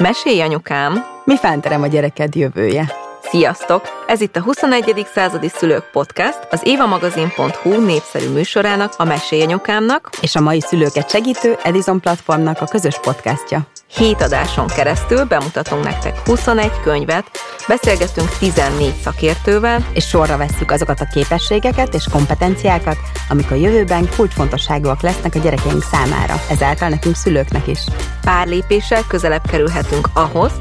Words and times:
Mesélj 0.00 0.40
anyukám! 0.40 1.04
Mi 1.24 1.36
fánterem 1.36 1.82
a 1.82 1.86
gyereked 1.86 2.34
jövője? 2.34 2.92
Sziasztok! 3.22 4.04
Ez 4.06 4.20
itt 4.20 4.36
a 4.36 4.42
21. 4.42 5.06
századi 5.14 5.48
szülők 5.48 5.90
podcast, 5.92 6.46
az 6.50 6.60
évamagazin.hu 6.64 7.84
népszerű 7.84 8.28
műsorának, 8.28 8.92
a 8.96 9.04
Mesélj 9.04 9.42
anyukámnak 9.42 10.10
és 10.20 10.34
a 10.34 10.40
mai 10.40 10.60
szülőket 10.60 11.10
segítő 11.10 11.56
Edison 11.62 12.00
platformnak 12.00 12.60
a 12.60 12.66
közös 12.66 12.98
podcastja. 13.00 13.66
Hét 13.96 14.22
adáson 14.22 14.66
keresztül 14.66 15.24
bemutatunk 15.24 15.84
nektek 15.84 16.18
21 16.24 16.70
könyvet, 16.82 17.30
beszélgetünk 17.68 18.28
14 18.38 18.94
szakértővel, 19.02 19.86
és 19.92 20.08
sorra 20.08 20.36
vesszük 20.36 20.70
azokat 20.70 21.00
a 21.00 21.08
képességeket 21.12 21.94
és 21.94 22.08
kompetenciákat, 22.12 22.96
amik 23.28 23.50
a 23.50 23.54
jövőben 23.54 24.08
kulcsfontosságúak 24.16 25.02
lesznek 25.02 25.34
a 25.34 25.38
gyerekeink 25.38 25.82
számára, 25.82 26.34
ezáltal 26.50 26.88
nekünk 26.88 27.14
szülőknek 27.14 27.66
is. 27.66 27.78
Pár 28.20 28.46
lépéssel 28.46 29.02
közelebb 29.08 29.46
kerülhetünk 29.46 30.08
ahhoz, 30.12 30.52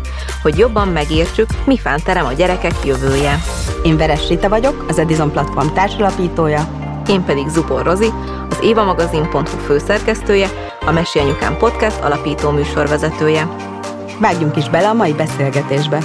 hogy 0.42 0.58
jobban 0.58 0.88
megértsük, 0.88 1.50
mi 1.66 1.80
terem 2.04 2.26
a 2.26 2.34
gyerekek 2.34 2.76
jövője. 2.84 3.42
Én 3.84 3.98
Veres 3.98 4.28
Rita 4.28 4.50
vagyok, 4.50 4.86
az 4.88 5.00
Edison 5.00 5.32
Platform 5.32 5.74
társalapítója, 5.74 6.68
én 7.08 7.24
pedig 7.24 7.48
Zubor 7.48 7.86
Rozi, 7.86 8.12
az 8.50 8.58
évamagazin.hu 8.62 9.58
főszerkesztője, 9.66 10.75
a 10.86 10.92
Mesi 10.92 11.20
Podcast 11.60 12.02
alapító 12.02 12.50
műsorvezetője. 12.50 13.48
Vágjunk 14.20 14.56
is 14.56 14.70
bele 14.70 14.90
a 14.90 14.94
mai 14.94 15.14
beszélgetésbe. 15.14 16.04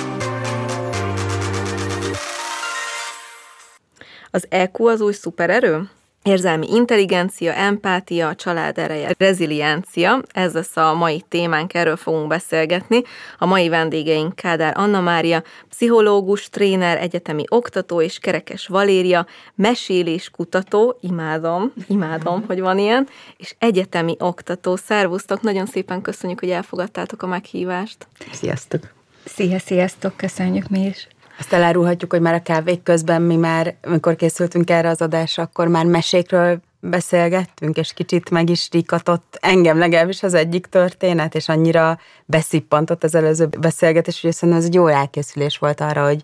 Az 4.30 4.47
EQ 4.48 4.87
az 4.87 5.01
új 5.01 5.12
szupererő? 5.12 5.91
Érzelmi 6.23 6.66
intelligencia, 6.70 7.52
empátia, 7.52 8.34
család 8.34 8.79
ereje, 8.79 9.15
reziliencia, 9.19 10.23
ez 10.33 10.52
lesz 10.55 10.77
a 10.77 10.95
mai 10.95 11.24
témánk, 11.29 11.74
erről 11.74 11.96
fogunk 11.96 12.29
beszélgetni. 12.29 13.02
A 13.38 13.46
mai 13.46 13.69
vendégeink 13.69 14.34
Kádár 14.34 14.73
Anna 14.77 15.01
Mária, 15.01 15.43
pszichológus, 15.69 16.48
tréner, 16.48 16.98
egyetemi 16.98 17.45
oktató 17.48 18.01
és 18.01 18.18
Kerekes 18.18 18.66
Valéria, 18.66 19.26
mesélés 19.54 20.30
kutató, 20.30 20.98
imádom, 21.01 21.73
imádom, 21.88 22.45
hogy 22.46 22.60
van 22.60 22.79
ilyen, 22.79 23.09
és 23.37 23.54
egyetemi 23.59 24.16
oktató. 24.18 24.76
Szervusztok, 24.76 25.43
nagyon 25.43 25.66
szépen 25.66 26.02
köszönjük, 26.02 26.41
hogy 26.41 26.51
elfogadtátok 26.51 27.23
a 27.23 27.26
meghívást. 27.26 28.07
Sziasztok! 28.32 28.93
Szia, 29.24 29.59
sziasztok, 29.59 30.16
köszönjük 30.16 30.68
mi 30.68 30.85
is! 30.85 31.09
Azt 31.41 31.52
elárulhatjuk, 31.52 32.13
hogy 32.13 32.21
már 32.21 32.35
a 32.35 32.43
kávék 32.43 32.83
közben 32.83 33.23
mi 33.23 33.37
már, 33.37 33.74
amikor 33.83 34.16
készültünk 34.16 34.71
erre 34.71 34.88
az 34.88 35.01
adásra, 35.01 35.43
akkor 35.43 35.69
már 35.69 35.85
mesékről 35.85 36.60
beszélgettünk, 36.80 37.77
és 37.77 37.93
kicsit 37.93 38.30
meg 38.30 38.51
is 38.51 38.69
rikatott 38.71 39.38
engem 39.41 39.79
legalábbis 39.79 40.23
az 40.23 40.35
egyik 40.35 40.66
történet, 40.66 41.35
és 41.35 41.49
annyira 41.49 41.99
beszippantott 42.24 43.05
az 43.05 43.15
előző 43.15 43.47
beszélgetés, 43.60 44.21
hogy 44.21 44.32
szerintem 44.32 44.59
ez 44.59 44.66
egy 44.66 44.74
jó 44.74 44.87
elkészülés 44.87 45.59
volt 45.59 45.80
arra, 45.80 46.05
hogy 46.05 46.23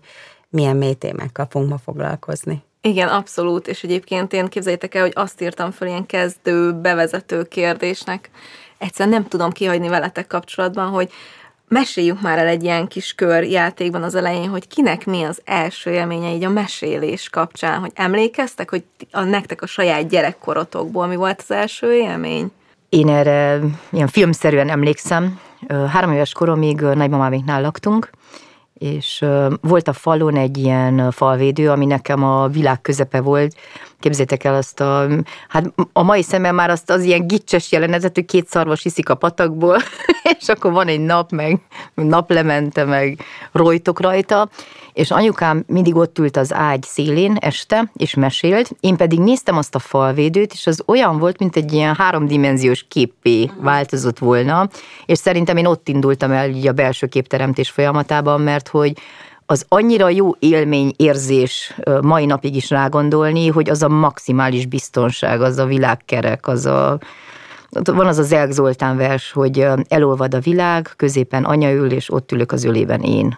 milyen 0.49 0.77
mély 0.77 0.93
témákkal 0.93 1.47
fogunk 1.49 1.71
ma 1.71 1.77
foglalkozni. 1.77 2.63
Igen, 2.81 3.07
abszolút, 3.07 3.67
és 3.67 3.83
egyébként 3.83 4.33
én 4.33 4.47
képzeljétek 4.47 4.95
el, 4.95 5.01
hogy 5.01 5.13
azt 5.15 5.41
írtam 5.41 5.71
fel 5.71 5.87
ilyen 5.87 6.05
kezdő, 6.05 6.73
bevezető 6.73 7.43
kérdésnek, 7.43 8.29
egyszerűen 8.77 9.15
nem 9.15 9.27
tudom 9.27 9.51
kihagyni 9.51 9.87
veletek 9.87 10.27
kapcsolatban, 10.27 10.89
hogy 10.89 11.11
meséljük 11.67 12.21
már 12.21 12.37
el 12.37 12.47
egy 12.47 12.63
ilyen 12.63 12.87
kis 12.87 13.13
kör 13.13 13.43
játékban 13.43 14.03
az 14.03 14.15
elején, 14.15 14.49
hogy 14.49 14.67
kinek 14.67 15.05
mi 15.05 15.23
az 15.23 15.41
első 15.45 15.91
élménye 15.91 16.33
így 16.33 16.43
a 16.43 16.49
mesélés 16.49 17.29
kapcsán, 17.29 17.79
hogy 17.79 17.91
emlékeztek, 17.95 18.69
hogy 18.69 18.83
a, 19.11 19.21
nektek 19.21 19.61
a 19.61 19.67
saját 19.67 20.07
gyerekkorotokból 20.07 21.07
mi 21.07 21.15
volt 21.15 21.39
az 21.41 21.51
első 21.51 21.93
élmény? 21.93 22.51
Én 22.89 23.09
erre 23.09 23.59
ilyen 23.91 24.07
filmszerűen 24.07 24.69
emlékszem. 24.69 25.39
Három 25.89 26.11
éves 26.11 26.31
koromig 26.31 26.81
nagymamáméknál 26.81 27.61
laktunk, 27.61 28.09
és 28.79 29.25
volt 29.61 29.87
a 29.87 29.93
falon 29.93 30.35
egy 30.35 30.57
ilyen 30.57 31.11
falvédő, 31.11 31.69
ami 31.69 31.85
nekem 31.85 32.23
a 32.23 32.47
világ 32.47 32.81
közepe 32.81 33.21
volt, 33.21 33.55
Képzétek 33.99 34.43
el 34.43 34.55
azt 34.55 34.79
a, 34.79 35.07
hát 35.47 35.73
a 35.93 36.03
mai 36.03 36.23
szemem 36.23 36.55
már 36.55 36.69
azt 36.69 36.89
az 36.89 37.03
ilyen 37.03 37.27
gicses 37.27 37.71
jelenetet, 37.71 38.15
hogy 38.15 38.25
két 38.25 38.47
szarvas 38.47 38.85
iszik 38.85 39.09
a 39.09 39.15
patakból, 39.15 39.77
és 40.39 40.47
akkor 40.47 40.71
van 40.71 40.87
egy 40.87 40.99
nap, 40.99 41.31
meg 41.31 41.61
naplemente, 41.93 42.83
meg 42.83 43.19
rojtok 43.51 43.99
rajta, 43.99 44.49
és 44.97 45.11
anyukám 45.11 45.63
mindig 45.67 45.95
ott 45.95 46.19
ült 46.19 46.37
az 46.37 46.53
ágy 46.53 46.83
szélén 46.83 47.35
este, 47.39 47.91
és 47.93 48.13
mesélt, 48.13 48.71
én 48.79 48.95
pedig 48.95 49.19
néztem 49.19 49.57
azt 49.57 49.75
a 49.75 49.79
falvédőt, 49.79 50.53
és 50.53 50.67
az 50.67 50.83
olyan 50.85 51.19
volt, 51.19 51.39
mint 51.39 51.55
egy 51.55 51.73
ilyen 51.73 51.95
háromdimenziós 51.95 52.85
képé 52.87 53.51
változott 53.61 54.17
volna, 54.19 54.69
és 55.05 55.17
szerintem 55.17 55.57
én 55.57 55.65
ott 55.65 55.87
indultam 55.87 56.31
el 56.31 56.49
így 56.49 56.67
a 56.67 56.71
belső 56.71 57.07
képteremtés 57.07 57.69
folyamatában, 57.69 58.41
mert 58.41 58.67
hogy 58.67 58.93
az 59.45 59.65
annyira 59.67 60.09
jó 60.09 60.31
élmény, 60.39 60.93
érzés 60.95 61.75
mai 62.01 62.25
napig 62.25 62.55
is 62.55 62.69
rágondolni, 62.69 63.47
hogy 63.47 63.69
az 63.69 63.83
a 63.83 63.89
maximális 63.89 64.65
biztonság, 64.65 65.41
az 65.41 65.57
a 65.57 65.65
világkerek, 65.65 66.47
az 66.47 66.65
a 66.65 66.99
van 67.69 68.07
az 68.07 68.17
az 68.17 68.27
Zelk 68.27 68.51
Zoltán 68.51 68.97
vers, 68.97 69.31
hogy 69.31 69.67
elolvad 69.87 70.33
a 70.33 70.39
világ, 70.39 70.93
középen 70.95 71.43
anya 71.43 71.71
ül, 71.71 71.91
és 71.91 72.13
ott 72.13 72.31
ülök 72.31 72.51
az 72.51 72.63
ölében 72.63 73.01
én. 73.01 73.37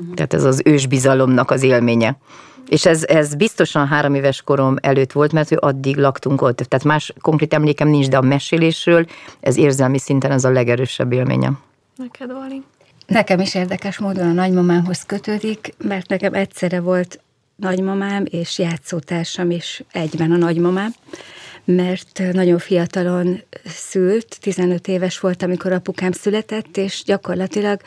Uh-huh. 0.00 0.14
Tehát 0.14 0.34
ez 0.34 0.44
az 0.44 0.62
ősbizalomnak 0.64 1.50
az 1.50 1.62
élménye. 1.62 2.16
És 2.68 2.86
ez, 2.86 3.04
ez 3.04 3.34
biztosan 3.34 3.86
három 3.86 4.14
éves 4.14 4.42
korom 4.42 4.76
előtt 4.80 5.12
volt, 5.12 5.32
mert 5.32 5.52
ő 5.52 5.56
addig 5.60 5.96
laktunk 5.96 6.42
ott. 6.42 6.56
Tehát 6.56 6.84
más 6.84 7.12
konkrét 7.20 7.54
emlékem 7.54 7.88
nincs, 7.88 8.08
de 8.08 8.16
a 8.16 8.20
mesélésről 8.20 9.06
ez 9.40 9.56
érzelmi 9.56 9.98
szinten 9.98 10.30
az 10.30 10.44
a 10.44 10.50
legerősebb 10.50 11.12
élményem. 11.12 11.58
Neked, 11.96 12.32
Vali? 12.32 12.62
Nekem 13.06 13.40
is 13.40 13.54
érdekes 13.54 13.98
módon 13.98 14.28
a 14.28 14.32
nagymamámhoz 14.32 15.02
kötődik, 15.06 15.74
mert 15.78 16.08
nekem 16.08 16.34
egyszerre 16.34 16.80
volt 16.80 17.20
nagymamám 17.56 18.24
és 18.30 18.58
játszótársam 18.58 19.50
is 19.50 19.82
egyben 19.92 20.32
a 20.32 20.36
nagymamám, 20.36 20.94
mert 21.64 22.22
nagyon 22.32 22.58
fiatalon 22.58 23.42
szült, 23.64 24.38
15 24.40 24.88
éves 24.88 25.20
volt, 25.20 25.42
amikor 25.42 25.72
apukám 25.72 26.12
született, 26.12 26.76
és 26.76 27.02
gyakorlatilag 27.04 27.80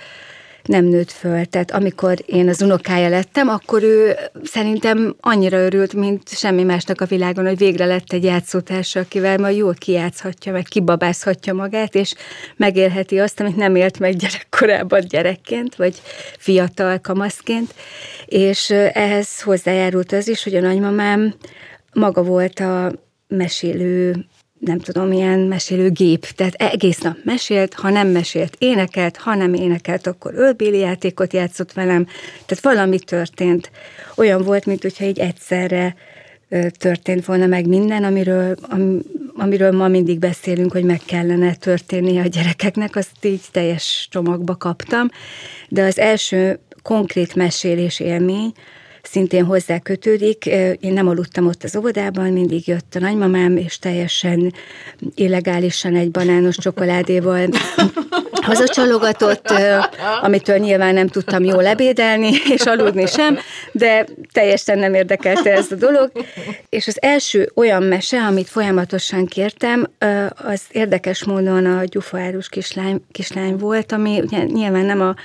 nem 0.68 0.86
nőtt 0.86 1.12
föl. 1.12 1.46
Tehát 1.46 1.72
amikor 1.72 2.18
én 2.26 2.50
az 2.50 2.62
unokája 2.62 3.10
lettem, 3.10 3.50
akkor 3.50 3.84
ő 3.84 4.16
szerintem 4.44 5.16
annyira 5.20 5.58
örült, 5.58 5.94
mint 5.94 6.30
semmi 6.30 6.64
másnak 6.64 7.02
a 7.02 7.06
világon, 7.06 7.46
hogy 7.46 7.58
végre 7.58 7.86
lett 7.86 8.14
egy 8.14 8.24
játszótársa, 8.24 9.00
akivel 9.00 9.38
majd 9.38 9.58
jól 9.58 9.74
kijátszhatja, 9.74 10.52
meg 10.52 10.64
kibabázhatja 10.64 11.54
magát, 11.54 11.96
és 11.96 12.14
megélheti 12.56 13.20
azt, 13.20 13.40
amit 13.40 13.56
nem 13.56 13.76
élt 13.76 14.00
meg 14.00 14.16
gyerekkorában 14.16 15.02
gyerekként, 15.08 15.76
vagy 15.76 16.02
fiatal 16.38 17.00
kamaszként. 17.00 17.74
És 18.26 18.70
ehhez 18.94 19.42
hozzájárult 19.42 20.12
az 20.12 20.28
is, 20.28 20.44
hogy 20.44 20.56
a 20.56 20.62
nagymamám 20.62 21.34
maga 21.94 22.24
volt 22.24 22.60
a 22.60 22.92
mesélő 23.28 24.26
nem 24.60 24.80
tudom, 24.80 25.08
milyen 25.08 25.40
mesélőgép, 25.40 26.26
tehát 26.26 26.54
egész 26.54 27.00
nap 27.00 27.18
mesélt, 27.24 27.74
ha 27.74 27.90
nem 27.90 28.08
mesélt, 28.08 28.56
énekelt, 28.58 29.18
ha 29.18 29.36
nem 29.36 29.54
énekelt, 29.54 30.08
akkor 30.08 30.34
ölbéli 30.36 30.78
játékot 30.78 31.34
játszott 31.34 31.74
velem, 31.74 32.06
tehát 32.46 32.64
valami 32.64 33.00
történt. 33.00 33.72
Olyan 34.16 34.44
volt, 34.44 34.66
mint 34.66 34.82
hogyha 34.82 35.06
így 35.06 35.20
egyszerre 35.20 35.96
történt 36.78 37.26
volna 37.26 37.46
meg 37.46 37.68
minden, 37.68 38.04
amiről, 38.04 38.56
am, 38.62 39.00
amiről 39.36 39.72
ma 39.72 39.88
mindig 39.88 40.20
beszélünk, 40.20 40.72
hogy 40.72 40.84
meg 40.84 41.02
kellene 41.06 41.56
történni 41.56 42.20
a 42.20 42.26
gyerekeknek, 42.26 42.96
azt 42.96 43.26
így 43.26 43.42
teljes 43.52 44.08
csomagba 44.12 44.56
kaptam, 44.56 45.10
de 45.70 45.84
az 45.84 46.00
első 46.00 46.60
konkrét 46.82 47.36
mesélés 47.36 48.00
élmény, 48.00 48.54
szintén 49.12 49.46
hozzá 49.46 49.80
kötődik. 49.80 50.46
Én 50.80 50.94
nem 50.94 51.08
aludtam 51.08 51.48
ott 51.48 51.64
az 51.64 51.76
óvodában, 51.76 52.32
mindig 52.32 52.68
jött 52.68 52.96
a 52.96 53.00
nagymamám, 53.00 53.58
és 53.58 53.80
teljesen 53.80 54.54
illegálisan 55.16 55.96
egy 55.96 56.12
banános 56.12 56.58
csokoládéval 56.58 57.48
hazacsalogatott, 58.48 59.54
amitől 60.22 60.58
nyilván 60.58 60.94
nem 60.94 61.08
tudtam 61.08 61.44
jól 61.44 61.66
ebédelni, 61.66 62.30
és 62.56 62.62
aludni 62.62 63.06
sem, 63.06 63.38
de 63.72 64.06
teljesen 64.32 64.80
nem 64.80 64.94
érdekelte 64.94 65.52
ez 65.52 65.72
a 65.72 65.76
dolog. 65.76 66.12
És 66.70 66.88
az 66.88 66.98
első 67.02 67.52
olyan 67.56 67.84
mese, 67.84 68.22
amit 68.22 68.50
folyamatosan 68.50 69.26
kértem, 69.26 69.88
az 70.36 70.62
érdekes 70.72 71.24
módon 71.24 71.66
a 71.66 71.84
gyufaárus 71.84 72.50
kislány, 72.50 73.02
kislány 73.12 73.58
volt, 73.58 73.92
ami 73.92 74.20
ugye 74.20 74.44
nyilván 74.44 74.86
nem 74.86 75.02
a 75.02 75.16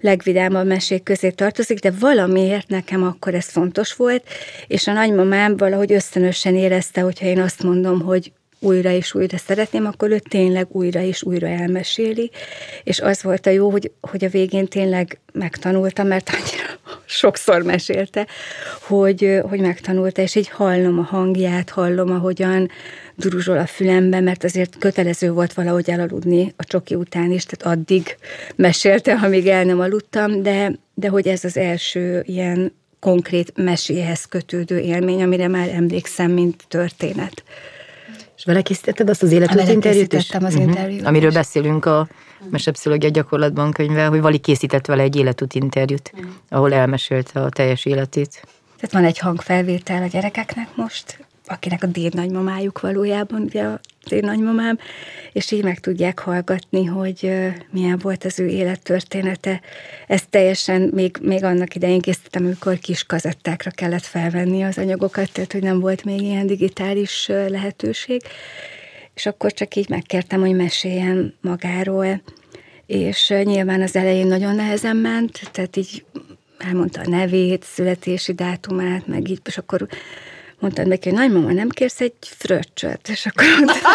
legvidámabb 0.00 0.66
mesék 0.66 1.02
közé 1.02 1.30
tartozik, 1.30 1.78
de 1.78 1.92
valamiért 2.00 2.68
nekem 2.68 3.02
akkor 3.02 3.34
ez 3.34 3.48
fontos 3.48 3.94
volt, 3.94 4.22
és 4.66 4.86
a 4.86 4.92
nagymamám 4.92 5.56
valahogy 5.56 5.92
ösztönösen 5.92 6.54
érezte, 6.54 7.00
hogyha 7.00 7.26
én 7.26 7.40
azt 7.40 7.62
mondom, 7.62 8.00
hogy 8.00 8.32
újra 8.60 8.90
és 8.90 9.14
újra 9.14 9.36
szeretném, 9.36 9.86
akkor 9.86 10.10
ő 10.10 10.18
tényleg 10.18 10.66
újra 10.70 11.00
és 11.00 11.22
újra 11.22 11.46
elmeséli, 11.46 12.30
és 12.84 13.00
az 13.00 13.22
volt 13.22 13.46
a 13.46 13.50
jó, 13.50 13.70
hogy, 13.70 13.90
hogy 14.00 14.24
a 14.24 14.28
végén 14.28 14.66
tényleg 14.66 15.20
megtanultam, 15.32 16.06
mert 16.06 16.28
annyira 16.28 16.78
sokszor 17.20 17.62
mesélte, 17.62 18.26
hogy, 18.80 19.40
hogy 19.48 19.60
megtanulta, 19.60 20.22
és 20.22 20.34
így 20.34 20.48
hallom 20.48 20.98
a 20.98 21.02
hangját, 21.02 21.70
hallom, 21.70 22.10
ahogyan 22.10 22.70
duruzsol 23.16 23.58
a 23.58 23.66
fülembe, 23.66 24.20
mert 24.20 24.44
azért 24.44 24.78
kötelező 24.78 25.32
volt 25.32 25.52
valahogy 25.52 25.90
elaludni 25.90 26.54
a 26.56 26.64
csoki 26.64 26.94
után 26.94 27.30
is, 27.30 27.44
tehát 27.44 27.78
addig 27.78 28.16
mesélte, 28.56 29.12
amíg 29.12 29.46
el 29.46 29.64
nem 29.64 29.80
aludtam, 29.80 30.42
de, 30.42 30.72
de 30.94 31.08
hogy 31.08 31.28
ez 31.28 31.44
az 31.44 31.56
első 31.56 32.22
ilyen 32.26 32.72
konkrét 33.00 33.52
meséhez 33.56 34.24
kötődő 34.24 34.78
élmény, 34.78 35.22
amire 35.22 35.48
már 35.48 35.68
emlékszem, 35.68 36.30
mint 36.30 36.64
történet. 36.68 37.42
Vele 38.48 38.62
készítetted 38.62 39.08
azt 39.08 39.22
az 39.22 39.32
életút 39.32 39.68
interjút 39.68 40.12
is? 40.12 40.30
az 40.30 40.42
uh-huh. 40.42 40.62
interjút 40.62 41.06
Amiről 41.06 41.28
is. 41.28 41.34
beszélünk 41.34 41.84
a 41.84 42.08
Mesepszichológia 42.50 43.08
gyakorlatban 43.08 43.72
könyve, 43.72 44.06
hogy 44.06 44.20
Vali 44.20 44.38
készített 44.38 44.86
vele 44.86 45.02
egy 45.02 45.16
életút 45.16 45.54
interjút, 45.54 46.10
uh-huh. 46.14 46.30
ahol 46.48 46.72
elmesélte 46.72 47.40
a 47.40 47.48
teljes 47.48 47.84
életét. 47.84 48.42
Tehát 48.76 48.92
van 48.92 49.04
egy 49.04 49.18
hangfelvétel 49.18 50.02
a 50.02 50.06
gyerekeknek 50.06 50.68
most, 50.74 51.18
akinek 51.48 51.82
a 51.82 51.86
déd 51.86 52.14
nagymamájuk 52.14 52.80
valójában, 52.80 53.42
ugye 53.42 53.62
a 53.62 53.80
déd 54.08 54.24
nagymamám, 54.24 54.78
és 55.32 55.50
így 55.50 55.62
meg 55.62 55.78
tudják 55.80 56.18
hallgatni, 56.18 56.84
hogy 56.84 57.30
milyen 57.70 57.98
volt 58.02 58.24
az 58.24 58.40
ő 58.40 58.46
élettörténete. 58.46 59.60
Ezt 60.06 60.28
teljesen 60.28 60.90
még, 60.94 61.16
még 61.22 61.44
annak 61.44 61.74
idején 61.74 62.00
készítettem, 62.00 62.44
amikor 62.44 62.78
kis 62.78 63.04
kazettákra 63.04 63.70
kellett 63.70 64.04
felvenni 64.04 64.62
az 64.62 64.78
anyagokat, 64.78 65.32
tehát 65.32 65.52
hogy 65.52 65.62
nem 65.62 65.80
volt 65.80 66.04
még 66.04 66.20
ilyen 66.20 66.46
digitális 66.46 67.26
lehetőség. 67.48 68.22
És 69.14 69.26
akkor 69.26 69.52
csak 69.52 69.74
így 69.74 69.88
megkértem, 69.88 70.40
hogy 70.40 70.54
meséljen 70.54 71.34
magáról, 71.40 72.22
és 72.86 73.34
nyilván 73.42 73.82
az 73.82 73.96
elején 73.96 74.26
nagyon 74.26 74.54
nehezen 74.54 74.96
ment, 74.96 75.50
tehát 75.52 75.76
így 75.76 76.04
elmondta 76.58 77.00
a 77.00 77.08
nevét, 77.08 77.64
születési 77.64 78.32
dátumát, 78.32 79.06
meg 79.06 79.28
így, 79.28 79.40
és 79.44 79.58
akkor 79.58 79.86
mondtad 80.60 80.86
neki, 80.86 81.08
hogy 81.08 81.18
nagymama, 81.18 81.52
nem 81.52 81.68
kérsz 81.68 82.00
egy 82.00 82.12
fröccsöt? 82.20 83.08
És 83.08 83.26
akkor 83.26 83.44
mondta, 83.58 83.88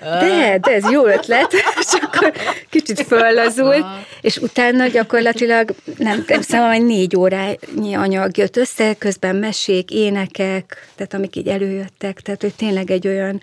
de, 0.20 0.58
de 0.58 0.70
ez 0.74 0.90
jó 0.90 1.06
ötlet, 1.06 1.52
és 1.80 2.00
akkor 2.02 2.32
kicsit 2.70 3.00
föllazult, 3.00 3.84
és 4.20 4.36
utána 4.36 4.86
gyakorlatilag 4.86 5.74
nem, 5.98 6.24
nem 6.26 6.40
számom, 6.40 6.70
egy 6.70 6.84
négy 6.84 7.16
órányi 7.16 7.94
anyag 7.94 8.36
jött 8.36 8.56
össze, 8.56 8.94
közben 8.94 9.36
mesék, 9.36 9.90
énekek, 9.90 10.88
tehát 10.94 11.14
amik 11.14 11.36
így 11.36 11.48
előjöttek, 11.48 12.20
tehát 12.20 12.42
hogy 12.42 12.54
tényleg 12.54 12.90
egy 12.90 13.06
olyan 13.06 13.40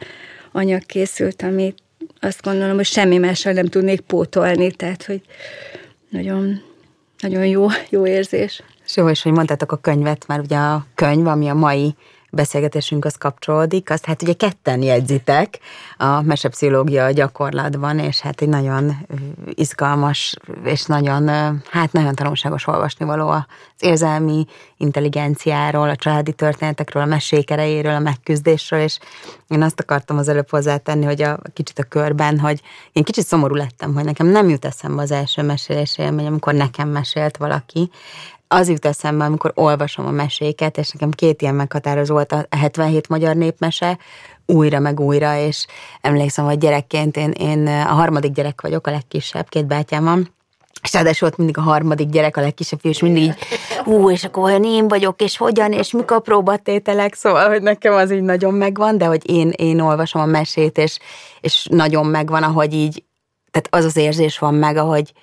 anyag 0.51 0.85
készült, 0.85 1.41
amit 1.41 1.77
azt 2.19 2.41
gondolom, 2.41 2.75
hogy 2.75 2.85
semmi 2.85 3.17
mással 3.17 3.53
nem 3.53 3.65
tudnék 3.65 4.01
pótolni, 4.01 4.71
tehát 4.71 5.03
hogy 5.03 5.21
nagyon, 6.09 6.61
nagyon 7.19 7.45
jó, 7.45 7.67
jó 7.89 8.07
érzés. 8.07 8.63
És 8.85 8.95
jó, 8.95 9.09
és 9.09 9.21
hogy 9.21 9.31
mondtátok 9.31 9.71
a 9.71 9.77
könyvet, 9.77 10.27
mert 10.27 10.44
ugye 10.44 10.57
a 10.57 10.85
könyv, 10.95 11.27
ami 11.27 11.49
a 11.49 11.53
mai 11.53 11.95
beszélgetésünk 12.33 13.06
az 13.06 13.15
kapcsolódik, 13.15 13.89
azt 13.89 14.06
hát 14.06 14.21
ugye 14.21 14.33
ketten 14.33 14.81
jegyzitek 14.81 15.59
a 15.97 16.21
mesepszichológia 16.21 17.12
gyakorlatban, 17.12 18.00
és 18.00 18.19
hát 18.19 18.41
egy 18.41 18.47
nagyon 18.50 18.97
izgalmas 19.53 20.35
és 20.63 20.85
nagyon, 20.85 21.27
hát 21.69 21.91
nagyon 21.91 22.15
tanulságos 22.15 22.68
olvasnivaló 22.68 23.30
az 23.30 23.44
érzelmi 23.80 24.45
intelligenciáról, 24.77 25.89
a 25.89 25.95
családi 25.95 26.31
történetekről, 26.31 27.03
a 27.03 27.06
mesék 27.06 27.51
erejéről, 27.51 27.95
a 27.95 28.00
megküzdésről, 28.00 28.80
és 28.80 29.00
én 29.47 29.62
azt 29.62 29.80
akartam 29.80 30.18
az 30.18 30.27
előbb 30.27 30.50
hozzátenni, 30.50 31.06
hogy 31.06 31.21
a 31.21 31.39
kicsit 31.53 31.80
a 31.80 31.83
körben, 31.83 32.39
hogy 32.39 32.62
én 32.91 33.03
kicsit 33.03 33.25
szomorú 33.25 33.56
lettem, 33.56 33.94
hogy 33.94 34.03
nekem 34.03 34.27
nem 34.27 34.50
jut 34.50 34.65
eszembe 34.65 35.01
az 35.01 35.12
első 35.12 35.41
mesélés 35.41 35.97
élmény, 35.97 36.25
amikor 36.25 36.53
nekem 36.53 36.89
mesélt 36.89 37.38
valaki, 37.38 37.89
az 38.53 38.69
jut 38.69 38.85
eszembe, 38.85 39.25
amikor 39.25 39.51
olvasom 39.55 40.05
a 40.05 40.11
meséket, 40.11 40.77
és 40.77 40.91
nekem 40.91 41.11
két 41.11 41.41
ilyen 41.41 41.55
meghatározó 41.55 42.13
volt 42.13 42.31
a 42.31 42.45
77 42.50 43.07
magyar 43.07 43.35
népmese, 43.35 43.97
újra 44.45 44.79
meg 44.79 45.00
újra, 45.00 45.38
és 45.38 45.65
emlékszem, 46.01 46.45
hogy 46.45 46.57
gyerekként 46.57 47.17
én, 47.17 47.31
én 47.31 47.67
a 47.67 47.94
harmadik 47.94 48.31
gyerek 48.31 48.61
vagyok, 48.61 48.88
a 48.88 48.91
legkisebb, 48.91 49.50
két 49.50 49.65
bátyám 49.65 50.03
van, 50.03 50.33
és 50.83 50.94
ráadásul 50.94 51.27
volt 51.27 51.38
mindig 51.38 51.57
a 51.57 51.61
harmadik 51.61 52.09
gyerek, 52.09 52.38
a 52.38 52.41
legkisebb 52.41 52.79
fiú, 52.79 52.91
és 52.91 53.00
mindig 53.00 53.23
így, 53.23 53.35
ú, 53.85 54.09
és 54.09 54.23
akkor 54.23 54.44
olyan 54.44 54.63
én 54.63 54.88
vagyok, 54.88 55.21
és 55.21 55.38
hogyan, 55.38 55.71
és 55.71 55.91
mik 55.91 56.11
a 56.11 56.19
próbatételek, 56.19 57.13
szóval, 57.13 57.49
hogy 57.49 57.61
nekem 57.61 57.94
az 57.94 58.11
így 58.11 58.21
nagyon 58.21 58.53
megvan, 58.53 58.97
de 58.97 59.06
hogy 59.06 59.29
én, 59.29 59.49
én 59.49 59.79
olvasom 59.79 60.21
a 60.21 60.25
mesét, 60.25 60.77
és, 60.77 60.99
és 61.41 61.67
nagyon 61.69 62.06
megvan, 62.06 62.44
ahogy 62.44 62.73
így, 62.73 63.03
tehát 63.51 63.67
az 63.71 63.85
az 63.85 63.97
érzés 63.97 64.39
van 64.39 64.53
meg, 64.53 64.77
ahogy, 64.77 65.13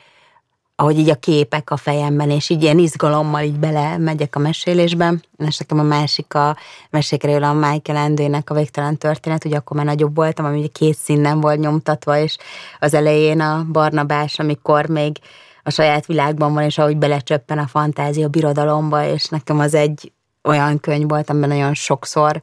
ahogy 0.80 0.98
így 0.98 1.10
a 1.10 1.14
képek 1.14 1.70
a 1.70 1.76
fejemben, 1.76 2.30
és 2.30 2.50
így 2.50 2.62
ilyen 2.62 2.78
izgalommal 2.78 3.42
így 3.42 3.58
bele 3.58 3.98
megyek 3.98 4.36
a 4.36 4.38
mesélésbe. 4.38 5.14
És 5.46 5.58
nekem 5.58 5.78
a 5.78 5.82
másik 5.82 6.34
a 6.34 6.56
mesékről 6.90 7.42
a 7.44 7.52
Michael 7.52 7.98
Endének 7.98 8.50
a 8.50 8.54
végtelen 8.54 8.96
történet, 8.96 9.44
ugye 9.44 9.56
akkor 9.56 9.76
már 9.76 9.86
nagyobb 9.86 10.14
voltam, 10.14 10.44
ami 10.44 10.58
ugye 10.58 10.68
két 10.72 10.96
színen 10.96 11.40
volt 11.40 11.58
nyomtatva, 11.58 12.18
és 12.18 12.36
az 12.78 12.94
elején 12.94 13.40
a 13.40 13.64
Barnabás, 13.72 14.38
amikor 14.38 14.88
még 14.88 15.16
a 15.62 15.70
saját 15.70 16.06
világban 16.06 16.54
van, 16.54 16.62
és 16.62 16.78
ahogy 16.78 16.96
belecsöppen 16.96 17.58
a 17.58 17.66
fantázia 17.66 18.26
a 18.26 18.28
birodalomba, 18.28 19.06
és 19.06 19.24
nekem 19.24 19.58
az 19.58 19.74
egy 19.74 20.12
olyan 20.44 20.80
könyv 20.80 21.08
volt, 21.08 21.30
amiben 21.30 21.48
nagyon 21.48 21.74
sokszor, 21.74 22.42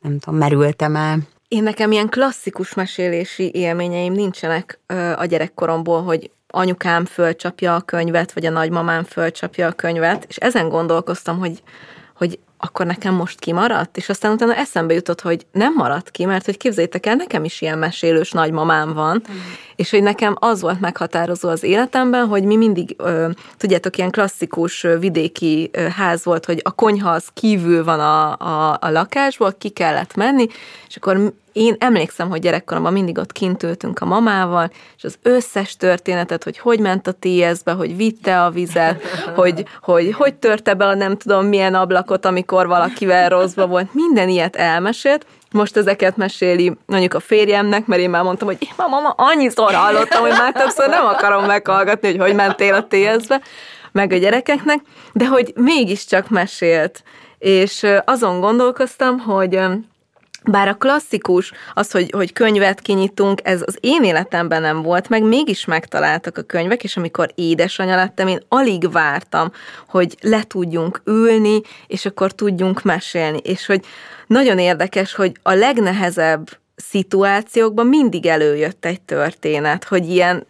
nem 0.00 0.18
tudom, 0.18 0.38
merültem 0.38 0.96
el. 0.96 1.18
Én 1.48 1.62
nekem 1.62 1.92
ilyen 1.92 2.08
klasszikus 2.08 2.74
mesélési 2.74 3.50
élményeim 3.54 4.12
nincsenek 4.12 4.80
a 5.16 5.24
gyerekkoromból, 5.24 6.02
hogy 6.02 6.30
anyukám 6.48 7.04
fölcsapja 7.04 7.74
a 7.74 7.80
könyvet, 7.80 8.32
vagy 8.32 8.46
a 8.46 8.50
nagymamám 8.50 9.04
fölcsapja 9.04 9.66
a 9.66 9.72
könyvet, 9.72 10.24
és 10.28 10.36
ezen 10.36 10.68
gondolkoztam, 10.68 11.38
hogy, 11.38 11.62
hogy 12.14 12.38
akkor 12.60 12.86
nekem 12.86 13.14
most 13.14 13.38
kimaradt, 13.38 13.96
és 13.96 14.08
aztán 14.08 14.32
utána 14.32 14.54
eszembe 14.54 14.94
jutott, 14.94 15.20
hogy 15.20 15.46
nem 15.52 15.74
maradt 15.74 16.10
ki, 16.10 16.24
mert 16.24 16.44
hogy 16.44 16.56
képzeljétek 16.56 17.06
el, 17.06 17.14
nekem 17.14 17.44
is 17.44 17.60
ilyen 17.60 17.78
mesélős 17.78 18.30
nagymamám 18.30 18.92
van, 18.92 19.22
mm. 19.30 19.36
és 19.76 19.90
hogy 19.90 20.02
nekem 20.02 20.36
az 20.38 20.60
volt 20.60 20.80
meghatározó 20.80 21.48
az 21.48 21.62
életemben, 21.62 22.26
hogy 22.26 22.44
mi 22.44 22.56
mindig, 22.56 22.94
ö, 22.98 23.28
tudjátok, 23.56 23.96
ilyen 23.96 24.10
klasszikus 24.10 24.86
vidéki 24.98 25.70
ö, 25.72 25.80
ház 25.80 26.24
volt, 26.24 26.44
hogy 26.44 26.60
a 26.64 26.70
konyha 26.70 27.10
az 27.10 27.26
kívül 27.34 27.84
van 27.84 28.00
a, 28.00 28.36
a, 28.38 28.78
a 28.80 28.90
lakásból, 28.90 29.54
ki 29.58 29.68
kellett 29.68 30.14
menni, 30.14 30.46
és 30.88 30.96
akkor 30.96 31.32
én 31.52 31.76
emlékszem, 31.78 32.28
hogy 32.28 32.40
gyerekkoromban 32.40 32.92
mindig 32.92 33.18
ott 33.18 33.32
kint 33.32 33.62
ültünk 33.62 34.00
a 34.00 34.04
mamával, 34.04 34.70
és 34.96 35.04
az 35.04 35.18
összes 35.22 35.76
történetet, 35.76 36.44
hogy 36.44 36.58
hogy 36.58 36.80
ment 36.80 37.06
a 37.06 37.12
TS-be, 37.18 37.72
hogy 37.72 37.96
vitte 37.96 38.42
a 38.42 38.50
vizet, 38.50 39.02
hogy, 39.34 39.64
hogy 39.82 40.12
hogy 40.12 40.34
törte 40.34 40.74
be 40.74 40.86
a 40.86 40.94
nem 40.94 41.16
tudom 41.16 41.46
milyen 41.46 41.74
ablakot, 41.74 42.24
amikor 42.24 42.66
valakivel 42.66 43.28
rosszba 43.28 43.66
volt, 43.66 43.94
minden 43.94 44.28
ilyet 44.28 44.56
elmesélt, 44.56 45.26
most 45.52 45.76
ezeket 45.76 46.16
meséli 46.16 46.76
mondjuk 46.86 47.14
a 47.14 47.20
férjemnek, 47.20 47.86
mert 47.86 48.00
én 48.00 48.10
már 48.10 48.22
mondtam, 48.22 48.48
hogy 48.48 48.56
én 48.60 48.72
mama 48.76 49.08
annyiszor 49.16 49.72
hallottam, 49.72 50.20
hogy 50.20 50.30
már 50.30 50.52
többször 50.52 50.88
nem 50.88 51.06
akarom 51.06 51.44
meghallgatni, 51.44 52.08
hogy 52.08 52.18
hogy 52.18 52.34
mentél 52.34 52.74
a 52.74 52.86
TS-be, 52.86 53.40
meg 53.92 54.12
a 54.12 54.16
gyerekeknek, 54.16 54.80
de 55.12 55.26
hogy 55.26 55.52
mégiscsak 55.56 56.28
mesélt. 56.28 57.02
És 57.38 57.86
azon 58.04 58.40
gondolkoztam, 58.40 59.18
hogy 59.18 59.60
bár 60.44 60.68
a 60.68 60.74
klasszikus, 60.74 61.52
az, 61.74 61.90
hogy, 61.90 62.10
hogy 62.10 62.32
könyvet 62.32 62.80
kinyitunk, 62.80 63.40
ez 63.44 63.62
az 63.66 63.76
én 63.80 64.04
életemben 64.04 64.60
nem 64.60 64.82
volt, 64.82 65.08
meg 65.08 65.22
mégis 65.22 65.64
megtaláltak 65.64 66.38
a 66.38 66.42
könyvek, 66.42 66.84
és 66.84 66.96
amikor 66.96 67.32
édesanyja 67.34 67.94
lettem, 67.94 68.28
én 68.28 68.42
alig 68.48 68.90
vártam, 68.92 69.52
hogy 69.88 70.16
le 70.20 70.42
tudjunk 70.42 71.00
ülni, 71.04 71.60
és 71.86 72.06
akkor 72.06 72.32
tudjunk 72.32 72.82
mesélni. 72.82 73.38
És 73.42 73.66
hogy 73.66 73.84
nagyon 74.26 74.58
érdekes, 74.58 75.14
hogy 75.14 75.32
a 75.42 75.52
legnehezebb 75.52 76.48
szituációkban 76.76 77.86
mindig 77.86 78.26
előjött 78.26 78.84
egy 78.84 79.00
történet, 79.00 79.84
hogy 79.84 80.08
ilyen 80.08 80.46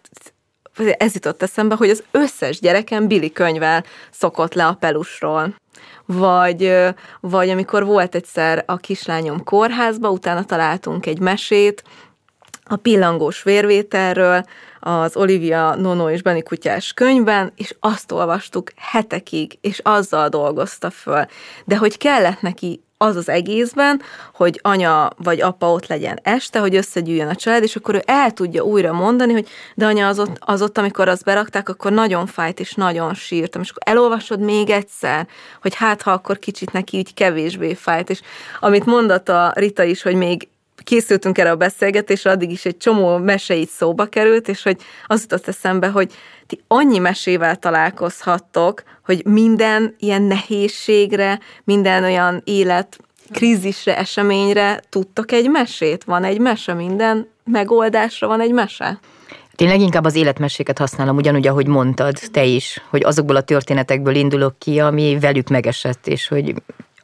ez 0.98 1.14
jutott 1.14 1.42
eszembe, 1.42 1.74
hogy 1.74 1.90
az 1.90 2.02
összes 2.10 2.60
gyerekem 2.60 3.06
Billy 3.06 3.32
könyvvel 3.32 3.84
szokott 4.10 4.54
le 4.54 4.66
a 4.66 4.74
pelusról 4.80 5.54
vagy, 6.12 6.74
vagy 7.20 7.48
amikor 7.48 7.84
volt 7.84 8.14
egyszer 8.14 8.62
a 8.66 8.76
kislányom 8.76 9.44
kórházba, 9.44 10.10
utána 10.10 10.44
találtunk 10.44 11.06
egy 11.06 11.20
mesét, 11.20 11.84
a 12.64 12.76
pillangós 12.76 13.42
vérvételről, 13.42 14.44
az 14.80 15.16
Olivia 15.16 15.74
Nono 15.74 16.10
és 16.10 16.22
Benny 16.22 16.42
Kutyás 16.42 16.92
könyvben, 16.92 17.52
és 17.56 17.74
azt 17.80 18.12
olvastuk 18.12 18.72
hetekig, 18.76 19.58
és 19.60 19.78
azzal 19.82 20.28
dolgozta 20.28 20.90
föl. 20.90 21.26
De 21.64 21.76
hogy 21.76 21.96
kellett 21.96 22.40
neki 22.40 22.82
az 22.98 23.16
az 23.16 23.28
egészben, 23.28 24.02
hogy 24.34 24.60
anya 24.62 25.10
vagy 25.16 25.40
apa 25.40 25.72
ott 25.72 25.86
legyen 25.86 26.18
este, 26.22 26.58
hogy 26.58 26.74
összegyűjjön 26.76 27.28
a 27.28 27.34
család, 27.34 27.62
és 27.62 27.76
akkor 27.76 27.94
ő 27.94 28.02
el 28.06 28.32
tudja 28.32 28.62
újra 28.62 28.92
mondani, 28.92 29.32
hogy 29.32 29.48
de 29.74 29.86
anya 29.86 30.08
az 30.08 30.18
ott, 30.18 30.36
az 30.38 30.62
ott 30.62 30.78
amikor 30.78 31.08
azt 31.08 31.24
berakták, 31.24 31.68
akkor 31.68 31.92
nagyon 31.92 32.26
fájt, 32.26 32.60
és 32.60 32.74
nagyon 32.74 33.14
sírtam, 33.14 33.62
és 33.62 33.70
akkor 33.70 33.82
elolvasod 33.84 34.40
még 34.40 34.70
egyszer, 34.70 35.26
hogy 35.62 35.74
hát 35.74 36.02
ha 36.02 36.10
akkor 36.10 36.38
kicsit 36.38 36.72
neki 36.72 36.98
úgy 36.98 37.14
kevésbé 37.14 37.74
fájt, 37.74 38.10
és 38.10 38.20
amit 38.60 38.84
mondott 38.84 39.28
a 39.28 39.52
Rita 39.54 39.82
is, 39.82 40.02
hogy 40.02 40.14
még 40.14 40.48
készültünk 40.88 41.38
erre 41.38 41.50
a 41.50 41.56
beszélgetésre, 41.56 42.30
addig 42.30 42.50
is 42.50 42.64
egy 42.64 42.76
csomó 42.76 43.16
meseit 43.16 43.68
szóba 43.68 44.06
került, 44.06 44.48
és 44.48 44.62
hogy 44.62 44.76
az 45.06 45.20
jutott 45.20 45.48
eszembe, 45.48 45.88
hogy 45.88 46.12
ti 46.46 46.60
annyi 46.68 46.98
mesével 46.98 47.56
találkozhattok, 47.56 48.82
hogy 49.04 49.24
minden 49.24 49.94
ilyen 49.98 50.22
nehézségre, 50.22 51.40
minden 51.64 52.04
olyan 52.04 52.42
élet 52.44 52.98
krízisre, 53.32 53.96
eseményre 53.98 54.80
tudtok 54.88 55.32
egy 55.32 55.50
mesét? 55.50 56.04
Van 56.04 56.24
egy 56.24 56.40
mese 56.40 56.74
minden 56.74 57.28
megoldásra 57.44 58.26
van 58.26 58.40
egy 58.40 58.52
mese? 58.52 58.98
Én 59.56 59.68
leginkább 59.68 60.04
az 60.04 60.14
életmeséket 60.14 60.78
használom, 60.78 61.16
ugyanúgy, 61.16 61.46
ahogy 61.46 61.66
mondtad, 61.66 62.16
te 62.32 62.44
is, 62.44 62.82
hogy 62.90 63.04
azokból 63.04 63.36
a 63.36 63.42
történetekből 63.42 64.14
indulok 64.14 64.58
ki, 64.58 64.80
ami 64.80 65.18
velük 65.20 65.48
megesett, 65.48 66.06
és 66.06 66.28
hogy 66.28 66.54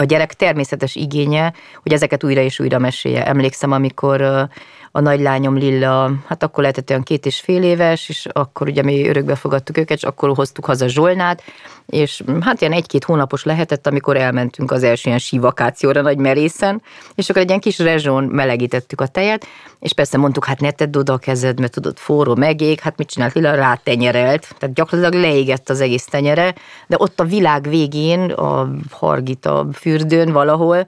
a 0.04 0.06
gyerek 0.06 0.32
természetes 0.32 0.94
igénye, 0.94 1.52
hogy 1.82 1.92
ezeket 1.92 2.24
újra 2.24 2.40
és 2.40 2.60
újra 2.60 2.78
mesélje. 2.78 3.26
Emlékszem, 3.26 3.72
amikor 3.72 4.48
a 4.96 5.00
nagylányom 5.00 5.56
Lilla, 5.56 6.12
hát 6.26 6.42
akkor 6.42 6.62
lehetett 6.62 6.90
olyan 6.90 7.02
két 7.02 7.26
és 7.26 7.40
fél 7.40 7.62
éves, 7.62 8.08
és 8.08 8.26
akkor 8.32 8.68
ugye 8.68 8.82
mi 8.82 9.08
örökbe 9.08 9.34
fogadtuk 9.34 9.78
őket, 9.78 9.96
és 9.96 10.02
akkor 10.02 10.34
hoztuk 10.34 10.64
haza 10.64 10.88
Zsolnát, 10.88 11.42
és 11.86 12.22
hát 12.40 12.60
ilyen 12.60 12.72
egy-két 12.72 13.04
hónapos 13.04 13.44
lehetett, 13.44 13.86
amikor 13.86 14.16
elmentünk 14.16 14.70
az 14.70 14.82
első 14.82 15.02
ilyen 15.06 15.18
sívakációra 15.18 16.00
nagy 16.00 16.18
merészen, 16.18 16.82
és 17.14 17.30
akkor 17.30 17.42
egy 17.42 17.48
ilyen 17.48 17.60
kis 17.60 17.78
rezsón 17.78 18.24
melegítettük 18.24 19.00
a 19.00 19.06
tejet, 19.06 19.46
és 19.80 19.92
persze 19.92 20.18
mondtuk, 20.18 20.44
hát 20.44 20.60
ne 20.60 20.70
tedd 20.70 20.96
oda 20.96 21.12
a 21.12 21.18
kezed, 21.18 21.60
mert 21.60 21.72
tudod, 21.72 21.98
forró 21.98 22.34
megég, 22.34 22.80
hát 22.80 22.96
mit 22.96 23.08
csinált 23.08 23.34
Lilla? 23.34 23.54
Rátenyerelt, 23.54 24.54
tehát 24.58 24.74
gyakorlatilag 24.74 25.24
leégett 25.24 25.70
az 25.70 25.80
egész 25.80 26.04
tenyere, 26.04 26.54
de 26.86 26.96
ott 26.98 27.20
a 27.20 27.24
világ 27.24 27.68
végén, 27.68 28.30
a 28.30 28.70
Hargita 28.90 29.66
fürdőn 29.72 30.32
valahol, 30.32 30.86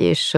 és 0.00 0.36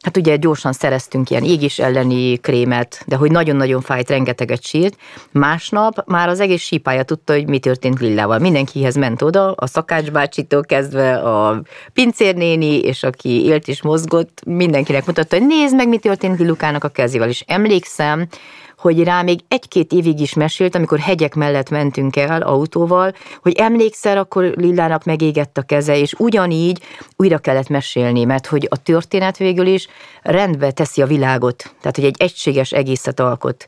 hát 0.00 0.16
ugye 0.16 0.36
gyorsan 0.36 0.72
szereztünk 0.72 1.30
ilyen 1.30 1.44
égés 1.44 1.78
elleni 1.78 2.36
krémet, 2.36 3.02
de 3.06 3.16
hogy 3.16 3.30
nagyon-nagyon 3.30 3.80
fájt, 3.80 4.08
rengeteget 4.08 4.62
sírt. 4.62 4.96
Másnap 5.30 6.02
már 6.06 6.28
az 6.28 6.40
egész 6.40 6.62
sípája 6.62 7.02
tudta, 7.02 7.32
hogy 7.32 7.48
mi 7.48 7.58
történt 7.58 8.00
Lillával. 8.00 8.38
Mindenkihez 8.38 8.94
ment 8.94 9.22
oda, 9.22 9.52
a 9.52 9.66
szakács 9.66 10.10
bácsitól 10.10 10.62
kezdve 10.62 11.14
a 11.14 11.62
pincérnéni, 11.92 12.78
és 12.78 13.02
aki 13.02 13.44
élt 13.44 13.68
és 13.68 13.82
mozgott, 13.82 14.42
mindenkinek 14.46 15.06
mutatta, 15.06 15.36
hogy 15.36 15.46
nézd 15.46 15.74
meg, 15.74 15.88
mi 15.88 15.98
történt 15.98 16.38
Lillukának 16.38 16.84
a 16.84 16.88
kezével. 16.88 17.28
És 17.28 17.44
emlékszem, 17.46 18.26
hogy 18.80 19.02
rá 19.02 19.22
még 19.22 19.40
egy-két 19.48 19.92
évig 19.92 20.20
is 20.20 20.34
mesélt, 20.34 20.74
amikor 20.74 20.98
hegyek 20.98 21.34
mellett 21.34 21.70
mentünk 21.70 22.16
el 22.16 22.42
autóval, 22.42 23.14
hogy 23.42 23.52
emlékszel, 23.56 24.18
akkor 24.18 24.44
Lillának 24.44 25.04
megégett 25.04 25.58
a 25.58 25.62
keze, 25.62 25.96
és 25.96 26.14
ugyanígy 26.18 26.82
újra 27.16 27.38
kellett 27.38 27.68
mesélni, 27.68 28.24
mert 28.24 28.46
hogy 28.46 28.66
a 28.70 28.82
történet 28.82 29.36
végül 29.36 29.66
is 29.66 29.88
rendbe 30.22 30.70
teszi 30.70 31.02
a 31.02 31.06
világot, 31.06 31.74
tehát 31.80 31.96
hogy 31.96 32.04
egy 32.04 32.16
egységes 32.18 32.72
egészet 32.72 33.20
alkot. 33.20 33.66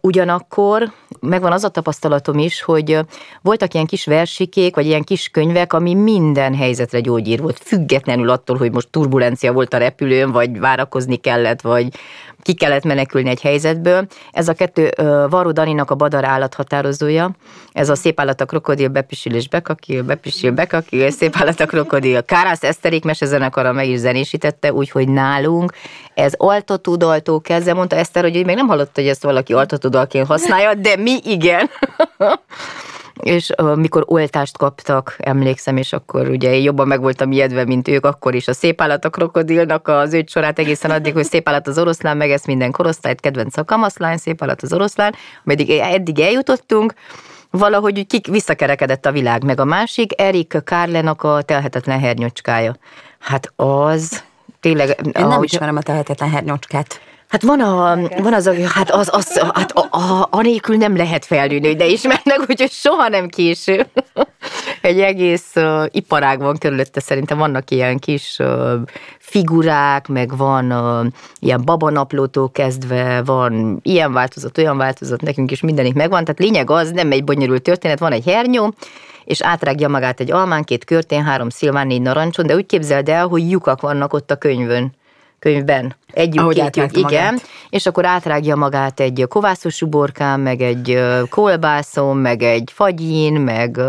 Ugyanakkor 0.00 0.92
megvan 1.20 1.52
az 1.52 1.64
a 1.64 1.68
tapasztalatom 1.68 2.38
is, 2.38 2.62
hogy 2.62 2.98
voltak 3.42 3.74
ilyen 3.74 3.86
kis 3.86 4.06
versikék, 4.06 4.74
vagy 4.74 4.86
ilyen 4.86 5.04
kis 5.04 5.28
könyvek, 5.28 5.72
ami 5.72 5.94
minden 5.94 6.54
helyzetre 6.54 7.00
gyógyír 7.00 7.40
volt, 7.40 7.58
függetlenül 7.64 8.30
attól, 8.30 8.56
hogy 8.56 8.72
most 8.72 8.88
turbulencia 8.90 9.52
volt 9.52 9.74
a 9.74 9.78
repülőn, 9.78 10.30
vagy 10.30 10.58
várakozni 10.58 11.16
kellett, 11.16 11.60
vagy 11.60 11.88
ki 12.42 12.54
kellett 12.54 12.84
menekülni 12.84 13.28
egy 13.28 13.40
helyzetből. 13.40 14.06
Ez 14.32 14.48
a 14.48 14.52
kettő 14.52 14.90
Varó 15.30 15.50
Daninak 15.50 15.90
a 15.90 15.94
Badar 15.94 16.24
állathatározója, 16.24 17.30
ez 17.72 17.88
a 17.88 17.94
szép 17.94 18.20
állat 18.20 18.40
a 18.40 18.44
krokodil, 18.44 18.88
bepisül 18.88 19.34
és 19.34 19.48
bekakil, 19.48 20.02
bepisül, 20.02 20.50
bekakil, 20.50 21.10
szép 21.10 21.36
állat 21.38 21.60
a 21.60 21.66
krokodil. 21.66 22.24
Kárász 22.24 22.62
Eszterék 22.62 23.04
mesezenekara 23.04 23.72
meg 23.72 23.88
is 23.88 23.98
zenésítette, 23.98 24.72
úgyhogy 24.72 25.08
nálunk 25.08 25.72
ez 26.14 26.32
altatudaltó 26.36 27.40
kezdve, 27.40 27.74
mondta 27.74 27.96
Eszter, 27.96 28.22
hogy 28.22 28.44
még 28.44 28.56
nem 28.56 28.66
hallotta, 28.66 29.00
hogy 29.00 29.10
ezt 29.10 29.22
valaki 29.22 29.52
altatudalként 29.52 30.26
használja, 30.26 30.74
de 30.74 30.96
mi 30.96 31.18
igen. 31.24 31.70
és 33.22 33.50
uh, 33.62 33.76
mikor 33.76 34.04
oltást 34.06 34.58
kaptak, 34.58 35.16
emlékszem, 35.18 35.76
és 35.76 35.92
akkor 35.92 36.28
ugye 36.28 36.54
én 36.54 36.62
jobban 36.62 36.86
meg 36.86 37.00
voltam 37.00 37.32
ijedve, 37.32 37.64
mint 37.64 37.88
ők, 37.88 38.04
akkor 38.04 38.34
is 38.34 38.48
a 38.48 38.52
szép 38.52 38.80
állat 38.80 39.04
a 39.04 39.10
krokodilnak 39.10 39.88
az 39.88 40.14
őt 40.14 40.28
sorát 40.28 40.58
egészen 40.58 40.90
addig, 40.90 41.12
hogy 41.12 41.24
szép 41.24 41.48
állat 41.48 41.66
az 41.66 41.78
oroszlán, 41.78 42.16
meg 42.16 42.30
ezt 42.30 42.46
minden 42.46 42.70
korosztályt, 42.70 43.20
kedvenc 43.20 43.56
a 43.56 43.64
kamaszlány, 43.64 44.16
szép 44.16 44.42
állat 44.42 44.62
az 44.62 44.72
oroszlán, 44.72 45.14
ameddig 45.44 45.70
eddig 45.70 46.20
eljutottunk, 46.20 46.94
valahogy 47.50 48.06
kik 48.06 48.26
visszakerekedett 48.26 49.06
a 49.06 49.12
világ. 49.12 49.44
Meg 49.44 49.60
a 49.60 49.64
másik, 49.64 50.20
Erik 50.20 50.56
Kárlenak 50.64 51.22
a 51.22 51.42
telhetetlen 51.42 52.00
hernyócskája. 52.00 52.76
Hát 53.18 53.52
az 53.56 54.24
tényleg... 54.60 54.88
Én 54.88 55.10
nem 55.12 55.30
ahogy... 55.30 55.52
ismerem 55.52 55.76
a 55.76 55.82
telhetetlen 55.82 56.30
hernyócskát. 56.30 57.00
Hát 57.28 57.42
van, 57.42 57.60
a, 57.60 57.98
van 58.22 58.34
az, 58.34 58.50
hát 58.74 58.90
az, 58.90 59.08
az 59.12 59.38
hát 59.54 59.72
a, 59.72 59.96
a, 59.96 60.28
anélkül 60.30 60.76
nem 60.76 60.96
lehet 60.96 61.24
felnőni, 61.24 61.76
de 61.76 61.86
ismernek, 61.86 62.40
úgyhogy 62.48 62.70
soha 62.70 63.08
nem 63.08 63.28
késő. 63.28 63.86
Egy 64.80 65.00
egész 65.00 65.52
uh, 65.54 65.84
iparág 65.90 66.38
van 66.38 66.58
körülötte, 66.58 67.00
szerintem 67.00 67.38
vannak 67.38 67.70
ilyen 67.70 67.98
kis 67.98 68.36
uh, 68.38 68.72
figurák, 69.18 70.06
meg 70.06 70.36
van 70.36 70.72
uh, 70.72 71.06
ilyen 71.38 71.64
babanaplótól 71.64 72.50
kezdve, 72.50 73.22
van 73.24 73.80
ilyen 73.82 74.12
változat, 74.12 74.58
olyan 74.58 74.76
változat, 74.76 75.20
nekünk 75.20 75.50
is 75.50 75.60
mindenik 75.60 75.94
megvan, 75.94 76.24
tehát 76.24 76.40
lényeg 76.40 76.70
az, 76.70 76.90
nem 76.90 77.12
egy 77.12 77.24
bonyolult 77.24 77.62
történet, 77.62 77.98
van 77.98 78.12
egy 78.12 78.24
hernyó, 78.24 78.74
és 79.24 79.42
átrágja 79.42 79.88
magát 79.88 80.20
egy 80.20 80.32
almán, 80.32 80.64
két 80.64 80.84
körtén, 80.84 81.24
három 81.24 81.48
szilván, 81.48 81.86
négy 81.86 82.02
narancson, 82.02 82.46
de 82.46 82.54
úgy 82.54 82.66
képzeld 82.66 83.08
el, 83.08 83.26
hogy 83.26 83.50
lyukak 83.50 83.80
vannak 83.80 84.12
ott 84.12 84.30
a 84.30 84.36
könyvön 84.36 84.92
könyvben. 85.38 85.96
Egy 86.12 86.34
lyuk, 86.34 86.52
két 86.52 86.76
lyuk, 86.76 86.96
igen. 86.96 87.02
Magát. 87.02 87.46
És 87.70 87.86
akkor 87.86 88.06
átrágja 88.06 88.56
magát 88.56 89.00
egy 89.00 89.24
kovászos 89.28 89.82
uborkán, 89.82 90.40
meg 90.40 90.60
egy 90.60 91.02
kolbászon, 91.30 92.16
meg 92.16 92.42
egy 92.42 92.70
fagyin, 92.74 93.32
meg 93.32 93.80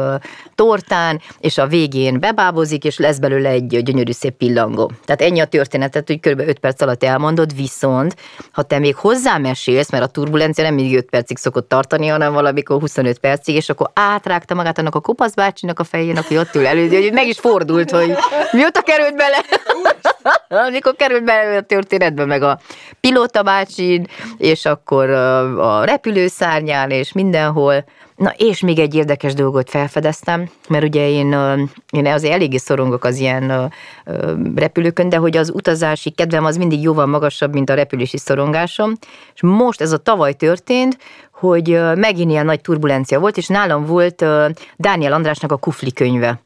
tortán, 0.55 1.21
és 1.39 1.57
a 1.57 1.67
végén 1.67 2.19
bebábozik, 2.19 2.83
és 2.83 2.97
lesz 2.97 3.17
belőle 3.17 3.49
egy 3.49 3.83
gyönyörű 3.83 4.11
szép 4.11 4.33
pillangó. 4.33 4.91
Tehát 5.05 5.21
ennyi 5.21 5.39
a 5.39 5.45
történetet, 5.45 6.07
hogy 6.07 6.19
kb. 6.19 6.39
5 6.39 6.59
perc 6.59 6.81
alatt 6.81 7.03
elmondod, 7.03 7.55
viszont 7.55 8.15
ha 8.51 8.61
te 8.61 8.79
még 8.79 8.95
hozzámesélsz, 8.95 9.91
mert 9.91 10.03
a 10.03 10.07
turbulencia 10.07 10.63
nem 10.63 10.73
mindig 10.73 10.95
5 10.95 11.09
percig 11.09 11.37
szokott 11.37 11.69
tartani, 11.69 12.07
hanem 12.07 12.33
valamikor 12.33 12.79
25 12.79 13.19
percig, 13.19 13.55
és 13.55 13.69
akkor 13.69 13.91
átrágta 13.93 14.55
magát 14.55 14.77
annak 14.77 14.95
a 14.95 14.99
kopasz 14.99 15.33
bácsinak 15.33 15.79
a 15.79 15.83
fején, 15.83 16.17
aki 16.17 16.37
ott 16.37 16.55
ül 16.55 16.67
elő, 16.67 16.87
hogy 16.87 17.13
meg 17.13 17.27
is 17.27 17.39
fordult, 17.39 17.91
hogy 17.91 18.13
mióta 18.51 18.81
került 18.81 19.15
bele, 19.15 19.37
amikor 20.67 20.95
került 20.95 21.23
bele 21.23 21.38
a 21.57 21.61
történetbe, 21.61 22.25
meg 22.25 22.41
a 22.41 22.59
pilóta 22.99 23.43
bácsin, 23.43 24.07
és 24.37 24.65
akkor 24.65 25.09
a 25.59 25.83
repülőszárnyán, 25.83 26.89
és 26.89 27.11
mindenhol, 27.11 27.83
Na, 28.19 28.33
és 28.37 28.61
még 28.61 28.79
egy 28.79 28.95
érdekes 28.95 29.33
dolgot 29.33 29.69
felfedeztem, 29.69 30.49
mert 30.69 30.83
ugye 30.83 31.09
én, 31.09 31.35
én 31.91 32.05
azért 32.05 32.33
eléggé 32.33 32.57
szorongok 32.57 33.03
az 33.03 33.17
ilyen 33.17 33.73
repülőkön, 34.55 35.09
de 35.09 35.17
hogy 35.17 35.37
az 35.37 35.49
utazási 35.49 36.09
kedvem 36.09 36.45
az 36.45 36.57
mindig 36.57 36.81
jóval 36.81 37.05
magasabb, 37.05 37.53
mint 37.53 37.69
a 37.69 37.73
repülési 37.73 38.17
szorongásom, 38.17 38.93
és 39.33 39.41
most 39.41 39.81
ez 39.81 39.91
a 39.91 39.97
tavaly 39.97 40.33
történt, 40.33 40.97
hogy 41.31 41.79
megint 41.95 42.31
ilyen 42.31 42.45
nagy 42.45 42.61
turbulencia 42.61 43.19
volt, 43.19 43.37
és 43.37 43.47
nálam 43.47 43.85
volt 43.85 44.25
Dániel 44.75 45.13
Andrásnak 45.13 45.51
a 45.51 45.57
Kufli 45.57 45.93
könyve. 45.93 46.41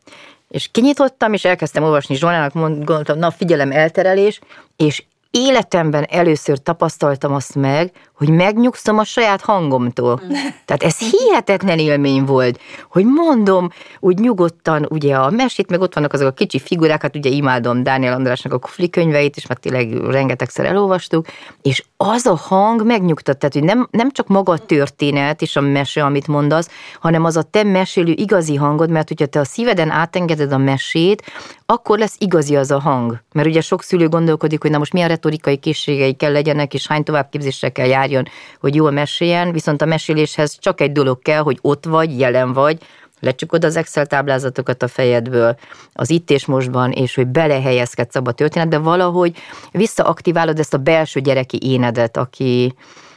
És 0.54 0.70
kinyitottam, 0.72 1.34
és 1.34 1.46
elkezdtem 1.46 1.84
olvasni 1.84 2.16
Zsolának, 2.16 2.54
gondoltam, 2.54 3.18
na 3.18 3.32
figyelem, 3.32 3.72
elterelés, 3.72 4.40
és 4.76 5.04
életemben 5.32 6.04
először 6.10 6.58
tapasztaltam 6.58 7.34
azt 7.34 7.56
meg, 7.56 7.92
hogy 8.16 8.30
megnyugszom 8.30 8.98
a 8.98 9.04
saját 9.04 9.42
hangomtól. 9.42 10.22
Tehát 10.66 10.84
ez 10.84 10.98
hihetetlen 10.98 11.80
élmény 11.80 12.26
volt, 12.26 12.60
hogy 12.90 13.06
mondom, 13.06 13.70
úgy 14.00 14.20
nyugodtan, 14.20 14.86
ugye 14.90 15.16
a 15.16 15.30
mesét, 15.30 15.70
meg 15.70 15.82
ott 15.82 15.94
vannak 15.94 16.14
azok 16.14 16.28
a 16.28 16.32
kicsi 16.32 16.60
figurák, 16.60 17.02
hát 17.02 17.16
ugye 17.16 17.30
imádom 17.30 17.84
Dániel 17.84 18.14
Andrásnak 18.14 18.54
a 18.54 18.58
kufli 18.58 18.90
könyveit, 18.90 19.36
és 19.36 19.48
már 19.48 19.58
tényleg 19.58 19.94
rengetegszer 19.94 20.66
elolvastuk, 20.66 21.26
és 21.62 21.84
az 21.98 22.26
a 22.26 22.36
hang 22.36 22.86
megnyugtat, 22.86 23.38
tehát 23.38 23.54
hogy 23.54 23.64
nem, 23.64 23.88
nem 23.92 24.12
csak 24.12 24.28
maga 24.28 24.52
a 24.52 24.58
történet 24.58 25.42
és 25.42 25.56
a 25.56 25.62
mese, 25.62 26.04
amit 26.04 26.28
mondasz, 26.28 26.70
hanem 27.00 27.24
az 27.24 27.38
a 27.38 27.44
te 27.44 27.64
mesélő 27.64 28.12
igazi 28.16 28.56
hangod, 28.56 28.90
mert 28.90 29.08
hogyha 29.08 29.26
te 29.26 29.40
a 29.40 29.46
szíveden 29.46 29.90
átengeded 29.90 30.52
a 30.52 30.58
mesét, 30.58 31.24
akkor 31.66 31.98
lesz 31.98 32.16
igazi 32.20 32.56
az 32.56 32.72
a 32.72 32.80
hang. 32.80 33.22
Mert 33.32 33.48
ugye 33.48 33.62
sok 33.62 33.84
szülő 33.84 34.10
gondolkodik, 34.10 34.62
hogy 34.62 34.72
na 34.72 34.78
most 34.78 34.94
milyen 34.94 35.08
retorikai 35.08 35.58
készségei 35.58 36.14
kell 36.14 36.32
legyenek, 36.32 36.74
és 36.74 36.88
hány 36.88 37.04
továbbképzésre 37.04 37.70
kell 37.70 37.88
járjon, 38.04 38.28
hogy 38.60 38.76
jól 38.76 38.92
meséljen, 38.92 39.52
viszont 39.52 39.82
a 39.82 39.86
meséléshez 39.86 40.58
csak 40.60 40.82
egy 40.82 40.92
dolog 40.92 41.22
kell, 41.22 41.42
hogy 41.42 41.58
ott 41.62 41.86
vagy, 41.86 42.20
jelen 42.20 42.54
vagy, 42.54 42.78
lecsukod 43.20 43.66
az 43.66 43.76
Excel 43.76 44.06
táblázatokat 44.06 44.84
a 44.84 44.88
fejedből, 44.88 45.56
az 45.94 46.10
itt 46.10 46.30
és 46.30 46.46
mostban, 46.46 46.92
és 46.92 47.16
hogy 47.16 47.28
belehelyezkedsz 47.28 48.16
abba 48.16 48.30
a 48.30 48.34
történetbe, 48.34 48.78
valahogy 48.78 49.38
visszaaktiválod 49.72 50.60
ezt 50.60 50.74
a 50.74 50.78
belső 50.78 51.20
gyereki 51.20 51.58
énedet, 51.62 52.18
aki, 52.18 52.74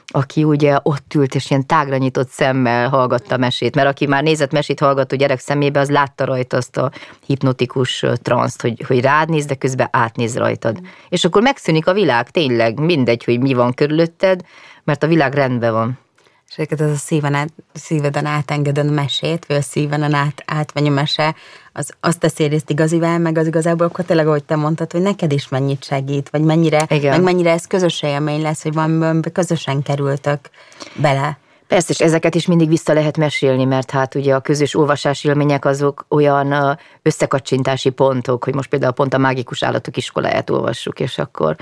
aki 0.06 0.44
ugye 0.44 0.78
ott 0.82 1.14
ült, 1.14 1.34
és 1.34 1.50
ilyen 1.50 1.66
tágra 1.66 1.96
nyitott 1.96 2.28
szemmel 2.28 2.88
hallgatta 2.88 3.36
mesét, 3.36 3.74
mert 3.74 3.88
aki 3.88 4.06
már 4.06 4.22
nézett 4.22 4.52
mesét 4.52 4.80
hallgató 4.80 5.16
gyerek 5.16 5.38
szemébe, 5.38 5.80
az 5.80 5.90
látta 5.90 6.24
rajta 6.24 6.56
azt 6.56 6.76
a 6.76 6.90
hipnotikus 7.26 8.04
transzt, 8.22 8.62
hogy, 8.62 8.84
hogy 8.86 9.00
rád 9.00 9.28
néz, 9.28 9.44
de 9.44 9.54
közben 9.54 9.88
átnéz 9.90 10.36
rajtad. 10.36 10.80
És 11.08 11.24
akkor 11.24 11.42
megszűnik 11.42 11.86
a 11.86 11.92
világ, 11.92 12.30
tényleg, 12.30 12.78
mindegy, 12.78 13.24
hogy 13.24 13.40
mi 13.40 13.54
van 13.54 13.74
körülötted, 13.74 14.40
mert 14.86 15.02
a 15.02 15.06
világ 15.06 15.34
rendben 15.34 15.72
van. 15.72 15.98
És 16.48 16.56
ez 16.56 16.80
a 16.80 16.94
szíven 16.94 17.34
át, 17.34 17.52
szíveden 17.72 18.26
átengedő 18.26 18.90
mesét, 18.90 19.44
vagy 19.46 19.56
a 19.56 19.62
szíven 19.62 20.14
át, 20.14 20.42
átmegy 20.46 20.86
a 20.86 20.90
mese, 20.90 21.34
az, 21.72 21.92
azt 22.00 22.18
teszi 22.18 22.44
részt 22.44 22.70
igazivá, 22.70 23.16
meg 23.16 23.38
az 23.38 23.46
igazából 23.46 23.86
akkor 23.86 24.04
tényleg, 24.04 24.26
ahogy 24.26 24.44
te 24.44 24.56
mondtad, 24.56 24.92
hogy 24.92 25.00
neked 25.00 25.32
is 25.32 25.48
mennyit 25.48 25.84
segít, 25.84 26.28
vagy 26.30 26.40
mennyire, 26.40 26.86
Igen. 26.88 27.10
meg 27.10 27.22
mennyire 27.22 27.50
ez 27.50 27.66
közös 27.66 28.02
élmény 28.02 28.42
lesz, 28.42 28.62
hogy 28.62 28.72
van, 28.72 29.22
közösen 29.32 29.82
kerültök 29.82 30.38
bele. 30.94 31.38
Persze, 31.66 31.92
és 31.92 32.00
ezeket 32.00 32.34
is 32.34 32.46
mindig 32.46 32.68
vissza 32.68 32.92
lehet 32.92 33.16
mesélni, 33.16 33.64
mert 33.64 33.90
hát 33.90 34.14
ugye 34.14 34.34
a 34.34 34.40
közös 34.40 34.74
olvasási 34.74 35.28
élmények 35.28 35.64
azok 35.64 36.04
olyan 36.08 36.78
összekacsintási 37.02 37.90
pontok, 37.90 38.44
hogy 38.44 38.54
most 38.54 38.68
például 38.68 38.92
pont 38.92 39.14
a 39.14 39.18
mágikus 39.18 39.62
állatok 39.62 39.96
iskoláját 39.96 40.50
olvassuk, 40.50 41.00
és 41.00 41.18
akkor 41.18 41.56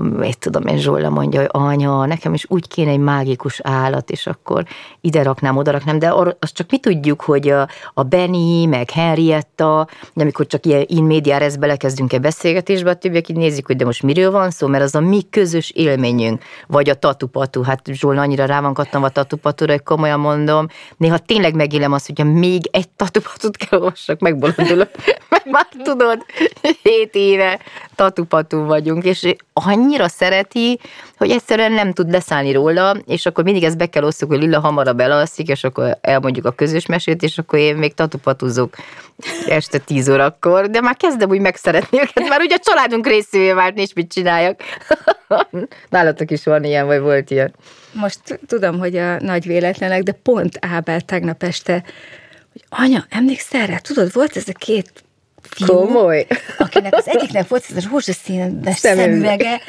mit 0.00 0.38
tudom 0.38 0.66
én, 0.66 0.78
Zsolla 0.78 1.10
mondja, 1.10 1.40
hogy 1.40 1.48
anya, 1.52 2.06
nekem 2.06 2.34
is 2.34 2.44
úgy 2.48 2.68
kéne 2.68 2.90
egy 2.90 2.98
mágikus 2.98 3.60
állat, 3.62 4.10
és 4.10 4.26
akkor 4.26 4.64
ide 5.00 5.22
raknám, 5.22 5.56
oda 5.56 5.70
raknám, 5.70 5.98
de 5.98 6.12
azt 6.38 6.54
csak 6.54 6.70
mi 6.70 6.78
tudjuk, 6.78 7.20
hogy 7.20 7.48
a, 7.48 7.68
a 7.94 8.02
Benny, 8.02 8.68
meg 8.68 8.90
Henrietta, 8.90 9.88
amikor 10.14 10.46
csak 10.46 10.66
ilyen 10.66 10.84
in 10.86 11.04
mediáres 11.04 11.56
belekezdünk 11.56 12.12
egy 12.12 12.20
beszélgetésbe, 12.20 12.90
a 12.90 12.94
többiek 12.94 13.28
így 13.28 13.36
nézik, 13.36 13.66
hogy 13.66 13.76
de 13.76 13.84
most 13.84 14.02
miről 14.02 14.30
van 14.30 14.50
szó, 14.50 14.66
mert 14.66 14.84
az 14.84 14.94
a 14.94 15.00
mi 15.00 15.22
közös 15.30 15.70
élményünk, 15.70 16.42
vagy 16.66 16.88
a 16.88 16.94
tatupatú, 16.94 17.62
hát 17.62 17.80
Zsolla 17.86 18.20
annyira 18.20 18.44
rá 18.44 18.60
van 18.60 18.74
kattam 18.74 19.02
a 19.02 19.08
tatupatúra, 19.08 19.72
hogy 19.72 19.82
komolyan 19.82 20.20
mondom, 20.20 20.66
néha 20.96 21.18
tényleg 21.18 21.54
megélem 21.54 21.92
azt, 21.92 22.06
hogyha 22.06 22.24
még 22.24 22.68
egy 22.70 22.88
tatupatút 22.88 23.56
kell 23.56 23.78
olvassak, 23.78 24.20
megbolondulok, 24.20 24.90
mert 25.30 25.44
már 25.44 25.66
tudod, 25.82 26.24
hét 26.82 27.14
éve 27.14 27.60
tatupatú 27.94 28.64
vagyunk, 28.64 29.04
és 29.04 29.34
annyira 29.72 30.08
szereti, 30.08 30.78
hogy 31.16 31.30
egyszerűen 31.30 31.72
nem 31.72 31.92
tud 31.92 32.10
leszállni 32.10 32.52
róla, 32.52 32.96
és 33.06 33.26
akkor 33.26 33.44
mindig 33.44 33.64
ezt 33.64 33.76
be 33.76 33.86
kell 33.86 34.02
osztjuk, 34.04 34.30
hogy 34.30 34.40
Lilla 34.40 34.60
hamarabb 34.60 35.00
elalszik, 35.00 35.48
és 35.48 35.64
akkor 35.64 35.98
elmondjuk 36.00 36.46
a 36.46 36.50
közös 36.50 36.86
mesét, 36.86 37.22
és 37.22 37.38
akkor 37.38 37.58
én 37.58 37.76
még 37.76 37.94
tatupatúzok 37.94 38.76
este 39.46 39.78
tíz 39.78 40.08
órakor, 40.08 40.70
de 40.70 40.80
már 40.80 40.96
kezdem 40.96 41.30
úgy 41.30 41.40
megszeretni 41.40 42.00
őket, 42.00 42.28
már 42.28 42.40
ugye 42.40 42.54
a 42.54 42.62
családunk 42.62 43.06
részévé 43.06 43.52
vált, 43.52 43.78
és 43.78 43.92
mit 43.92 44.12
csináljak. 44.12 44.60
Nálatok 45.90 46.30
is 46.30 46.44
van 46.44 46.64
ilyen, 46.64 46.86
vagy 46.86 47.00
volt 47.00 47.30
ilyen? 47.30 47.54
Most 47.92 48.40
tudom, 48.46 48.78
hogy 48.78 48.96
a 48.96 49.20
nagy 49.20 49.46
véletlenek, 49.46 50.02
de 50.02 50.12
pont 50.12 50.58
Ábel 50.60 51.00
tegnap 51.00 51.42
este, 51.42 51.82
hogy 52.52 52.64
anya, 52.68 53.04
emlékszel 53.08 53.66
rá, 53.66 53.76
tudod, 53.76 54.12
volt 54.12 54.36
ez 54.36 54.48
a 54.48 54.58
két 54.58 55.04
fiú, 55.50 55.66
Komoly. 55.66 56.26
akinek 56.58 56.94
az 56.94 57.08
egyiknek 57.08 57.48
volt 57.48 57.64
ez 57.76 57.84
a 57.84 57.88
rózsaszínes 57.90 58.78
szemüvege, 58.78 59.60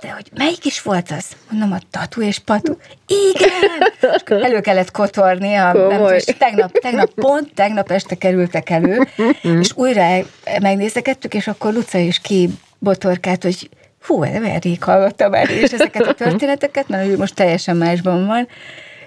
de 0.00 0.10
hogy 0.10 0.30
melyik 0.36 0.64
is 0.64 0.82
volt 0.82 1.10
az? 1.10 1.24
Mondom, 1.50 1.72
a 1.72 1.78
tatu 1.90 2.22
és 2.22 2.38
patu. 2.38 2.74
Igen! 3.06 4.08
És 4.14 4.22
elő 4.26 4.60
kellett 4.60 4.90
kotorni, 4.90 5.54
a, 5.54 5.72
nem, 5.72 6.14
és 6.14 6.24
tegnap, 6.38 6.72
tegnap, 6.72 7.10
pont 7.14 7.54
tegnap 7.54 7.90
este 7.90 8.14
kerültek 8.14 8.70
elő, 8.70 9.08
és 9.42 9.70
újra 9.74 10.24
megnézegettük, 10.60 11.34
és 11.34 11.46
akkor 11.46 11.72
Luca 11.72 11.98
is 11.98 12.20
kibotorkált, 12.20 13.42
hogy 13.42 13.68
hú, 14.06 14.24
nem 14.24 14.58
rég 14.60 14.82
hallottam 14.82 15.30
már 15.30 15.50
és 15.50 15.72
ezeket 15.72 16.06
a 16.06 16.12
történeteket, 16.12 16.88
mert 16.88 17.06
ő 17.06 17.16
most 17.16 17.34
teljesen 17.34 17.76
másban 17.76 18.26
van, 18.26 18.48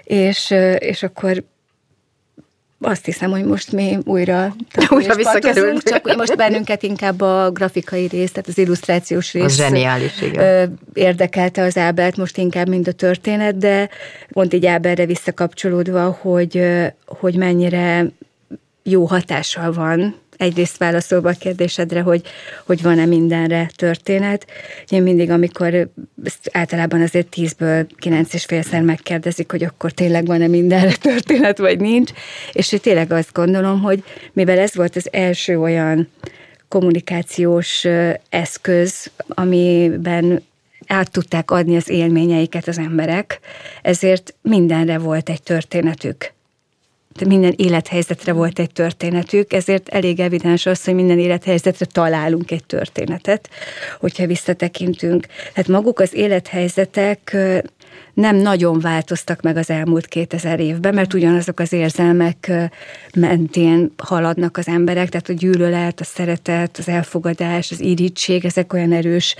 és, 0.04 0.54
és 0.78 1.02
akkor 1.02 1.44
azt 2.80 3.04
hiszem, 3.04 3.30
hogy 3.30 3.44
most 3.44 3.72
mi 3.72 3.98
újra, 4.04 4.56
újra 4.90 5.14
visszakerülünk. 5.14 5.82
Csak 5.82 6.16
most 6.16 6.36
bennünket 6.36 6.82
inkább 6.82 7.20
a 7.20 7.50
grafikai 7.50 8.06
rész, 8.06 8.32
tehát 8.32 8.48
az 8.48 8.58
illusztrációs 8.58 9.32
rész. 9.32 9.44
Az 9.44 9.56
zseniális, 9.56 10.22
igen. 10.22 10.78
Érdekelte 10.92 11.62
az 11.62 11.76
Ábelt 11.76 12.16
most 12.16 12.38
inkább, 12.38 12.68
mint 12.68 12.88
a 12.88 12.92
történet, 12.92 13.58
de 13.58 13.88
pont 14.28 14.54
így 14.54 14.66
Ábelre 14.66 15.06
visszakapcsolódva, 15.06 16.10
hogy, 16.20 16.62
hogy 17.06 17.36
mennyire 17.36 18.06
jó 18.82 19.04
hatással 19.04 19.72
van 19.72 20.14
egyrészt 20.44 20.76
válaszolva 20.76 21.28
a 21.28 21.36
kérdésedre, 21.38 22.00
hogy, 22.00 22.22
hogy 22.64 22.82
van-e 22.82 23.06
mindenre 23.06 23.70
történet. 23.76 24.46
Én 24.88 25.02
mindig, 25.02 25.30
amikor 25.30 25.88
általában 26.52 27.00
azért 27.00 27.26
tízből 27.26 27.86
kilenc 27.98 28.34
és 28.34 28.44
félszer 28.44 28.82
megkérdezik, 28.82 29.50
hogy 29.50 29.64
akkor 29.64 29.92
tényleg 29.92 30.26
van-e 30.26 30.46
mindenre 30.46 30.94
történet, 30.94 31.58
vagy 31.58 31.80
nincs. 31.80 32.10
És 32.52 32.70
hogy 32.70 32.80
tényleg 32.80 33.12
azt 33.12 33.32
gondolom, 33.32 33.80
hogy 33.80 34.02
mivel 34.32 34.58
ez 34.58 34.74
volt 34.74 34.96
az 34.96 35.08
első 35.12 35.60
olyan 35.60 36.08
kommunikációs 36.68 37.86
eszköz, 38.28 39.10
amiben 39.28 40.42
át 40.86 41.10
tudták 41.10 41.50
adni 41.50 41.76
az 41.76 41.88
élményeiket 41.88 42.68
az 42.68 42.78
emberek, 42.78 43.40
ezért 43.82 44.34
mindenre 44.42 44.98
volt 44.98 45.28
egy 45.28 45.42
történetük 45.42 46.33
minden 47.26 47.54
élethelyzetre 47.56 48.32
volt 48.32 48.58
egy 48.58 48.72
történetük, 48.72 49.52
ezért 49.52 49.88
elég 49.88 50.20
evidens 50.20 50.66
az, 50.66 50.84
hogy 50.84 50.94
minden 50.94 51.18
élethelyzetre 51.18 51.86
találunk 51.86 52.50
egy 52.50 52.64
történetet, 52.64 53.48
hogyha 54.00 54.26
visszatekintünk. 54.26 55.26
Tehát 55.52 55.68
maguk 55.68 56.00
az 56.00 56.14
élethelyzetek 56.14 57.36
nem 58.14 58.36
nagyon 58.36 58.80
változtak 58.80 59.42
meg 59.42 59.56
az 59.56 59.70
elmúlt 59.70 60.06
2000 60.06 60.60
évben, 60.60 60.94
mert 60.94 61.14
ugyanazok 61.14 61.60
az 61.60 61.72
érzelmek 61.72 62.52
mentén 63.14 63.92
haladnak 63.96 64.56
az 64.56 64.68
emberek, 64.68 65.08
tehát 65.08 65.28
a 65.28 65.32
gyűlölet, 65.32 66.00
a 66.00 66.04
szeretet, 66.04 66.78
az 66.78 66.88
elfogadás, 66.88 67.70
az 67.70 67.80
irítség, 67.80 68.44
ezek 68.44 68.72
olyan 68.72 68.92
erős 68.92 69.36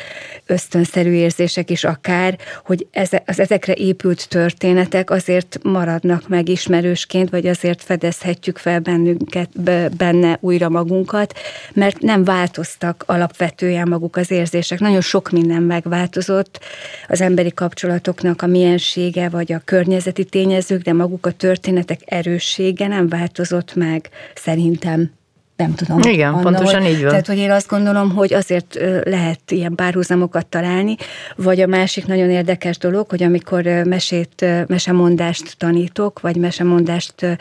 ösztönszerű 0.46 1.10
érzések 1.10 1.70
is 1.70 1.84
akár, 1.84 2.38
hogy 2.64 2.86
az 2.92 3.40
ezekre 3.40 3.74
épült 3.74 4.28
történetek 4.28 5.10
azért 5.10 5.58
maradnak 5.62 6.28
meg 6.28 6.48
ismerősként, 6.48 7.30
vagy 7.30 7.46
azért 7.46 7.82
fedezhetjük 7.82 8.58
fel 8.58 8.80
bennünket, 8.80 9.60
benne 9.96 10.38
újra 10.40 10.68
magunkat, 10.68 11.38
mert 11.72 12.00
nem 12.00 12.24
változtak 12.24 13.04
alapvetően 13.06 13.88
maguk 13.88 14.16
az 14.16 14.30
érzések. 14.30 14.80
Nagyon 14.80 15.00
sok 15.00 15.30
minden 15.30 15.62
megváltozott 15.62 16.60
az 17.08 17.20
emberi 17.20 17.52
kapcsolatoknak 17.52 18.42
a 18.42 18.46
miensége, 18.64 19.28
vagy 19.28 19.52
a 19.52 19.62
környezeti 19.64 20.24
tényezők, 20.24 20.82
de 20.82 20.92
maguk 20.92 21.26
a 21.26 21.30
történetek 21.30 22.00
erőssége 22.04 22.86
nem 22.86 23.08
változott 23.08 23.74
meg 23.74 24.08
szerintem 24.34 25.12
nem 25.56 25.74
tudom. 25.74 26.00
Igen, 26.00 26.32
Anna, 26.32 26.42
pontosan 26.42 26.84
így 26.84 27.00
van. 27.00 27.08
Tehát, 27.08 27.26
hogy 27.26 27.38
én 27.38 27.50
azt 27.50 27.68
gondolom, 27.68 28.10
hogy 28.10 28.34
azért 28.34 28.78
lehet 29.04 29.50
ilyen 29.50 29.74
párhuzamokat 29.74 30.46
találni, 30.46 30.96
vagy 31.36 31.60
a 31.60 31.66
másik 31.66 32.06
nagyon 32.06 32.30
érdekes 32.30 32.78
dolog, 32.78 33.10
hogy 33.10 33.22
amikor 33.22 33.62
mesét, 33.64 34.44
mesemondást 34.66 35.56
tanítok, 35.58 36.20
vagy 36.20 36.36
mesemondást 36.36 37.38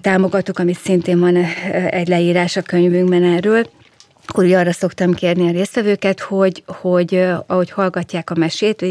támogatok, 0.00 0.58
amit 0.58 0.78
szintén 0.78 1.18
van 1.18 1.36
egy 1.90 2.08
leírás 2.08 2.56
a 2.56 2.62
könyvünkben 2.62 3.24
erről, 3.24 3.66
akkor 4.26 4.52
arra 4.52 4.72
szoktam 4.72 5.14
kérni 5.14 5.48
a 5.48 5.52
résztvevőket, 5.52 6.20
hogy, 6.20 6.62
hogy 6.66 7.24
ahogy 7.46 7.70
hallgatják 7.70 8.30
a 8.30 8.34
mesét, 8.34 8.82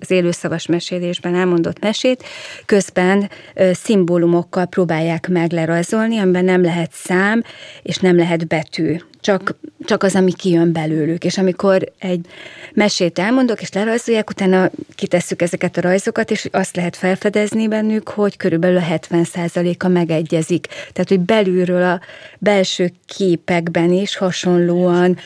az 0.00 0.10
élőszavas 0.10 0.66
mesélésben 0.66 1.34
elmondott 1.34 1.78
mesét, 1.78 2.24
közben 2.66 3.30
szimbólumokkal 3.72 4.66
próbálják 4.66 5.28
meg 5.28 5.52
lerajzolni, 5.52 6.18
amiben 6.18 6.44
nem 6.44 6.62
lehet 6.62 6.90
szám, 6.92 7.42
és 7.82 7.96
nem 7.96 8.16
lehet 8.16 8.46
betű 8.46 8.96
csak, 9.24 9.56
csak 9.84 10.02
az, 10.02 10.14
ami 10.14 10.32
kijön 10.32 10.72
belőlük. 10.72 11.24
És 11.24 11.38
amikor 11.38 11.92
egy 11.98 12.26
mesét 12.72 13.18
elmondok, 13.18 13.60
és 13.60 13.72
lerajzolják, 13.72 14.30
utána 14.30 14.70
kitesszük 14.94 15.42
ezeket 15.42 15.76
a 15.76 15.80
rajzokat, 15.80 16.30
és 16.30 16.48
azt 16.52 16.76
lehet 16.76 16.96
felfedezni 16.96 17.68
bennük, 17.68 18.08
hogy 18.08 18.36
körülbelül 18.36 18.76
a 18.76 18.98
70%-a 19.10 19.88
megegyezik. 19.88 20.66
Tehát, 20.66 21.08
hogy 21.08 21.20
belülről 21.20 21.82
a 21.82 22.00
belső 22.38 22.92
képekben 23.06 23.92
is 23.92 24.16
hasonlóan 24.16 25.16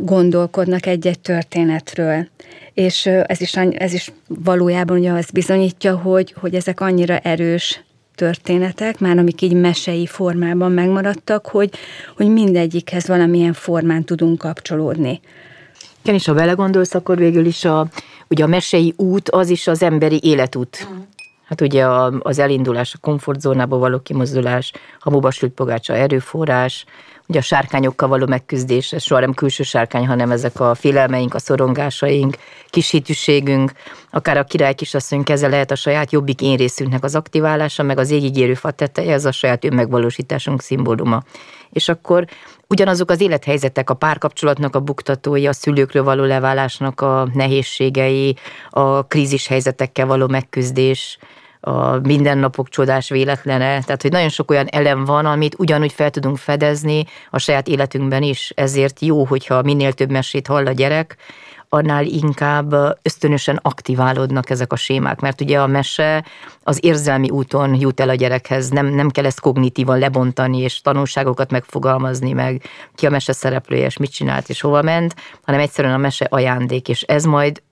gondolkodnak 0.00 0.86
egy-egy 0.86 1.20
történetről. 1.20 2.28
És 2.74 3.06
ez 3.06 3.40
is, 3.40 3.54
ez 3.54 3.92
is 3.92 4.12
valójában 4.26 4.98
ugye 4.98 5.12
azt 5.12 5.32
bizonyítja, 5.32 5.96
hogy, 5.96 6.34
hogy 6.40 6.54
ezek 6.54 6.80
annyira 6.80 7.18
erős 7.18 7.80
történetek, 8.22 8.98
már 8.98 9.18
amik 9.18 9.42
így 9.42 9.54
mesei 9.54 10.06
formában 10.06 10.72
megmaradtak, 10.72 11.46
hogy, 11.46 11.70
hogy 12.16 12.28
mindegyikhez 12.28 13.06
valamilyen 13.06 13.52
formán 13.52 14.04
tudunk 14.04 14.38
kapcsolódni. 14.38 15.20
Igen, 16.02 16.14
és 16.14 16.26
ha 16.26 16.34
belegondolsz, 16.34 16.94
akkor 16.94 17.16
végül 17.16 17.46
is 17.46 17.64
a, 17.64 17.86
ugye 18.28 18.44
a 18.44 18.46
mesei 18.46 18.94
út 18.96 19.28
az 19.28 19.48
is 19.48 19.66
az 19.66 19.82
emberi 19.82 20.20
életút. 20.22 20.88
Mm. 20.92 20.98
Hát 21.44 21.60
ugye 21.60 21.86
az 22.18 22.38
elindulás, 22.38 22.94
a 22.94 22.98
komfortzónából 23.00 23.78
való 23.78 23.98
kimozdulás, 23.98 24.72
hamuba 25.00 25.30
sült 25.30 25.52
pogácsa 25.52 25.94
erőforrás, 25.94 26.84
ugye 27.32 27.40
a 27.40 27.46
sárkányokkal 27.46 28.08
való 28.08 28.26
megküzdés, 28.26 28.92
ez 28.92 29.02
soha 29.02 29.20
nem 29.20 29.32
külső 29.34 29.62
sárkány, 29.62 30.06
hanem 30.06 30.30
ezek 30.30 30.60
a 30.60 30.74
félelmeink, 30.74 31.34
a 31.34 31.38
szorongásaink, 31.38 32.36
kisítűségünk, 32.66 33.72
akár 34.10 34.36
a 34.36 34.44
király 34.44 34.74
kisasszony 34.74 35.22
keze 35.22 35.48
lehet 35.48 35.70
a 35.70 35.74
saját 35.74 36.12
jobbik 36.12 36.40
én 36.40 36.56
részünknek 36.56 37.04
az 37.04 37.14
aktiválása, 37.14 37.82
meg 37.82 37.98
az 37.98 38.10
égigérő 38.10 38.54
fa 38.54 38.70
teteje, 38.70 39.12
ez 39.12 39.24
a 39.24 39.32
saját 39.32 39.64
önmegvalósításunk 39.64 40.62
szimbóluma. 40.62 41.22
És 41.70 41.88
akkor 41.88 42.24
ugyanazok 42.68 43.10
az 43.10 43.20
élethelyzetek, 43.20 43.90
a 43.90 43.94
párkapcsolatnak 43.94 44.74
a 44.76 44.80
buktatói, 44.80 45.46
a 45.46 45.52
szülőkről 45.52 46.02
való 46.02 46.24
leválásnak 46.24 47.00
a 47.00 47.28
nehézségei, 47.34 48.36
a 48.70 49.06
krízis 49.06 49.46
helyzetekkel 49.46 50.06
való 50.06 50.26
megküzdés, 50.28 51.18
a 51.64 51.98
mindennapok 51.98 52.68
csodás 52.68 53.08
véletlene, 53.08 53.82
tehát 53.82 54.02
hogy 54.02 54.10
nagyon 54.10 54.28
sok 54.28 54.50
olyan 54.50 54.66
elem 54.66 55.04
van, 55.04 55.26
amit 55.26 55.58
ugyanúgy 55.58 55.92
fel 55.92 56.10
tudunk 56.10 56.36
fedezni 56.36 57.04
a 57.30 57.38
saját 57.38 57.68
életünkben 57.68 58.22
is, 58.22 58.52
ezért 58.54 59.00
jó, 59.00 59.24
hogyha 59.24 59.62
minél 59.62 59.92
több 59.92 60.10
mesét 60.10 60.46
hall 60.46 60.66
a 60.66 60.72
gyerek, 60.72 61.16
annál 61.74 62.04
inkább 62.04 62.74
ösztönösen 63.02 63.58
aktiválódnak 63.62 64.50
ezek 64.50 64.72
a 64.72 64.76
sémák, 64.76 65.20
mert 65.20 65.40
ugye 65.40 65.60
a 65.60 65.66
mese 65.66 66.24
az 66.62 66.78
érzelmi 66.82 67.30
úton 67.30 67.74
jut 67.74 68.00
el 68.00 68.08
a 68.08 68.14
gyerekhez, 68.14 68.68
nem, 68.68 68.86
nem 68.86 69.10
kell 69.10 69.24
ezt 69.24 69.40
kognitívan 69.40 69.98
lebontani, 69.98 70.58
és 70.58 70.80
tanulságokat 70.80 71.50
megfogalmazni, 71.50 72.32
meg 72.32 72.62
ki 72.94 73.06
a 73.06 73.10
mese 73.10 73.32
szereplője, 73.32 73.84
és 73.84 73.96
mit 73.96 74.12
csinált, 74.12 74.48
és 74.48 74.60
hova 74.60 74.82
ment, 74.82 75.14
hanem 75.42 75.60
egyszerűen 75.60 75.94
a 75.94 75.98
mese 75.98 76.26
ajándék, 76.30 76.88
és 76.88 77.02
ez 77.02 77.24
majd 77.24 77.62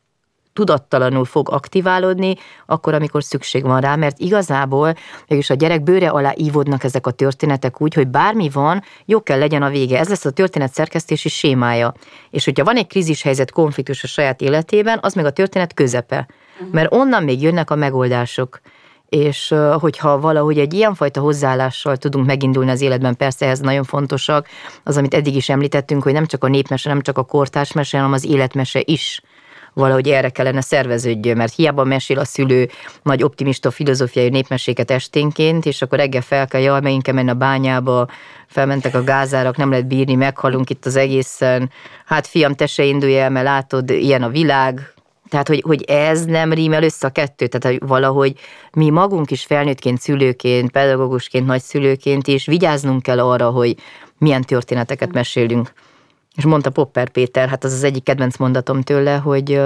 tudattalanul 0.53 1.25
fog 1.25 1.51
aktiválódni, 1.51 2.35
akkor, 2.67 2.95
amikor 2.95 3.25
szükség 3.25 3.63
van 3.63 3.81
rá, 3.81 3.97
mert 3.97 4.19
igazából 4.19 4.95
mégis 5.29 5.51
a 5.51 5.55
gyerek 5.55 5.83
bőre 5.83 6.09
alá 6.09 6.33
ívódnak 6.37 6.85
ezek 6.85 7.07
a 7.07 7.11
történetek 7.11 7.81
úgy, 7.81 7.95
hogy 7.95 8.09
bármi 8.09 8.49
van, 8.49 8.83
jó 9.05 9.23
kell 9.23 9.39
legyen 9.39 9.63
a 9.63 9.69
vége. 9.69 9.99
Ez 9.99 10.09
lesz 10.09 10.25
a 10.25 10.31
történet 10.31 10.73
szerkesztési 10.73 11.29
sémája. 11.29 11.95
És 12.31 12.45
hogyha 12.45 12.65
van 12.65 12.77
egy 12.77 12.87
krízis 12.87 13.23
helyzet, 13.23 13.51
konfliktus 13.51 14.03
a 14.03 14.07
saját 14.07 14.41
életében, 14.41 14.99
az 15.03 15.15
meg 15.15 15.25
a 15.25 15.31
történet 15.31 15.75
közepe. 15.75 16.29
Mhm. 16.61 16.69
Mert 16.73 16.93
onnan 16.93 17.23
még 17.23 17.43
jönnek 17.43 17.71
a 17.71 17.75
megoldások 17.75 18.61
és 19.11 19.55
hogyha 19.79 20.21
valahogy 20.21 20.59
egy 20.59 20.75
ilyenfajta 20.75 21.21
hozzáállással 21.21 21.97
tudunk 21.97 22.27
megindulni 22.27 22.71
az 22.71 22.81
életben, 22.81 23.17
persze 23.17 23.47
ez 23.47 23.59
nagyon 23.59 23.85
fontosak, 23.85 24.47
az, 24.85 24.97
amit 24.97 25.15
eddig 25.15 25.37
is 25.37 25.49
említettünk, 25.49 26.03
hogy 26.03 26.13
nem 26.13 26.27
csak 26.27 26.45
a 26.45 26.49
népmese, 26.49 26.89
nem 26.89 27.01
csak 27.01 27.19
a 27.19 27.25
kortársmese, 27.25 27.97
hanem 27.97 28.13
az 28.13 28.25
életmese 28.25 28.83
is 28.85 29.23
valahogy 29.75 30.09
erre 30.09 30.29
kellene 30.29 30.61
szerveződjön, 30.61 31.37
mert 31.37 31.55
hiába 31.55 31.85
mesél 31.85 32.19
a 32.19 32.25
szülő 32.25 32.69
nagy 33.03 33.23
optimista 33.23 33.71
filozófiai 33.71 34.29
népmeséket 34.29 34.91
esténként, 34.91 35.67
és 35.67 35.83
akkor 35.83 35.99
reggel 35.99 36.21
fel 36.21 36.47
kell, 36.47 36.61
jaj, 36.61 36.81
megint 36.81 37.03
kell 37.03 37.15
menni 37.15 37.31
a 37.31 37.35
bányába, 37.35 38.09
felmentek 38.47 38.95
a 38.95 39.05
gázárak, 39.05 39.57
nem 39.57 39.71
lehet 39.71 39.87
bírni, 39.87 40.15
meghalunk 40.15 40.71
itt 40.71 40.87
az 40.87 40.97
egészen. 40.97 41.71
Hát 42.07 42.27
fiam, 42.27 42.55
te 42.55 42.67
se 42.67 42.85
indulj 42.85 43.19
el, 43.19 43.31
mert 43.31 43.47
látod, 43.47 43.91
ilyen 43.91 44.23
a 44.23 44.29
világ, 44.29 44.95
tehát, 45.29 45.49
hogy, 45.49 45.63
hogy 45.67 45.83
ez 45.83 46.25
nem 46.25 46.53
rímel 46.53 46.83
össze 46.83 47.07
a 47.07 47.11
kettő, 47.11 47.47
tehát 47.47 47.79
hogy 47.79 47.89
valahogy 47.89 48.39
mi 48.73 48.91
magunk 48.91 49.31
is 49.31 49.45
felnőttként, 49.45 50.01
szülőként, 50.01 50.71
pedagógusként, 50.71 51.47
nagyszülőként 51.47 52.27
is 52.27 52.47
vigyáznunk 52.47 53.03
kell 53.03 53.21
arra, 53.21 53.51
hogy 53.51 53.77
milyen 54.19 54.43
történeteket 54.43 55.13
mesélünk. 55.13 55.73
És 56.37 56.45
mondta 56.45 56.71
Popper 56.71 57.09
Péter, 57.09 57.49
hát 57.49 57.65
az 57.65 57.73
az 57.73 57.85
egyik 57.85 58.03
kedvenc 58.03 58.37
mondatom 58.37 58.83
tőle, 58.83 59.17
hogy 59.17 59.61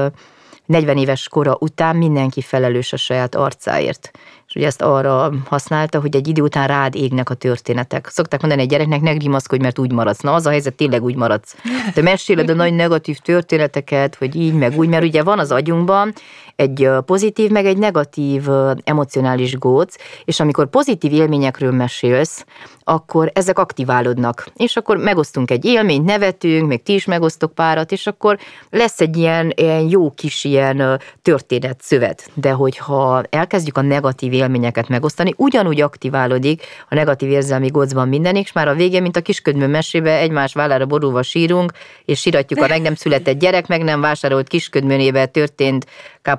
40 0.67 0.97
éves 0.97 1.29
kora 1.29 1.57
után 1.61 1.97
mindenki 1.97 2.41
felelős 2.41 2.93
a 2.93 2.97
saját 2.97 3.35
arcáért. 3.35 4.11
És 4.49 4.55
ugye 4.55 4.67
ezt 4.67 4.83
arra 4.83 5.33
használta, 5.49 6.01
hogy 6.01 6.17
egy 6.17 6.29
idő 6.29 6.43
után 6.43 6.67
rád 6.67 6.95
égnek 6.95 7.31
a 7.31 7.35
történetek. 7.35 8.09
Szokták 8.09 8.41
mondani 8.41 8.63
egy 8.63 8.69
gyereknek, 8.69 9.01
ne 9.01 9.13
grimaszkodj, 9.13 9.63
mert 9.63 9.79
úgy 9.79 9.93
maradsz. 9.93 10.21
Na, 10.21 10.35
az 10.35 10.47
a 10.47 10.51
helyzet, 10.51 10.75
tényleg 10.75 11.03
úgy 11.03 11.17
maradsz. 11.17 11.57
Te 11.95 12.03
meséled 12.03 12.51
a 12.51 12.55
nagy 12.55 12.75
negatív 12.75 13.19
történeteket, 13.19 14.15
hogy 14.15 14.37
így, 14.37 14.55
meg 14.55 14.77
úgy, 14.77 14.89
mert 14.89 15.05
ugye 15.05 15.23
van 15.23 15.39
az 15.39 15.51
agyunkban 15.53 16.13
egy 16.57 16.89
pozitív, 17.07 17.51
meg 17.51 17.67
egy 17.67 17.79
negatív 17.79 18.49
emocionális 18.85 19.59
góc, 19.59 19.95
és 20.25 20.41
amikor 20.41 20.67
pozitív 20.67 21.13
élményekről 21.13 21.73
mesélsz, 21.73 22.45
akkor 22.85 23.31
ezek 23.35 23.59
aktiválódnak. 23.59 24.47
És 24.57 24.77
akkor 24.77 24.97
megosztunk 24.97 25.51
egy 25.51 25.65
élményt, 25.65 26.05
nevetünk, 26.05 26.69
még 26.69 26.83
ti 26.83 26.95
is 26.95 27.05
megosztok 27.05 27.55
párat, 27.55 27.93
és 27.93 28.07
akkor 28.07 28.39
lesz 28.71 29.01
egy 29.01 29.17
ilyen, 29.17 29.53
ilyen 29.57 29.89
jó 29.89 30.11
kis 30.11 30.45
ilyen 30.45 31.01
történet 31.23 31.81
szövet. 31.83 32.31
De 32.35 32.51
hogyha 32.51 33.23
elkezdjük 33.31 33.77
a 33.77 33.83
negatív 33.83 34.33
élményeket 34.33 34.89
megosztani, 34.89 35.35
ugyanúgy 35.37 35.81
aktiválódik 35.81 36.63
a 36.89 36.95
negatív 36.95 37.31
érzelmi 37.31 37.69
gócban 37.69 38.09
minden, 38.09 38.37
és 38.37 38.53
már 38.53 38.69
a 38.69 38.75
végén, 38.75 39.03
mint 39.03 39.17
a 39.17 39.21
kisködmű 39.21 39.67
mesébe, 39.67 40.19
egymás 40.19 40.55
vállára 40.55 40.87
borulva 40.87 41.23
sírunk, 41.23 41.73
és 42.05 42.21
síratjuk 42.21 42.63
a 42.63 42.67
meg 42.69 42.83
nem 42.83 42.95
született 42.95 43.39
gyerek, 43.39 43.67
meg 43.67 43.83
nem 43.83 44.01
vásárolt 44.01 44.49
kisködműnébe 44.49 45.27
történt 45.27 45.87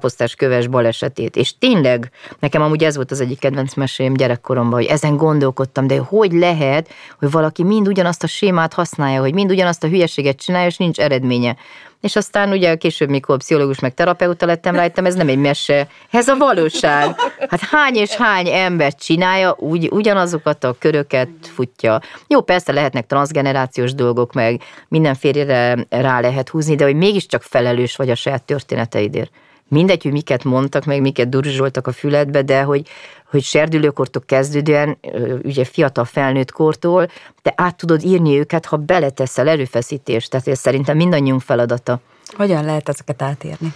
káposztás 0.06 0.36
köves 0.36 0.68
balesetét. 0.68 1.36
És 1.36 1.58
tényleg, 1.58 2.12
nekem 2.40 2.62
amúgy 2.62 2.84
ez 2.84 2.96
volt 2.96 3.12
az 3.12 3.22
egyik 3.22 3.40
kedvenc 3.40 3.74
mesém 3.74 4.14
gyerekkoromban, 4.14 4.80
hogy 4.80 4.90
ezen 4.90 5.18
gondolkodtam, 5.18 5.88
de 5.88 5.98
hogy 5.98 6.32
lehet, 6.32 6.90
hogy 7.20 7.32
valaki 7.32 7.64
mind 7.64 7.88
ugyanazt 7.88 8.24
a 8.24 8.28
sémát 8.28 8.74
használja, 8.74 9.20
hogy 9.20 9.34
mind 9.34 9.52
ugyanazt 9.52 9.84
a 9.84 9.88
hülyeséget 9.88 10.38
csinálja, 10.38 10.68
és 10.68 10.78
nincs 10.78 11.00
eredménye. 11.00 11.56
És 12.02 12.16
aztán 12.16 12.52
ugye 12.52 12.76
később, 12.76 13.10
mikor 13.10 13.38
pszichológus 13.38 13.80
meg 13.80 13.94
terapeuta 13.94 14.46
lettem, 14.46 14.76
rájöttem, 14.76 15.06
ez 15.06 15.16
nem 15.16 15.28
egy 15.28 15.38
mese, 15.38 15.88
ez 16.12 16.28
a 16.28 16.36
valóság. 16.36 17.16
Hát 17.50 17.60
hány 17.60 17.96
és 17.96 18.16
hány 18.16 18.48
ember 18.48 18.96
csinálja, 18.96 19.56
úgy, 19.60 19.90
ugyanazokat 19.92 20.64
a 20.64 20.76
köröket 20.80 21.30
futja. 21.42 22.00
Jó, 22.28 22.42
persze 22.42 22.72
lehetnek 22.72 23.08
transgenerációs 23.08 23.94
dolgok, 23.94 24.34
meg 24.34 24.62
mindenfélére 24.88 25.86
rá 25.90 26.20
lehet 26.20 26.50
húzni, 26.50 26.76
de 26.76 26.84
hogy 26.84 26.96
mégiscsak 26.96 27.42
felelős 27.42 27.96
vagy 27.96 28.10
a 28.10 28.16
saját 28.16 28.44
történeteidért 28.44 29.32
mindegy, 29.68 30.04
hogy 30.04 30.12
miket 30.12 30.44
mondtak, 30.44 30.86
meg 30.86 31.02
miket 31.02 31.30
durzsoltak 31.30 31.88
a 31.88 31.92
füledbe, 31.92 32.42
de 32.42 32.62
hogy, 32.62 32.88
hogy 33.30 33.44
serdülőkortól 33.44 34.24
kezdődően, 34.26 34.98
ugye 35.44 35.64
fiatal 35.64 36.06
felnőtt 36.06 36.52
kortól, 36.52 37.08
te 37.42 37.54
át 37.58 37.76
tudod 37.76 38.04
írni 38.04 38.38
őket, 38.38 38.66
ha 38.66 38.78
beleteszel 38.78 39.48
erőfeszítést. 39.48 40.30
Tehát 40.30 40.48
ez 40.48 40.60
szerintem 40.60 40.98
mindannyiunk 40.98 41.42
feladata. 41.42 42.00
Hogyan 42.34 42.66
lehet 42.66 42.90
ezeket 42.90 43.22
átírni? 43.22 43.74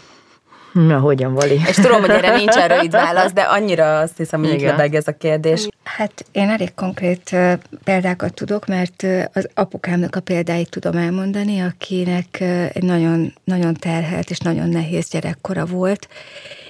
Na, 0.74 1.00
hogyan, 1.00 1.34
Vali? 1.34 1.60
És 1.68 1.76
tudom, 1.76 2.02
hogy 2.02 2.10
erre 2.10 2.36
nincs 2.36 2.54
rövid 2.54 2.92
válasz, 2.92 3.32
de 3.32 3.42
annyira 3.42 4.00
azt 4.00 4.18
hiszem, 4.18 4.44
hogy 4.44 4.62
lebeg 4.62 4.96
ez 4.96 5.08
a 5.08 5.12
kérdés. 5.18 5.68
Hát 5.84 6.26
én 6.32 6.50
elég 6.50 6.74
konkrét 6.74 7.36
példákat 7.84 8.34
tudok, 8.34 8.68
mert 8.68 9.06
az 9.34 9.50
apukámnak 9.54 10.16
a 10.16 10.20
példáit 10.20 10.70
tudom 10.70 10.98
elmondani, 10.98 11.60
akinek 11.60 12.40
egy 12.74 12.84
nagyon, 12.84 13.34
nagyon 13.44 13.74
terhelt 13.74 14.30
és 14.30 14.38
nagyon 14.38 14.70
nehéz 14.70 15.10
gyerekkora 15.10 15.66
volt, 15.66 16.08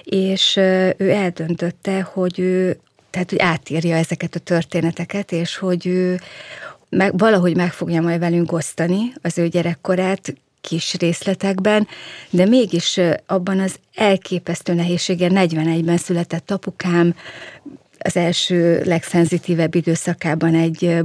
és 0.04 0.56
ő 0.98 1.10
eldöntötte, 1.12 2.02
hogy 2.02 2.40
ő 2.40 2.80
tehát, 3.10 3.30
hogy 3.30 3.40
átírja 3.40 3.96
ezeket 3.96 4.36
a 4.36 4.40
történeteket, 4.40 5.32
és 5.32 5.58
hogy 5.58 5.88
ő 5.88 6.20
meg, 6.90 7.18
valahogy 7.18 7.56
meg 7.56 7.72
fogja 7.72 8.02
majd 8.02 8.20
velünk 8.20 8.52
osztani 8.52 9.14
az 9.22 9.38
ő 9.38 9.48
gyerekkorát, 9.48 10.34
kis 10.62 10.94
részletekben, 10.94 11.88
de 12.30 12.46
mégis 12.46 13.00
abban 13.26 13.60
az 13.60 13.76
elképesztő 13.96 14.74
nehézsége 14.74 15.28
41-ben 15.32 15.98
született 15.98 16.52
apukám, 16.52 17.16
az 18.00 18.18
első 18.18 18.82
legszenzitívebb 18.86 19.76
időszakában 19.76 20.56
egy, 20.56 20.98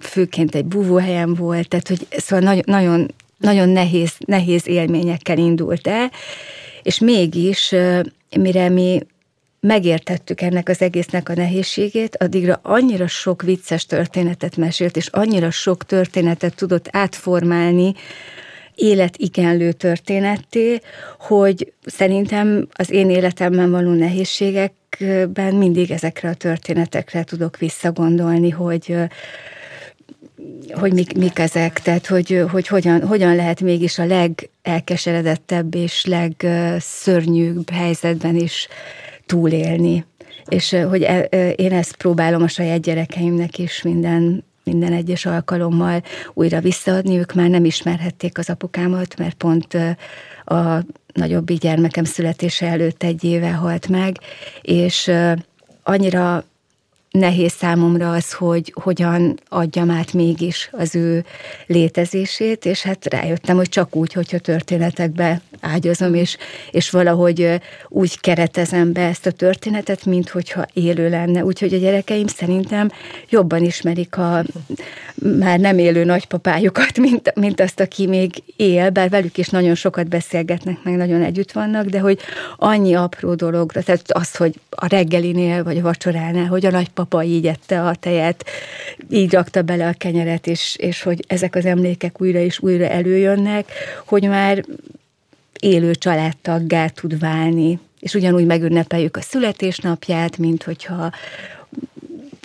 főként 0.00 0.54
egy 0.54 0.64
búvóhelyen 0.64 1.34
volt, 1.34 1.68
tehát 1.68 1.88
hogy 1.88 2.06
szóval 2.10 2.44
nagyon, 2.44 2.62
nagyon, 2.66 3.14
nagyon 3.38 3.68
nehéz, 3.68 4.12
nehéz 4.18 4.66
élményekkel 4.66 5.38
indult 5.38 5.86
el, 5.86 6.10
és 6.82 6.98
mégis, 6.98 7.74
mire 8.36 8.68
mi 8.68 9.00
megértettük 9.60 10.40
ennek 10.40 10.68
az 10.68 10.82
egésznek 10.82 11.28
a 11.28 11.34
nehézségét, 11.34 12.16
addigra 12.16 12.60
annyira 12.62 13.06
sok 13.06 13.42
vicces 13.42 13.86
történetet 13.86 14.56
mesélt, 14.56 14.96
és 14.96 15.06
annyira 15.06 15.50
sok 15.50 15.84
történetet 15.84 16.54
tudott 16.54 16.88
átformálni, 16.90 17.94
életigenlő 18.78 19.72
történetté, 19.72 20.80
hogy 21.18 21.72
szerintem 21.86 22.68
az 22.72 22.90
én 22.90 23.10
életemben 23.10 23.70
való 23.70 23.92
nehézségekben 23.92 25.54
mindig 25.54 25.90
ezekre 25.90 26.28
a 26.28 26.34
történetekre 26.34 27.24
tudok 27.24 27.58
visszagondolni, 27.58 28.50
hogy 28.50 28.96
hogy 30.70 30.92
mik, 30.92 31.16
mik 31.16 31.38
ezek, 31.38 31.80
tehát 31.80 32.06
hogy, 32.06 32.44
hogy 32.50 32.66
hogyan, 32.66 33.06
hogyan 33.06 33.36
lehet 33.36 33.60
mégis 33.60 33.98
a 33.98 34.06
legelkeseredettebb 34.06 35.74
és 35.74 36.04
legszörnyűbb 36.04 37.70
helyzetben 37.70 38.36
is 38.36 38.68
túlélni. 39.26 40.04
És 40.48 40.76
hogy 40.88 41.02
e, 41.02 41.20
én 41.50 41.72
ezt 41.72 41.96
próbálom 41.96 42.42
a 42.42 42.48
saját 42.48 42.80
gyerekeimnek 42.80 43.58
is 43.58 43.82
minden 43.82 44.44
minden 44.68 44.92
egyes 44.92 45.26
alkalommal 45.26 46.02
újra 46.34 46.60
visszaadni. 46.60 47.18
Ők 47.18 47.34
már 47.34 47.48
nem 47.48 47.64
ismerhették 47.64 48.38
az 48.38 48.50
apukámat, 48.50 49.18
mert 49.18 49.34
pont 49.34 49.74
a 50.44 50.84
nagyobbi 51.12 51.54
gyermekem 51.54 52.04
születése 52.04 52.66
előtt 52.66 53.02
egy 53.02 53.24
éve 53.24 53.52
halt 53.52 53.88
meg, 53.88 54.16
és 54.62 55.10
annyira 55.82 56.44
nehéz 57.10 57.52
számomra 57.52 58.12
az, 58.12 58.32
hogy 58.32 58.72
hogyan 58.82 59.38
adjam 59.48 59.90
át 59.90 60.12
mégis 60.12 60.68
az 60.72 60.94
ő 60.94 61.24
létezését, 61.66 62.64
és 62.64 62.82
hát 62.82 63.06
rájöttem, 63.06 63.56
hogy 63.56 63.68
csak 63.68 63.96
úgy, 63.96 64.12
hogyha 64.12 64.38
történetekbe 64.38 65.40
ágyazom, 65.60 66.14
és, 66.14 66.36
és 66.70 66.90
valahogy 66.90 67.60
úgy 67.88 68.20
keretezem 68.20 68.92
be 68.92 69.06
ezt 69.06 69.26
a 69.26 69.30
történetet, 69.30 70.04
mint 70.04 70.28
hogyha 70.28 70.66
élő 70.72 71.08
lenne. 71.08 71.44
Úgyhogy 71.44 71.74
a 71.74 71.78
gyerekeim 71.78 72.26
szerintem 72.26 72.90
jobban 73.28 73.64
ismerik 73.64 74.16
a 74.16 74.44
már 75.38 75.60
nem 75.60 75.78
élő 75.78 76.04
nagypapájukat, 76.04 76.98
mint, 77.08 77.34
mint 77.34 77.60
azt, 77.60 77.80
aki 77.80 78.06
még 78.06 78.42
él, 78.56 78.90
bár 78.90 79.08
velük 79.08 79.38
is 79.38 79.48
nagyon 79.48 79.74
sokat 79.74 80.08
beszélgetnek, 80.08 80.82
meg 80.82 80.96
nagyon 80.96 81.22
együtt 81.22 81.52
vannak, 81.52 81.86
de 81.86 82.00
hogy 82.00 82.18
annyi 82.56 82.94
apró 82.94 83.34
dologra, 83.34 83.82
tehát 83.82 84.10
az, 84.12 84.36
hogy 84.36 84.54
a 84.70 84.86
reggelinél 84.86 85.64
vagy 85.64 85.78
a 85.78 85.82
vacsoránál, 85.82 86.46
hogy 86.46 86.66
a 86.66 86.70
nagypapa 86.98 87.22
így 87.22 87.46
ette 87.46 87.82
a 87.82 87.94
tejet, 87.94 88.44
így 89.10 89.32
rakta 89.32 89.62
bele 89.62 89.88
a 89.88 89.92
kenyeret, 89.92 90.46
és, 90.46 90.76
és 90.78 91.02
hogy 91.02 91.24
ezek 91.26 91.54
az 91.54 91.64
emlékek 91.64 92.20
újra 92.20 92.38
és 92.38 92.60
újra 92.60 92.86
előjönnek, 92.86 93.72
hogy 94.06 94.28
már 94.28 94.64
élő 95.60 95.94
családtaggá 95.94 96.88
tud 96.88 97.18
válni, 97.18 97.78
és 98.00 98.14
ugyanúgy 98.14 98.46
megünnepeljük 98.46 99.16
a 99.16 99.20
születésnapját, 99.20 100.38
mint 100.38 100.62
hogyha 100.62 101.10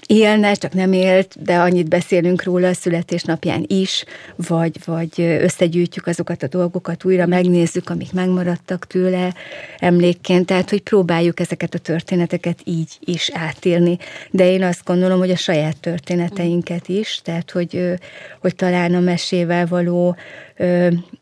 élne, 0.07 0.53
csak 0.53 0.73
nem 0.73 0.93
élt, 0.93 1.43
de 1.43 1.55
annyit 1.55 1.89
beszélünk 1.89 2.43
róla 2.43 2.67
a 2.67 2.73
születésnapján 2.73 3.63
is, 3.67 4.05
vagy, 4.35 4.77
vagy 4.85 5.11
összegyűjtjük 5.17 6.07
azokat 6.07 6.43
a 6.43 6.47
dolgokat, 6.47 7.05
újra 7.05 7.25
megnézzük, 7.25 7.89
amik 7.89 8.13
megmaradtak 8.13 8.87
tőle 8.87 9.33
emlékként, 9.77 10.45
tehát 10.45 10.69
hogy 10.69 10.81
próbáljuk 10.81 11.39
ezeket 11.39 11.73
a 11.73 11.77
történeteket 11.77 12.59
így 12.63 12.97
is 12.99 13.31
átélni. 13.33 13.97
De 14.31 14.51
én 14.51 14.63
azt 14.63 14.85
gondolom, 14.85 15.19
hogy 15.19 15.31
a 15.31 15.35
saját 15.35 15.77
történeteinket 15.77 16.87
is, 16.87 17.21
tehát 17.23 17.51
hogy, 17.51 17.93
hogy 18.41 18.55
talán 18.55 18.93
a 18.93 18.99
mesével 18.99 19.67
való 19.67 20.15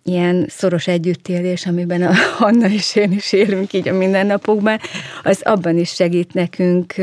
ilyen 0.04 0.46
szoros 0.50 0.88
együttélés, 0.88 1.65
amiben 1.65 2.02
a 2.02 2.13
Hanna 2.38 2.70
és 2.70 2.96
én 2.96 3.12
is 3.12 3.34
élünk 3.34 3.74
így 3.74 3.88
a 3.88 3.94
mindennapokban, 3.94 4.80
az 5.24 5.41
abban 5.44 5.78
is 5.78 5.89
segít 5.89 6.34
nekünk, 6.34 6.96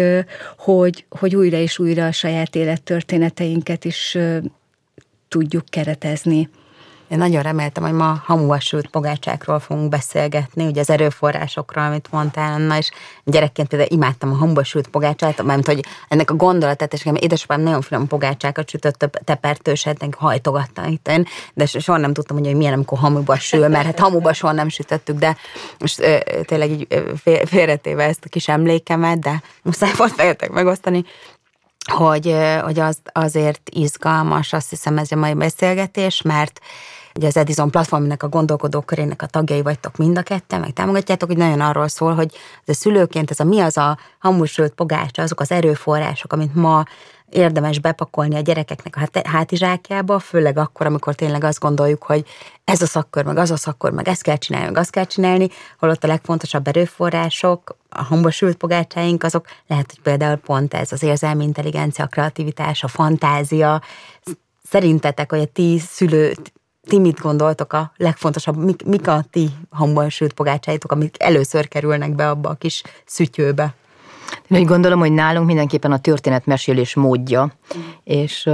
hogy, 0.59 1.05
hogy 1.09 1.37
újra 1.37 1.59
és 1.79 1.85
újra 1.85 2.07
a 2.07 2.13
saját 2.13 2.55
élettörténeteinket 2.55 3.85
is 3.85 4.19
tudjuk 5.29 5.65
keretezni. 5.65 6.49
Én 7.09 7.19
nagyon 7.19 7.43
reméltem, 7.43 7.83
hogy 7.83 7.93
ma 7.93 8.23
hamuas 8.25 8.65
sült 8.65 8.87
pogácsákról 8.87 9.59
fogunk 9.59 9.89
beszélgetni, 9.89 10.67
ugye 10.67 10.81
az 10.81 10.91
erőforrásokról, 10.91 11.85
amit 11.85 12.09
mondtál, 12.11 12.53
Anna, 12.53 12.77
és 12.77 12.91
gyerekként 13.25 13.69
például 13.69 13.91
imádtam 13.91 14.33
a 14.33 14.35
hamuas 14.35 14.69
sült 14.69 14.89
pogácsát, 14.89 15.43
mert 15.43 15.67
hogy 15.67 15.85
ennek 16.09 16.31
a 16.31 16.35
gondolatát, 16.35 16.93
és 16.93 17.09
édesapám 17.15 17.61
nagyon 17.61 17.83
finom 17.83 18.07
pogácsákat 18.07 18.69
sütött, 18.69 19.21
tepertőset, 19.25 20.09
hajtogatta 20.17 20.87
itt 20.87 21.11
de 21.55 21.67
soha 21.67 21.99
nem 21.99 22.13
tudtam, 22.13 22.39
hogy 22.39 22.55
milyen, 22.55 22.73
amikor 22.73 22.99
hamuba 22.99 23.39
sül, 23.39 23.69
mert 23.69 23.85
hát 23.85 23.99
hamuba 23.99 24.33
soha 24.33 24.53
nem 24.53 24.69
sütöttük, 24.69 25.19
de 25.19 25.37
most 25.79 26.01
ö, 26.01 26.17
tényleg 26.45 26.71
így 26.71 26.87
félretéve 27.47 28.05
ezt 28.05 28.25
a 28.25 28.29
kis 28.29 28.49
emlékemet, 28.49 29.19
de 29.19 29.43
muszáj 29.63 29.93
volt 29.97 30.17
veletek 30.17 30.51
megosztani, 30.51 31.05
hogy, 31.91 32.37
hogy 32.63 32.79
az, 32.79 32.99
azért 33.13 33.71
izgalmas, 33.71 34.53
azt 34.53 34.71
hiszem 34.71 34.99
ez 34.99 35.13
a 35.13 35.17
mai 35.17 35.35
beszélgetés, 35.35 36.23
mert 36.23 36.61
ugye 37.15 37.27
az 37.27 37.37
Edison 37.37 37.71
platformnak 37.71 38.23
a 38.23 38.29
gondolkodók 38.29 38.87
körének 38.87 39.23
a 39.23 39.27
tagjai 39.27 39.63
vagytok 39.63 39.97
mind 39.97 40.19
a 40.19 40.23
ketten, 40.23 40.61
meg 40.61 40.73
támogatjátok, 40.73 41.29
hogy 41.29 41.39
nagyon 41.39 41.61
arról 41.61 41.89
szól, 41.89 42.15
hogy 42.15 42.33
ez 42.65 42.77
a 42.77 42.79
szülőként 42.79 43.31
ez 43.31 43.41
a 43.41 43.45
mi 43.45 43.61
az 43.61 43.77
a 43.77 43.99
hamusült 44.19 44.73
pogácsa, 44.73 45.23
azok 45.23 45.41
az 45.41 45.51
erőforrások, 45.51 46.33
amit 46.33 46.55
ma 46.55 46.85
érdemes 47.31 47.79
bepakolni 47.79 48.37
a 48.37 48.41
gyerekeknek 48.41 48.97
a 48.97 49.29
hátizsákjába, 49.29 50.19
főleg 50.19 50.59
akkor, 50.59 50.87
amikor 50.87 51.15
tényleg 51.15 51.45
azt 51.45 51.61
gondoljuk, 51.61 52.03
hogy 52.03 52.25
ez 52.65 52.83
a 52.83 52.87
szakkör, 52.87 53.25
meg 53.25 53.37
az 53.37 53.51
a 53.51 53.57
szakkör, 53.57 53.91
meg 53.91 54.09
ezt 54.09 54.23
kell 54.23 54.37
csinálni, 54.37 54.67
meg 54.67 54.77
azt 54.77 54.91
kell 54.91 55.05
csinálni, 55.05 55.49
holott 55.79 56.05
a 56.05 56.07
legfontosabb 56.07 56.67
erőforrások, 56.67 57.77
a 57.89 58.03
hambosült 58.03 58.57
pogácsáink, 58.57 59.23
azok 59.23 59.47
lehet, 59.67 59.91
hogy 59.91 60.03
például 60.03 60.37
pont 60.37 60.75
ez 60.75 60.93
az 60.93 61.03
érzelmi 61.03 61.45
intelligencia, 61.45 62.05
a 62.05 62.09
kreativitás, 62.09 62.83
a 62.83 62.89
fantázia. 62.89 63.83
Szerintetek, 64.63 65.31
hogy 65.31 65.41
a 65.41 65.47
ti 65.47 65.79
szülő, 65.79 66.35
ti 66.89 66.99
mit 66.99 67.21
gondoltok 67.21 67.73
a 67.73 67.93
legfontosabb, 67.97 68.57
mik, 68.57 68.85
mik 68.85 69.09
a 69.09 69.25
ti 69.31 69.51
hambosült 69.71 70.33
pogácsáitok, 70.33 70.93
amik 70.93 71.17
először 71.19 71.69
kerülnek 71.69 72.15
be 72.15 72.31
abba 72.31 72.49
a 72.49 72.55
kis 72.55 72.83
szütyőbe? 73.05 73.75
Én 74.49 74.59
úgy 74.59 74.67
gondolom, 74.67 74.99
hogy 74.99 75.13
nálunk 75.13 75.47
mindenképpen 75.47 75.93
a 75.93 75.99
történetmesélés 75.99 76.95
módja, 76.95 77.53
és 78.05 78.47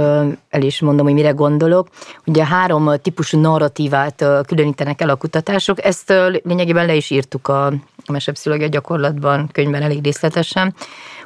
el 0.49 0.61
is 0.61 0.81
mondom, 0.81 1.05
hogy 1.05 1.15
mire 1.15 1.29
gondolok. 1.29 1.87
Ugye 2.25 2.45
három 2.45 2.91
típusú 3.01 3.39
narratívát 3.39 4.25
különítenek 4.45 5.01
el 5.01 5.09
a 5.09 5.15
kutatások, 5.15 5.85
ezt 5.85 6.13
lényegében 6.43 6.85
le 6.85 6.95
is 6.95 7.09
írtuk 7.09 7.47
a 7.47 7.73
mesepszilógia 8.11 8.67
gyakorlatban, 8.67 9.49
könyvben 9.51 9.81
elég 9.81 10.03
részletesen 10.03 10.75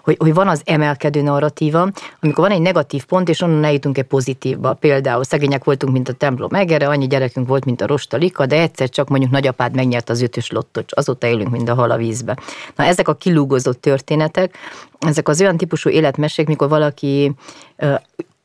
hogy, 0.03 0.15
hogy 0.19 0.33
van 0.33 0.47
az 0.47 0.61
emelkedő 0.65 1.21
narratíva, 1.21 1.89
amikor 2.21 2.47
van 2.47 2.55
egy 2.55 2.61
negatív 2.61 3.05
pont, 3.05 3.29
és 3.29 3.41
onnan 3.41 3.63
eljutunk 3.63 3.97
egy 3.97 4.03
pozitívba. 4.03 4.73
Például 4.73 5.23
szegények 5.23 5.63
voltunk, 5.63 5.93
mint 5.93 6.09
a 6.09 6.13
templom 6.13 6.53
egere, 6.53 6.87
annyi 6.87 7.07
gyerekünk 7.07 7.47
volt, 7.47 7.65
mint 7.65 7.81
a 7.81 7.87
rostalika, 7.87 8.45
de 8.45 8.61
egyszer 8.61 8.89
csak 8.89 9.09
mondjuk 9.09 9.31
nagyapád 9.31 9.75
megnyert 9.75 10.09
az 10.09 10.21
ötös 10.21 10.51
lottot, 10.51 10.91
azóta 10.93 11.27
élünk, 11.27 11.49
mint 11.49 11.69
a 11.69 11.73
hal 11.73 11.91
a 11.91 11.97
vízbe. 11.97 12.37
Na 12.75 12.83
ezek 12.83 13.07
a 13.07 13.15
kilúgozott 13.15 13.81
történetek, 13.81 14.57
ezek 14.99 15.27
az 15.27 15.41
olyan 15.41 15.57
típusú 15.57 15.89
életmesék, 15.89 16.47
mikor 16.47 16.69
valaki 16.69 17.31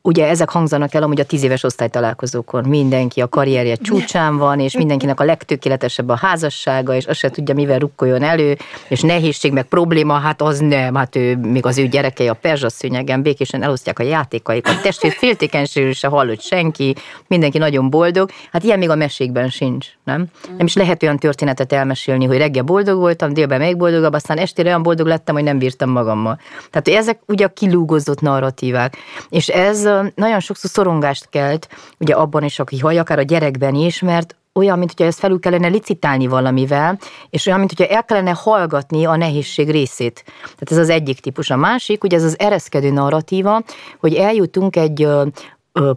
ugye 0.07 0.29
ezek 0.29 0.51
hangzanak 0.51 0.95
el 0.95 1.03
amúgy 1.03 1.21
a 1.21 1.25
tíz 1.25 1.43
éves 1.43 1.63
osztálytalálkozókon. 1.63 2.65
Mindenki 2.65 3.21
a 3.21 3.29
karrierje 3.29 3.77
csúcsán 3.77 4.37
van, 4.37 4.61
és 4.61 4.77
mindenkinek 4.77 5.21
a 5.21 5.25
legtökéletesebb 5.25 6.09
a 6.09 6.17
házassága, 6.17 6.95
és 6.95 7.05
azt 7.05 7.19
se 7.19 7.29
tudja, 7.29 7.55
mivel 7.55 7.79
rukkoljon 7.79 8.23
elő, 8.23 8.57
és 8.89 9.01
nehézség, 9.01 9.53
meg 9.53 9.65
probléma, 9.65 10.15
hát 10.15 10.43
az 10.43 10.59
nem, 10.59 10.95
hát 10.95 11.17
ő, 11.17 11.37
még 11.37 11.67
az 11.67 11.79
ő 11.79 11.87
gyerekei 11.87 12.29
a 12.29 12.35
perzsaszőnyegen 12.35 13.23
békésen 13.23 13.63
elosztják 13.63 13.99
a 13.99 14.03
játékaikat. 14.03 14.83
Testvér 14.83 15.13
féltékenységről 15.13 15.93
se 15.93 16.09
hallott 16.09 16.41
senki, 16.41 16.95
mindenki 17.27 17.59
nagyon 17.59 17.91
boldog. 17.91 18.31
Hát 18.53 18.63
ilyen 18.63 18.79
még 18.79 18.91
a 18.91 18.95
mesékben 18.95 19.49
sincs, 19.49 19.87
nem? 20.05 20.27
Nem 20.57 20.67
is 20.67 20.75
lehet 20.75 21.03
olyan 21.03 21.19
történetet 21.19 21.73
elmesélni, 21.73 22.25
hogy 22.25 22.37
reggel 22.37 22.63
boldog 22.63 22.99
voltam, 22.99 23.33
délben 23.33 23.61
még 23.61 23.77
boldogabb, 23.77 24.13
aztán 24.13 24.39
estére 24.39 24.69
olyan 24.69 24.83
boldog 24.83 25.07
lettem, 25.07 25.35
hogy 25.35 25.45
nem 25.45 25.59
bírtam 25.59 25.91
magammal. 25.91 26.39
Tehát 26.71 27.01
ezek 27.01 27.21
ugye 27.27 27.45
a 27.45 27.49
kilúgozott 27.49 28.21
narratívák. 28.21 28.97
És 29.29 29.49
ez 29.49 29.94
nagyon 30.15 30.41
sokszor 30.41 30.71
szorongást 30.71 31.29
kelt, 31.31 31.69
ugye 31.99 32.15
abban 32.15 32.45
is, 32.45 32.59
aki 32.59 32.79
hallja, 32.79 33.01
akár 33.01 33.19
a 33.19 33.23
gyerekben 33.23 33.75
is, 33.75 34.01
mert 34.01 34.37
olyan, 34.55 34.79
mint 34.79 34.91
hogyha 34.91 35.07
ezt 35.07 35.19
felül 35.19 35.41
kellene 35.41 35.69
licitálni 35.69 36.27
valamivel, 36.27 36.99
és 37.31 37.47
olyan, 37.47 37.59
mint 37.59 37.73
hogyha 37.77 37.95
el 37.95 38.05
kellene 38.05 38.31
hallgatni 38.31 39.05
a 39.05 39.17
nehézség 39.17 39.71
részét. 39.71 40.25
Tehát 40.43 40.71
ez 40.71 40.77
az 40.77 40.89
egyik 40.89 41.21
típus. 41.21 41.51
A 41.51 41.57
másik, 41.57 42.05
ugye 42.05 42.17
ez 42.17 42.25
az 42.25 42.39
ereszkedő 42.39 42.91
narratíva, 42.91 43.63
hogy 44.01 44.15
eljutunk 44.15 44.77
egy 44.77 45.09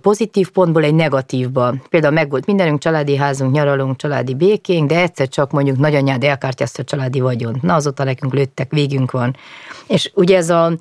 pozitív 0.01 0.49
pontból 0.49 0.83
egy 0.83 0.93
negatívba. 0.93 1.73
Például 1.89 2.13
megvolt 2.13 2.45
mindenünk, 2.45 2.79
családi 2.79 3.15
házunk, 3.15 3.51
nyaralunk, 3.51 3.95
családi 3.95 4.33
békénk, 4.33 4.89
de 4.89 5.01
egyszer 5.01 5.27
csak 5.27 5.51
mondjuk 5.51 5.77
nagyanyád 5.77 6.23
elkártyázta 6.23 6.81
a 6.81 6.85
családi 6.85 7.19
vagyont. 7.19 7.61
Na 7.61 7.73
azóta 7.73 8.03
nekünk 8.03 8.33
lőttek, 8.33 8.71
végünk 8.71 9.11
van. 9.11 9.35
És 9.87 10.11
ugye 10.13 10.37
ez 10.37 10.49
a 10.49 10.71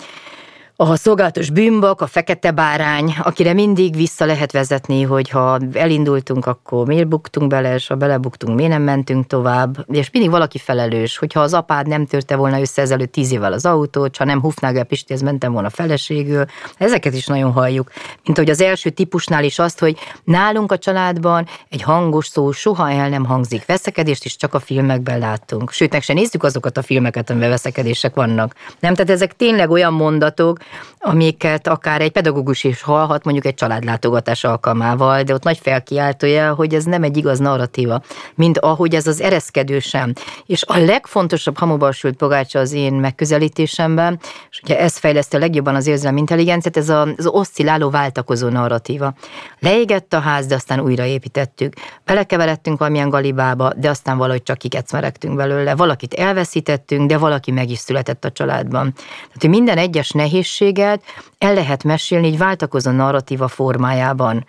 a 0.79 0.97
szolgálatos 0.97 1.51
bűnbak, 1.51 2.01
a 2.01 2.07
fekete 2.07 2.51
bárány, 2.51 3.15
akire 3.23 3.53
mindig 3.53 3.97
vissza 3.97 4.25
lehet 4.25 4.53
vezetni, 4.53 5.03
hogy 5.03 5.31
ha 5.31 5.59
elindultunk, 5.73 6.47
akkor 6.47 6.87
miért 6.87 7.09
buktunk 7.09 7.49
bele, 7.49 7.75
és 7.75 7.87
ha 7.87 7.95
belebuktunk, 7.95 8.57
miért 8.57 8.71
nem 8.71 8.83
mentünk 8.83 9.27
tovább, 9.27 9.85
és 9.89 10.11
mindig 10.11 10.31
valaki 10.31 10.59
felelős, 10.59 11.17
hogyha 11.17 11.41
az 11.41 11.55
apád 11.55 11.87
nem 11.87 12.07
törte 12.07 12.37
volna 12.37 12.61
össze 12.61 12.83
ezelőtt 12.83 13.13
tíz 13.13 13.33
évvel 13.33 13.53
az 13.53 13.67
autót, 13.67 14.17
ha 14.17 14.25
nem 14.25 14.41
Hufnagel 14.41 14.85
Pistihez 14.85 15.23
mentem 15.23 15.53
volna 15.53 15.71
feleségül, 15.71 16.45
ezeket 16.79 17.15
is 17.15 17.27
nagyon 17.27 17.53
halljuk. 17.53 17.91
Mint 18.25 18.39
hogy 18.39 18.51
az 18.51 18.61
első 18.61 18.91
típusnál 18.91 19.45
is 19.45 19.59
azt, 19.59 19.79
hogy 19.79 19.97
nálunk 20.25 20.73
a 20.73 20.79
családban 20.79 21.47
egy 21.69 21.83
hangos 21.83 22.27
szó 22.27 22.53
soha 22.53 22.91
el 22.91 23.09
nem 23.09 23.25
hangzik. 23.25 23.67
Veszekedést 23.67 24.25
is 24.25 24.37
csak 24.37 24.55
a 24.55 24.61
filmekben 24.61 25.19
láttunk. 25.19 25.71
Sőt, 25.71 25.93
meg 25.93 26.03
se 26.03 26.13
nézzük 26.13 26.43
azokat 26.43 26.77
a 26.77 26.83
filmeket, 26.83 27.31
amiben 27.31 27.49
veszekedések 27.49 28.15
vannak. 28.15 28.55
Nem, 28.81 28.95
tehát 28.95 29.11
ezek 29.11 29.37
tényleg 29.37 29.71
olyan 29.71 29.93
mondatok, 29.93 30.59
amiket 31.07 31.67
akár 31.67 32.01
egy 32.01 32.11
pedagógus 32.11 32.65
is 32.65 32.83
hallhat, 32.83 33.25
mondjuk 33.25 33.47
egy 33.47 33.55
családlátogatás 33.55 34.45
alkalmával, 34.45 35.23
de 35.23 35.35
ott 35.35 35.43
nagy 35.43 35.59
felkiáltója, 35.59 36.55
hogy 36.55 36.75
ez 36.75 36.85
nem 36.85 37.03
egy 37.03 37.17
igaz 37.17 37.39
narratíva, 37.39 38.03
mint 38.35 38.59
ahogy 38.59 38.95
ez 38.95 39.07
az 39.07 39.21
ereszkedő 39.21 39.79
sem. 39.79 40.13
És 40.47 40.65
a 40.67 40.79
legfontosabb 40.79 41.59
hamubarsült 41.59 42.17
pogácsa 42.17 42.59
az 42.59 42.73
én 42.73 42.93
megközelítésemben, 42.93 44.19
és 44.51 44.61
ugye 44.63 44.79
ez 44.79 44.97
fejleszti 44.97 45.37
a 45.37 45.39
legjobban 45.39 45.75
az 45.75 45.87
érzelmi 45.87 46.19
intelligenciát, 46.19 46.77
ez 46.77 46.89
az 46.89 47.27
oszcilláló 47.27 47.91
váltakozó 47.91 48.49
narratíva. 48.49 49.15
Leégett 49.59 50.13
a 50.13 50.21
ház, 50.21 50.47
de 50.47 50.55
aztán 50.55 50.81
újraépítettük. 50.81 51.73
Belekeveredtünk 52.05 52.79
valamilyen 52.79 53.09
galibába, 53.09 53.73
de 53.77 53.91
aztán 53.91 54.19
valahogy 54.19 54.43
csak 54.43 54.59
kikecmeregtünk 54.59 55.37
belőle. 55.37 55.75
Valakit 55.75 56.15
elveszítettünk, 56.15 57.09
de 57.09 57.19
valaki 57.19 57.51
meg 57.51 57.71
is 57.71 57.79
született 57.79 58.25
a 58.25 58.31
családban. 58.31 58.93
Tehát, 58.95 59.41
hogy 59.41 59.51
minden 59.51 59.79
egyes 59.79 60.11
nehézség 60.11 60.56
nehézséget 60.61 61.03
el 61.39 61.55
lehet 61.55 61.85
mesélni 61.85 62.27
egy 62.27 62.39
váltakozó 62.39 62.91
narratíva 62.91 63.49
formájában. 63.49 64.47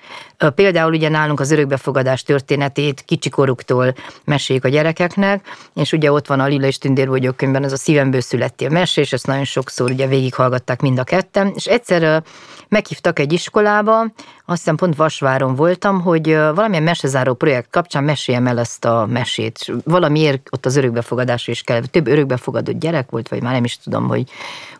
Például 0.55 0.93
ugye 0.93 1.09
nálunk 1.09 1.39
az 1.39 1.51
örökbefogadás 1.51 2.23
történetét 2.23 3.01
kicsikoruktól 3.05 3.93
meséljük 4.23 4.65
a 4.65 4.69
gyerekeknek, 4.69 5.45
és 5.73 5.91
ugye 5.91 6.11
ott 6.11 6.27
van 6.27 6.39
a 6.39 6.45
Lila 6.45 6.67
és 6.67 6.77
Tündér 6.77 7.07
vagyok 7.07 7.37
könyvben, 7.37 7.63
ez 7.63 7.71
a 7.71 7.77
szívemből 7.77 8.21
születtél 8.21 8.69
mesé, 8.69 9.01
és 9.01 9.13
ezt 9.13 9.27
nagyon 9.27 9.43
sokszor 9.43 9.91
ugye 9.91 10.07
végighallgatták 10.07 10.81
mind 10.81 10.99
a 10.99 11.03
ketten, 11.03 11.51
és 11.55 11.65
egyszer 11.65 12.23
meghívtak 12.67 13.19
egy 13.19 13.33
iskolába, 13.33 14.05
azt 14.49 14.59
hiszem 14.59 14.75
pont 14.75 14.95
Vasváron 14.95 15.55
voltam, 15.55 16.01
hogy 16.01 16.33
valamilyen 16.33 16.83
mesezáró 16.83 17.33
projekt 17.33 17.69
kapcsán 17.69 18.03
meséljem 18.03 18.47
el 18.47 18.59
ezt 18.59 18.85
a 18.85 19.05
mesét. 19.05 19.73
Valamiért 19.83 20.47
ott 20.51 20.65
az 20.65 20.75
örökbefogadás 20.75 21.47
is 21.47 21.61
kell, 21.61 21.81
több 21.85 22.07
örökbefogadott 22.07 22.79
gyerek 22.79 23.09
volt, 23.09 23.27
vagy 23.27 23.41
már 23.41 23.53
nem 23.53 23.63
is 23.63 23.77
tudom, 23.77 24.07
hogy, 24.07 24.29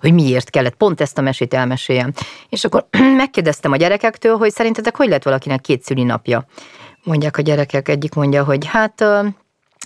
hogy 0.01 0.13
miért 0.13 0.49
kellett 0.49 0.75
pont 0.75 1.01
ezt 1.01 1.17
a 1.17 1.21
mesét 1.21 1.53
elmeséljem. 1.97 2.13
És 2.49 2.63
akkor 2.63 2.88
megkérdeztem 3.23 3.71
a 3.71 3.75
gyerekektől, 3.75 4.38
hogy 4.38 4.51
szerintetek 4.51 4.95
hogy 4.95 5.10
lett 5.10 5.23
valakinek 5.23 5.62
két 5.62 5.83
szülinapja? 5.83 6.45
Mondják 7.03 7.38
a 7.38 7.41
gyerekek, 7.41 7.89
egyik 7.89 8.13
mondja, 8.13 8.43
hogy 8.43 8.65
hát 8.65 9.03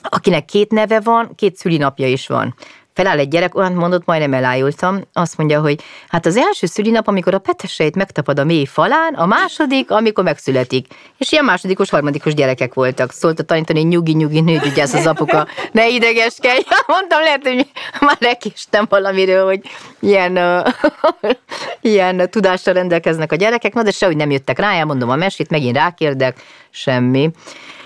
akinek 0.03 0.45
két 0.45 0.71
neve 0.71 0.99
van, 0.99 1.35
két 1.35 1.55
szülinapja 1.55 2.07
is 2.07 2.27
van 2.27 2.55
feláll 2.93 3.17
egy 3.17 3.27
gyerek, 3.27 3.55
olyan 3.55 3.73
mondott, 3.73 4.05
majdnem 4.05 4.33
elájultam, 4.33 5.01
azt 5.13 5.37
mondja, 5.37 5.61
hogy 5.61 5.81
hát 6.07 6.25
az 6.25 6.37
első 6.37 6.67
szülinap, 6.67 7.07
amikor 7.07 7.33
a 7.33 7.39
peteseit 7.39 7.95
megtapad 7.95 8.39
a 8.39 8.43
mély 8.43 8.65
falán, 8.65 9.13
a 9.13 9.25
második, 9.25 9.91
amikor 9.91 10.23
megszületik. 10.23 10.87
És 11.17 11.31
ilyen 11.31 11.45
másodikos, 11.45 11.89
harmadikos 11.89 12.33
gyerekek 12.33 12.73
voltak. 12.73 13.11
Szólt 13.11 13.39
a 13.39 13.43
tanítani, 13.43 13.81
nyugi, 13.81 14.13
nyugi, 14.13 14.41
nőgyügyász 14.41 14.93
az 14.93 15.07
apuka, 15.07 15.47
ne 15.71 15.87
idegeskedj. 15.87 16.63
Mondtam, 16.87 17.21
lehet, 17.21 17.47
hogy 17.47 17.67
már 17.99 18.17
lekéstem 18.19 18.85
valamiről, 18.89 19.45
hogy 19.45 19.61
ilyen, 19.99 20.39
ilyen 21.81 22.29
tudással 22.29 22.73
rendelkeznek 22.73 23.31
a 23.31 23.35
gyerekek, 23.35 23.73
na 23.73 23.83
de 23.83 23.91
sehogy 23.91 24.15
nem 24.15 24.31
jöttek 24.31 24.59
rá, 24.59 24.73
elmondom 24.73 25.09
a 25.09 25.15
mesét, 25.15 25.49
megint 25.49 25.75
rákérdek, 25.75 26.37
semmi. 26.69 27.31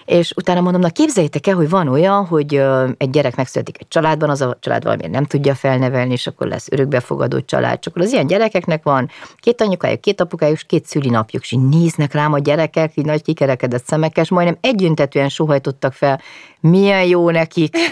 És 0.05 0.33
utána 0.35 0.61
mondom, 0.61 0.81
na 0.81 0.89
képzeljétek 0.89 1.47
el, 1.47 1.55
hogy 1.55 1.69
van 1.69 1.87
olyan, 1.87 2.25
hogy 2.25 2.61
egy 2.97 3.09
gyerek 3.09 3.35
megszületik 3.35 3.77
egy 3.79 3.87
családban, 3.87 4.29
az 4.29 4.41
a 4.41 4.57
család 4.59 4.83
valamiért 4.83 5.11
nem 5.11 5.25
tudja 5.25 5.55
felnevelni, 5.55 6.11
és 6.11 6.27
akkor 6.27 6.47
lesz 6.47 6.67
örökbefogadó 6.71 7.39
család. 7.39 7.79
Csak 7.79 7.95
az 7.95 8.11
ilyen 8.11 8.27
gyerekeknek 8.27 8.83
van 8.83 9.09
két 9.39 9.61
anyukájuk, 9.61 10.01
két 10.01 10.21
apukájuk, 10.21 10.59
két 10.67 10.85
szülinapjuk, 10.85 11.43
és 11.43 11.51
így 11.51 11.67
néznek 11.69 12.13
rám 12.13 12.33
a 12.33 12.39
gyerekek, 12.39 12.91
így 12.95 13.05
nagy 13.05 13.21
kikerekedett 13.21 13.85
szemekes, 13.85 14.29
majdnem 14.29 14.57
együntetően 14.61 15.29
sohajtottak 15.29 15.93
fel, 15.93 16.21
milyen 16.59 17.03
jó 17.03 17.29
nekik. 17.29 17.77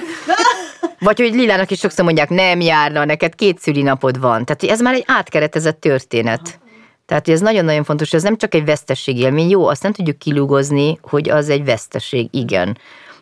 Vagy 1.00 1.20
hogy 1.20 1.34
Lilának 1.34 1.72
is 1.72 1.80
sokszor 1.80 2.06
mondják, 2.06 2.30
nem 2.30 2.60
járna, 2.62 3.06
neked 3.06 3.36
két 3.36 3.60
szülinapod 3.60 4.20
van. 4.20 4.46
Tehát 4.46 4.64
ez 4.64 4.82
már 4.82 4.94
egy 4.94 5.04
átkeretezett 5.08 5.80
történet. 5.80 6.60
Tehát 7.06 7.28
ez 7.28 7.42
nagyon-nagyon 7.42 7.84
fontos, 7.84 8.14
ez 8.14 8.24
nem 8.24 8.38
csak 8.38 8.54
egy 8.54 8.66
vesztesség 8.66 9.18
élmény, 9.18 9.50
jó, 9.50 9.68
azt 9.68 9.84
nem 9.84 9.92
tudjuk 9.92 10.18
kilúgozni, 10.18 11.00
hogy 11.02 11.30
az 11.30 11.50
egy 11.50 11.66
vesztesség, 11.66 12.28
igen 12.32 12.78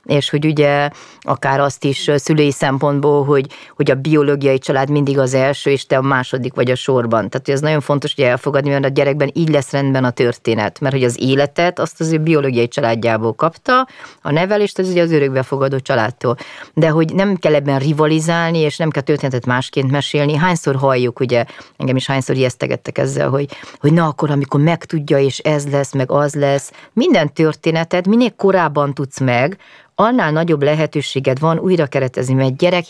és 0.06 0.30
hogy 0.30 0.46
ugye 0.46 0.90
akár 1.20 1.60
azt 1.60 1.84
is 1.84 2.12
szülői 2.16 2.52
szempontból, 2.52 3.26
hogy, 3.26 3.46
hogy 3.76 3.92
a 3.92 3.96
biológiai 3.96 4.58
család 4.58 4.90
mindig 4.90 5.20
az 5.20 5.34
első, 5.34 5.70
és 5.70 5.86
te 5.86 5.98
a 5.98 6.02
második 6.02 6.54
vagy 6.54 6.72
a 6.72 6.76
sorban. 6.76 7.30
Tehát 7.30 7.50
ez 7.50 7.60
nagyon 7.60 7.82
fontos, 7.82 8.16
hogy 8.16 8.24
elfogadni, 8.24 8.70
mert 8.70 8.86
a 8.86 8.88
gyerekben 8.88 9.32
így 9.34 9.50
lesz 9.50 9.72
rendben 9.72 10.04
a 10.04 10.10
történet, 10.10 10.80
mert 10.80 10.94
hogy 10.94 11.04
az 11.04 11.22
életet 11.22 11.80
azt 11.80 12.00
az 12.00 12.12
ő 12.12 12.18
biológiai 12.18 12.68
családjából 12.68 13.34
kapta, 13.34 13.88
a 14.22 14.32
nevelést 14.32 14.80
az 14.80 14.90
ugye 14.90 15.02
az 15.02 15.12
örökbefogadó 15.12 15.80
családtól. 15.80 16.38
De 16.74 16.90
hogy 16.90 17.14
nem 17.14 17.36
kell 17.36 17.56
ebben 17.56 17.80
rivalizálni, 17.80 18.58
és 18.58 18.78
nem 18.78 18.90
kell 18.90 19.02
történetet 19.02 19.46
másként 19.46 19.92
mesélni. 19.92 20.36
Hányszor 20.36 20.76
halljuk, 20.76 21.20
ugye, 21.20 21.46
engem 21.78 21.96
is 21.96 22.08
hányszor 22.08 22.36
ijesztegettek 22.36 22.98
ezzel, 22.98 23.30
hogy, 23.30 23.50
hogy 23.80 23.94
na 23.94 24.08
akkor, 24.08 24.32
amikor 24.32 24.62
megtudja, 24.62 25.18
és 25.18 25.38
ez 25.38 25.68
lesz, 25.68 25.94
meg 25.94 26.12
az 26.12 26.34
lesz, 26.34 26.72
minden 26.94 27.34
történetet 27.34 28.08
minél 28.08 28.32
korábban 28.36 28.94
tudsz 28.94 29.20
meg, 29.20 29.60
annál 30.02 30.32
nagyobb 30.32 30.64
lehetőséged 30.64 31.40
van 31.40 31.60
újra 31.60 31.86
keretezni, 31.86 32.34
mert 32.34 32.58
gyerek 32.58 32.86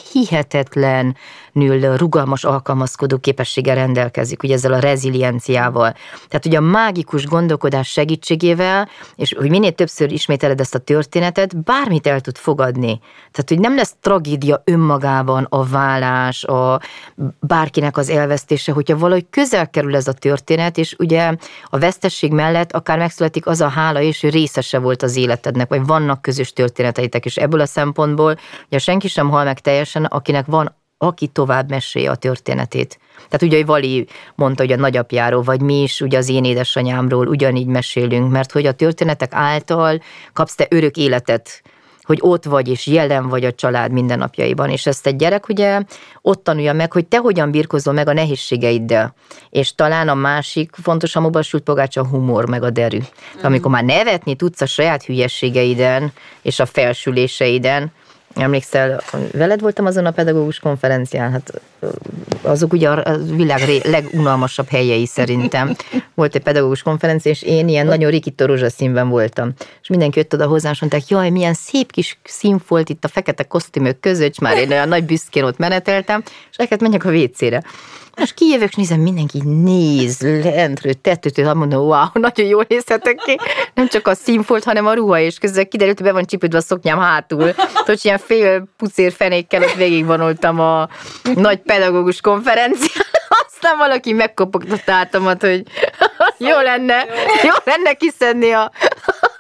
hihetetlenül 1.54 1.98
rugalmas 1.98 2.44
alkalmazkodó 2.44 3.18
képességgel 3.18 3.76
rendelkezik, 3.76 4.44
ugye 4.44 4.54
ezzel 4.54 4.74
a 4.74 4.80
rezilienciával. 4.80 5.94
Tehát 6.28 6.46
ugye 6.46 6.58
a 6.58 6.62
mágikus 6.62 7.26
gondolkodás 7.26 7.88
segítségével, 7.88 8.90
és 9.16 9.34
hogy 9.34 9.50
minél 9.50 9.72
többször 9.72 10.12
ismételed 10.12 10.60
ezt 10.60 10.76
a 10.76 10.80
történetet, 10.80 11.64
bármit 11.64 12.08
el 12.08 12.22
tud 12.22 12.38
fogadni. 12.38 13.00
Tehát, 13.32 13.50
hogy 13.50 13.60
nem 13.60 13.76
lesz 13.76 13.96
tragédia 14.00 14.62
önmagában 14.66 15.48
a 15.50 15.66
vállás, 15.66 16.44
a 16.44 16.80
bárkinek 17.40 17.98
az 17.98 18.10
elvesztése, 18.10 18.72
hogyha 18.72 18.98
valahogy 18.98 19.26
közel 19.30 19.70
kerül 19.70 19.96
ez 19.96 20.08
a 20.08 20.14
történet, 20.14 20.78
és 20.78 20.96
ugye 21.00 21.36
a 21.66 21.78
vesztesség 21.78 22.32
mellett 22.32 22.72
akár 22.72 22.98
megszületik 22.98 23.46
az 23.46 23.62
a 23.62 23.68
hála 23.68 24.02
és 24.02 24.22
hogy 24.22 24.32
részese 24.32 24.80
volt 24.80 25.04
az 25.04 25.16
életednek, 25.16 25.70
vagy 25.70 25.86
vannak 25.86 26.22
közös 26.22 26.54
történeteitek, 26.54 27.26
és 27.26 27.38
ebből 27.38 27.60
a 27.60 27.66
szempontból 27.66 28.38
ugye 28.68 28.78
senki 28.78 29.08
sem 29.08 29.30
hal 29.30 29.44
meg 29.44 29.60
teljesen, 29.60 30.06
akinek 30.06 30.46
van 30.46 30.80
aki 31.04 31.28
tovább 31.28 31.70
mesélje 31.70 32.10
a 32.10 32.16
történetét. 32.16 33.00
Tehát 33.16 33.42
ugye, 33.42 33.56
hogy 33.56 33.66
Vali 33.66 34.08
mondta, 34.36 34.64
hogy 34.64 34.72
a 34.72 34.76
nagyapjáról, 34.76 35.42
vagy 35.42 35.62
mi 35.62 35.82
is 35.82 36.02
ugye 36.02 36.18
az 36.18 36.30
én 36.30 36.44
édesanyámról 36.44 37.28
ugyanígy 37.28 37.68
mesélünk, 37.68 38.32
mert 38.32 38.52
hogy 38.52 38.66
a 38.66 38.72
történetek 38.72 39.34
által 39.34 40.02
kapsz 40.34 40.56
te 40.56 40.68
örök 40.70 40.96
életet, 40.96 41.62
hogy 42.02 42.18
ott 42.22 42.46
vagy 42.46 42.68
és 42.68 42.88
jelen 42.88 43.28
vagy 43.28 43.44
a 43.46 43.52
család 43.52 43.92
mindennapjaiban, 43.92 44.70
és 44.70 44.86
ezt 44.86 45.08
egy 45.08 45.16
gyerek 45.16 45.50
ugye 45.50 45.82
ott 46.22 46.44
tanulja 46.44 46.74
meg, 46.74 46.92
hogy 46.92 47.06
te 47.06 47.18
hogyan 47.18 47.52
birkozol 47.52 47.94
meg 47.94 48.08
a 48.08 48.14
nehézségeiddel, 48.14 49.14
és 49.50 49.76
talán 49.76 50.10
a 50.10 50.14
másik 50.14 50.76
fontos 50.82 51.16
a 51.16 51.20
mobasult 51.20 51.64
pogács 51.64 51.98
a 51.98 52.08
humor, 52.08 52.50
meg 52.50 52.64
a 52.64 52.70
derű. 52.70 52.98
Mm. 52.98 53.44
Amikor 53.44 53.72
már 53.72 53.84
nevetni 53.84 54.36
tudsz 54.36 54.62
a 54.62 54.66
saját 54.66 55.04
hülyességeiden 55.04 56.12
és 56.42 56.60
a 56.60 56.66
felsüléseiden, 56.66 57.92
Emlékszel, 58.36 59.02
veled 59.32 59.62
voltam 59.62 59.86
azon 59.86 60.06
a 60.06 60.12
pedagógus 60.12 60.60
konferencián, 60.60 61.32
hát 61.32 61.62
azok 62.42 62.74
ugye 62.74 62.90
a 62.90 63.18
világ 63.18 63.62
legunalmasabb 63.84 64.68
helyei 64.70 65.06
szerintem. 65.06 65.76
Volt 66.14 66.36
egy 66.36 66.42
pedagógus 66.42 66.82
konferencia, 66.82 67.32
és 67.32 67.42
én 67.42 67.68
ilyen 67.68 67.86
nagyon 67.86 68.12
rikító 68.12 68.46
rózsaszínben 68.46 69.10
voltam. 69.10 69.54
És 69.82 69.88
mindenki 69.88 70.20
jött 70.20 70.34
oda 70.34 70.48
hozzám, 70.48 70.72
és 70.72 70.80
mondták, 70.80 71.08
jaj, 71.08 71.30
milyen 71.30 71.54
szép 71.54 71.92
kis 71.92 72.20
színfolt 72.24 72.90
itt 72.90 73.04
a 73.04 73.08
fekete 73.08 73.44
kosztümök 73.44 74.00
között, 74.00 74.32
és 74.32 74.40
már 74.40 74.58
én 74.58 74.72
olyan 74.72 74.88
nagy 74.88 75.04
büszkén 75.04 75.44
ott 75.44 75.58
meneteltem, 75.58 76.24
és 76.52 76.58
lehet 76.58 76.82
menjek 76.82 77.06
a 77.06 77.12
WC-re. 77.12 77.64
Most 78.22 78.34
kijövök, 78.34 78.76
nézem, 78.76 79.00
mindenki 79.00 79.42
néz 79.44 80.22
lentről, 80.44 80.94
tetőtől, 81.02 81.54
mondom, 81.54 81.86
wow, 81.86 82.06
nagyon 82.14 82.48
jól 82.48 82.66
nézhetek 82.68 83.16
ki. 83.16 83.40
Nem 83.74 83.88
csak 83.88 84.08
a 84.08 84.14
színfolt, 84.14 84.64
hanem 84.64 84.86
a 84.86 84.94
ruha, 84.94 85.20
és 85.20 85.38
közben 85.38 85.68
kiderült, 85.68 85.98
hogy 85.98 86.08
be 86.08 86.14
van 86.14 86.26
csipődve 86.26 86.58
a 86.58 86.62
szoknyám 86.62 87.00
hátul. 87.00 87.54
Tudod, 87.54 88.00
ilyen 88.02 88.18
fél 88.18 88.64
pucér 88.78 89.12
fenékkel 89.12 89.64
ott 89.64 89.74
végigvonultam 89.74 90.60
a 90.60 90.90
nagy 91.36 91.58
pedagógus 91.58 92.22
konferencián. 92.22 93.06
Aztán 93.46 93.78
valaki 93.78 94.14
megkopogtatta 94.14 94.92
átamat, 94.92 95.42
hogy 95.42 95.64
jó 96.50 96.60
lenne, 96.60 97.06
jó 97.44 97.54
lenne 97.64 97.94
kiszedni 97.94 98.52
a, 98.52 98.72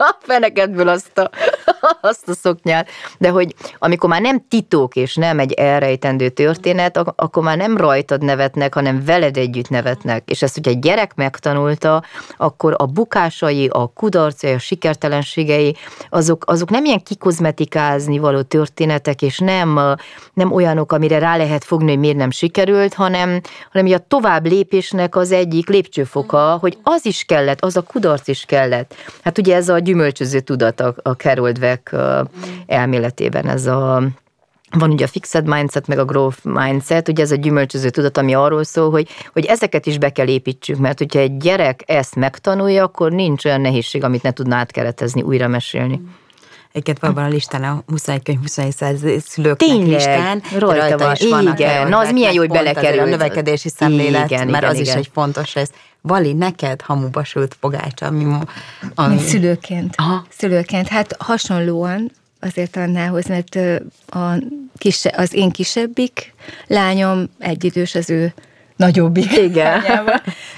a 0.01 0.17
feneketből 0.19 0.87
azt 0.87 1.17
a, 1.17 1.29
azt 2.11 2.29
a 2.29 2.33
szoknyát. 2.33 2.89
De 3.17 3.29
hogy 3.29 3.55
amikor 3.79 4.09
már 4.09 4.21
nem 4.21 4.45
titok 4.49 4.95
és 4.95 5.15
nem 5.15 5.39
egy 5.39 5.51
elrejtendő 5.51 6.29
történet, 6.29 6.97
akkor 6.97 7.43
már 7.43 7.57
nem 7.57 7.77
rajtad 7.77 8.23
nevetnek, 8.23 8.73
hanem 8.73 9.05
veled 9.05 9.37
együtt 9.37 9.69
nevetnek. 9.69 10.29
És 10.29 10.41
ezt, 10.41 10.53
hogy 10.53 10.67
egy 10.67 10.79
gyerek 10.79 11.15
megtanulta, 11.15 12.03
akkor 12.37 12.75
a 12.77 12.85
bukásai, 12.85 13.67
a 13.67 13.87
kudarcai, 13.87 14.53
a 14.53 14.59
sikertelenségei, 14.59 15.75
azok, 16.09 16.43
azok 16.47 16.69
nem 16.69 16.85
ilyen 16.85 17.03
kikozmetikázni 17.03 18.17
való 18.17 18.41
történetek, 18.41 19.21
és 19.21 19.39
nem, 19.39 19.79
nem 20.33 20.51
olyanok, 20.51 20.91
amire 20.91 21.19
rá 21.19 21.37
lehet 21.37 21.63
fogni, 21.63 21.89
hogy 21.89 21.99
miért 21.99 22.17
nem 22.17 22.31
sikerült, 22.31 22.93
hanem, 22.93 23.41
hanem 23.71 23.93
a 23.93 23.97
tovább 24.07 24.45
lépésnek 24.45 25.15
az 25.15 25.31
egyik 25.31 25.69
lépcsőfoka, 25.69 26.57
hogy 26.61 26.77
az 26.83 27.05
is 27.05 27.23
kellett, 27.23 27.63
az 27.63 27.77
a 27.77 27.81
kudarc 27.81 28.27
is 28.27 28.43
kellett. 28.47 28.95
Hát 29.23 29.37
ugye 29.37 29.55
ez 29.55 29.69
a 29.69 29.79
gyümölcsöző 29.91 30.39
tudat 30.39 30.79
a, 30.79 30.95
a 31.01 31.11
Carol 31.11 31.51
Dweck 31.51 31.95
elméletében, 32.65 33.47
ez 33.47 33.65
a 33.65 34.03
van 34.77 34.91
ugye 34.91 35.05
a 35.05 35.07
fixed 35.07 35.47
mindset, 35.47 35.87
meg 35.87 35.99
a 35.99 36.05
growth 36.05 36.37
mindset, 36.43 37.07
ugye 37.07 37.23
ez 37.23 37.31
a 37.31 37.35
gyümölcsöző 37.35 37.89
tudat, 37.89 38.17
ami 38.17 38.33
arról 38.33 38.63
szól, 38.63 38.89
hogy, 38.89 39.09
hogy 39.33 39.45
ezeket 39.45 39.85
is 39.85 39.97
be 39.97 40.09
kell 40.09 40.27
építsük, 40.27 40.77
mert 40.77 40.97
hogyha 40.97 41.19
egy 41.19 41.37
gyerek 41.37 41.83
ezt 41.85 42.15
megtanulja, 42.15 42.83
akkor 42.83 43.11
nincs 43.11 43.45
olyan 43.45 43.61
nehézség, 43.61 44.03
amit 44.03 44.23
ne 44.23 44.31
tudná 44.31 44.57
átkeretezni, 44.57 45.21
újra 45.21 45.47
mesélni. 45.47 46.01
Egyébként 46.71 46.99
valóban 46.99 47.23
a 47.23 47.27
listán 47.27 47.63
a 47.63 47.83
21 47.87 48.23
könyv 48.23 48.39
21 48.41 49.21
szülők 49.27 49.57
Tényleg, 49.57 49.87
listán, 49.87 50.41
rajta, 50.57 50.75
rajta 50.75 50.97
van. 50.97 51.15
is 51.19 51.29
vannak. 51.29 51.59
Igen, 51.59 51.87
na 51.87 51.97
az 51.97 52.11
milyen 52.11 52.33
jó, 52.33 52.39
hogy 52.39 52.49
belekerül. 52.49 52.99
A 52.99 53.05
növekedési 53.05 53.69
szemlélet, 53.69 54.29
igen, 54.29 54.47
mert 54.47 54.63
igen, 54.63 54.75
az 54.75 54.79
igen. 54.79 54.97
is 54.97 55.05
egy 55.05 55.09
fontos 55.13 55.53
rész. 55.53 55.71
Vali, 56.01 56.33
neked 56.33 56.81
hamuba 56.81 57.23
sült 57.23 57.53
pogácsa, 57.59 58.05
ami... 58.05 58.25
ami... 58.95 59.19
Szülőként. 59.19 59.93
Aha. 59.97 60.25
Szülőként. 60.29 60.87
Hát 60.87 61.15
hasonlóan 61.19 62.11
azért 62.39 62.75
annához, 62.75 63.25
mert 63.25 63.55
a 64.07 64.43
kise, 64.77 65.13
az 65.17 65.33
én 65.33 65.51
kisebbik 65.51 66.33
lányom 66.67 67.29
egyidős 67.39 67.95
az 67.95 68.09
ő 68.09 68.33
nagyobbik 68.75 69.37
Igen. 69.37 69.81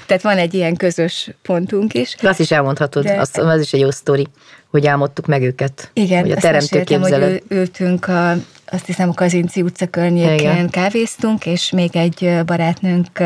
Tehát 0.06 0.22
van 0.22 0.38
egy 0.38 0.54
ilyen 0.54 0.76
közös 0.76 1.30
pontunk 1.42 1.94
is. 1.94 2.14
Azt 2.22 2.40
is 2.40 2.50
elmondhatod, 2.50 3.04
De... 3.04 3.20
az, 3.20 3.30
az 3.38 3.60
is 3.60 3.72
egy 3.72 3.80
jó 3.80 3.90
sztori, 3.90 4.26
hogy 4.74 4.86
álmodtuk 4.86 5.26
meg 5.26 5.42
őket. 5.42 5.90
Igen, 5.92 6.20
hogy 6.20 6.30
a 6.30 6.36
teremtő 6.36 6.82
képzelet. 6.82 7.30
hogy 7.30 7.42
ültünk 7.48 8.08
a, 8.08 8.30
azt 8.66 8.86
hiszem 8.86 9.08
a 9.08 9.12
Kazinci 9.12 9.62
utca 9.62 9.86
környékén 9.86 10.38
Igen. 10.38 10.70
kávéztunk, 10.70 11.46
és 11.46 11.70
még 11.70 11.96
egy 11.96 12.38
barátnőnk, 12.46 13.22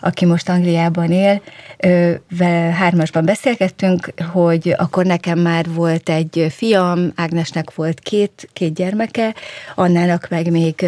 aki 0.00 0.24
most 0.24 0.48
Angliában 0.48 1.10
él, 1.12 1.42
hármasban 2.72 3.24
beszélgettünk, 3.24 4.12
hogy 4.32 4.74
akkor 4.78 5.04
nekem 5.04 5.38
már 5.38 5.66
volt 5.68 6.08
egy 6.08 6.46
fiam, 6.50 7.12
Ágnesnek 7.14 7.74
volt 7.74 8.00
két, 8.00 8.48
két 8.52 8.74
gyermeke, 8.74 9.34
Annának 9.74 10.26
meg 10.30 10.50
még 10.50 10.86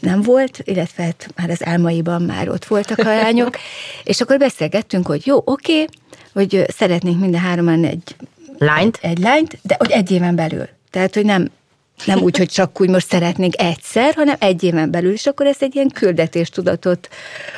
nem 0.00 0.22
volt, 0.22 0.60
illetve 0.64 1.02
hát 1.02 1.28
már 1.36 1.50
az 1.50 1.64
álmaiban 1.64 2.22
már 2.22 2.48
ott 2.48 2.64
voltak 2.64 2.98
a 2.98 3.14
lányok, 3.14 3.56
és 4.04 4.20
akkor 4.20 4.38
beszélgettünk, 4.38 5.06
hogy 5.06 5.26
jó, 5.26 5.36
oké, 5.44 5.82
okay, 5.82 5.86
hogy 6.32 6.64
szeretnénk 6.68 7.20
minden 7.20 7.40
hároman 7.40 7.84
egy 7.84 8.16
lányt, 8.58 8.98
egy 9.02 9.18
lányt, 9.18 9.58
de 9.62 9.74
hogy 9.78 9.90
egy 9.90 10.10
éven 10.10 10.34
belül. 10.34 10.68
Tehát, 10.90 11.14
hogy 11.14 11.24
nem, 11.24 11.50
nem 12.04 12.18
úgy, 12.18 12.36
hogy 12.36 12.48
csak 12.48 12.80
úgy 12.80 12.88
most 12.88 13.08
szeretnénk 13.08 13.60
egyszer, 13.60 14.14
hanem 14.14 14.36
egy 14.38 14.62
éven 14.62 14.90
belül, 14.90 15.12
és 15.12 15.26
akkor 15.26 15.46
ez 15.46 15.56
egy 15.60 15.74
ilyen 15.74 15.88
küldetéstudatot 15.88 17.08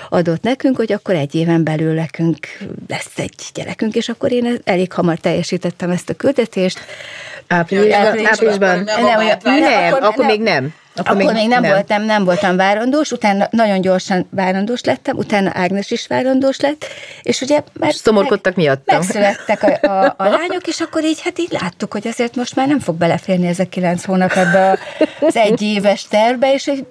adott 0.09 0.43
nekünk, 0.43 0.77
hogy 0.77 0.93
akkor 0.93 1.15
egy 1.15 1.35
éven 1.35 1.65
belül 1.65 1.95
nekünk 1.95 2.39
lesz 2.89 3.19
egy 3.19 3.35
gyerekünk, 3.55 3.95
és 3.95 4.09
akkor 4.09 4.33
én 4.33 4.59
elég 4.65 4.93
hamar 4.93 5.19
teljesítettem 5.19 5.91
ezt 5.91 6.11
a 6.11 6.15
küldetést. 6.15 6.79
Áprilisban? 7.47 8.27
áprilisban. 8.27 8.83
Nem, 8.83 9.05
nem, 9.05 9.39
nem, 9.43 9.59
nem, 9.59 9.93
akkor, 9.93 10.03
akkor 10.03 10.25
még 10.25 10.41
nem. 10.41 10.75
Akkor, 10.99 11.11
akkor 11.11 11.33
még, 11.33 11.35
még 11.35 11.49
nem, 11.49 11.63
nem. 11.63 11.73
voltam, 11.73 12.03
nem 12.03 12.25
voltam 12.25 12.57
várandós, 12.57 13.11
utána 13.11 13.49
nagyon 13.51 13.81
gyorsan 13.81 14.27
várandós 14.31 14.83
lettem, 14.85 15.17
utána 15.17 15.51
Ágnes 15.55 15.91
is 15.91 16.07
várandós 16.07 16.61
lett, 16.61 16.87
és 17.23 17.41
ugye 17.41 17.63
mert 17.73 17.97
Szomorkodtak 17.97 18.55
meg, 18.55 18.65
miattam. 18.65 18.99
Megszülettek 18.99 19.63
a, 19.63 19.89
a, 19.89 20.15
a 20.17 20.29
lányok, 20.39 20.67
és 20.67 20.81
akkor 20.81 21.05
így 21.05 21.21
hát 21.23 21.39
így 21.39 21.57
láttuk, 21.61 21.93
hogy 21.93 22.07
azért 22.07 22.37
most 22.37 22.57
már 22.57 22.67
nem 22.67 22.79
fog 22.79 22.97
beleférni 22.97 23.47
ez 23.47 23.59
a 23.59 23.69
kilenc 23.69 24.05
hónap 24.05 24.33
ebbe 24.33 24.79
az 25.21 25.37
egy 25.37 25.63
éves 25.63 26.07
tervbe, 26.09 26.53
és 26.53 26.65
hogy 26.65 26.87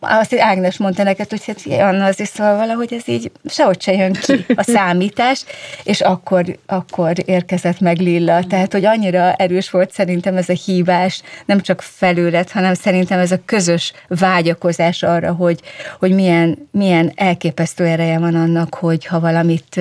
azt 0.00 0.34
Ágnes 0.38 0.76
mondta 0.76 1.02
neked, 1.02 1.30
hogy 1.30 1.44
hát 1.44 1.80
Anna 1.80 2.04
az 2.04 2.20
is 2.20 2.28
szóval 2.28 2.56
valahogy 2.56 2.92
ez 2.92 3.08
így 3.08 3.30
sehogy 3.44 3.82
se 3.82 3.92
jön 3.92 4.12
ki 4.12 4.44
a 4.56 4.62
számítás, 4.62 5.44
és 5.84 6.00
akkor, 6.00 6.44
akkor 6.66 7.12
érkezett 7.24 7.80
meg 7.80 7.98
Lilla. 7.98 8.44
Tehát, 8.44 8.72
hogy 8.72 8.84
annyira 8.84 9.32
erős 9.32 9.70
volt 9.70 9.92
szerintem 9.92 10.36
ez 10.36 10.48
a 10.48 10.52
hívás, 10.64 11.22
nem 11.46 11.60
csak 11.60 11.82
felőled, 11.82 12.50
hanem 12.50 12.74
szerintem 12.74 13.18
ez 13.18 13.30
a 13.30 13.38
közös 13.50 13.92
vágyakozás 14.08 15.02
arra, 15.02 15.32
hogy, 15.32 15.60
hogy 15.98 16.14
milyen, 16.14 16.68
milyen 16.70 17.12
elképesztő 17.14 17.84
ereje 17.84 18.18
van 18.18 18.34
annak, 18.34 18.74
hogy 18.74 19.06
ha 19.06 19.20
valamit 19.20 19.80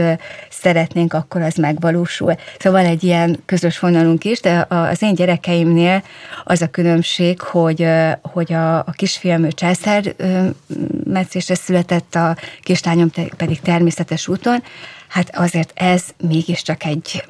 szeretnénk, 0.49 1.13
akkor 1.13 1.41
az 1.41 1.55
megvalósul. 1.55 2.35
Szóval 2.59 2.85
egy 2.85 3.03
ilyen 3.03 3.39
közös 3.45 3.79
vonalunk 3.79 4.23
is, 4.23 4.39
de 4.39 4.65
az 4.69 5.01
én 5.01 5.15
gyerekeimnél 5.15 6.03
az 6.43 6.61
a 6.61 6.67
különbség, 6.67 7.41
hogy, 7.41 7.87
hogy 8.21 8.53
a, 8.53 8.77
a 8.77 8.91
kisfiam 8.91 9.43
ő 9.43 9.51
császár 9.51 10.15
meccésre 11.03 11.55
született, 11.55 12.15
a 12.15 12.37
kislányom 12.61 13.11
pedig 13.37 13.59
természetes 13.59 14.27
úton, 14.27 14.63
hát 15.07 15.35
azért 15.35 15.71
ez 15.75 16.03
mégiscsak 16.17 16.85
egy 16.85 17.23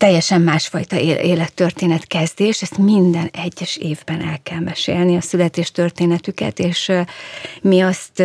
teljesen 0.00 0.40
másfajta 0.40 0.98
élettörténet 1.00 2.06
kezdés, 2.06 2.62
ezt 2.62 2.78
minden 2.78 3.30
egyes 3.32 3.76
évben 3.76 4.20
el 4.22 4.38
kell 4.42 4.58
mesélni, 4.58 5.16
a 5.16 5.20
születés 5.20 5.70
történetüket, 5.70 6.58
és 6.58 6.92
mi 7.62 7.80
azt 7.80 8.22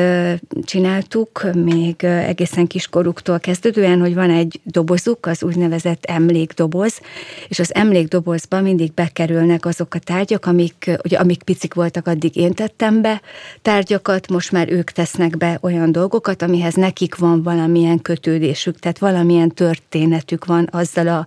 csináltuk 0.63 1.53
még 1.53 2.03
egészen 2.03 2.67
kiskoruktól 2.67 3.39
kezdődően, 3.39 3.99
hogy 3.99 4.13
van 4.13 4.30
egy 4.30 4.59
dobozuk, 4.63 5.26
az 5.26 5.43
úgynevezett 5.43 6.05
emlékdoboz, 6.05 6.99
és 7.47 7.59
az 7.59 7.76
emlékdobozba 7.76 8.61
mindig 8.61 8.93
bekerülnek 8.93 9.65
azok 9.65 9.93
a 9.93 9.99
tárgyak, 9.99 10.45
amik, 10.45 10.91
ugye, 11.03 11.17
amik 11.17 11.43
picik 11.43 11.73
voltak, 11.73 12.07
addig 12.07 12.36
én 12.36 12.53
tettem 12.53 13.01
be 13.01 13.21
tárgyakat, 13.61 14.30
most 14.30 14.51
már 14.51 14.71
ők 14.71 14.91
tesznek 14.91 15.38
be 15.38 15.57
olyan 15.61 15.91
dolgokat, 15.91 16.41
amihez 16.41 16.73
nekik 16.73 17.15
van 17.15 17.43
valamilyen 17.43 18.01
kötődésük, 18.01 18.80
tehát 18.80 18.99
valamilyen 18.99 19.49
történetük 19.49 20.45
van 20.45 20.69
azzal 20.71 21.07
a 21.07 21.26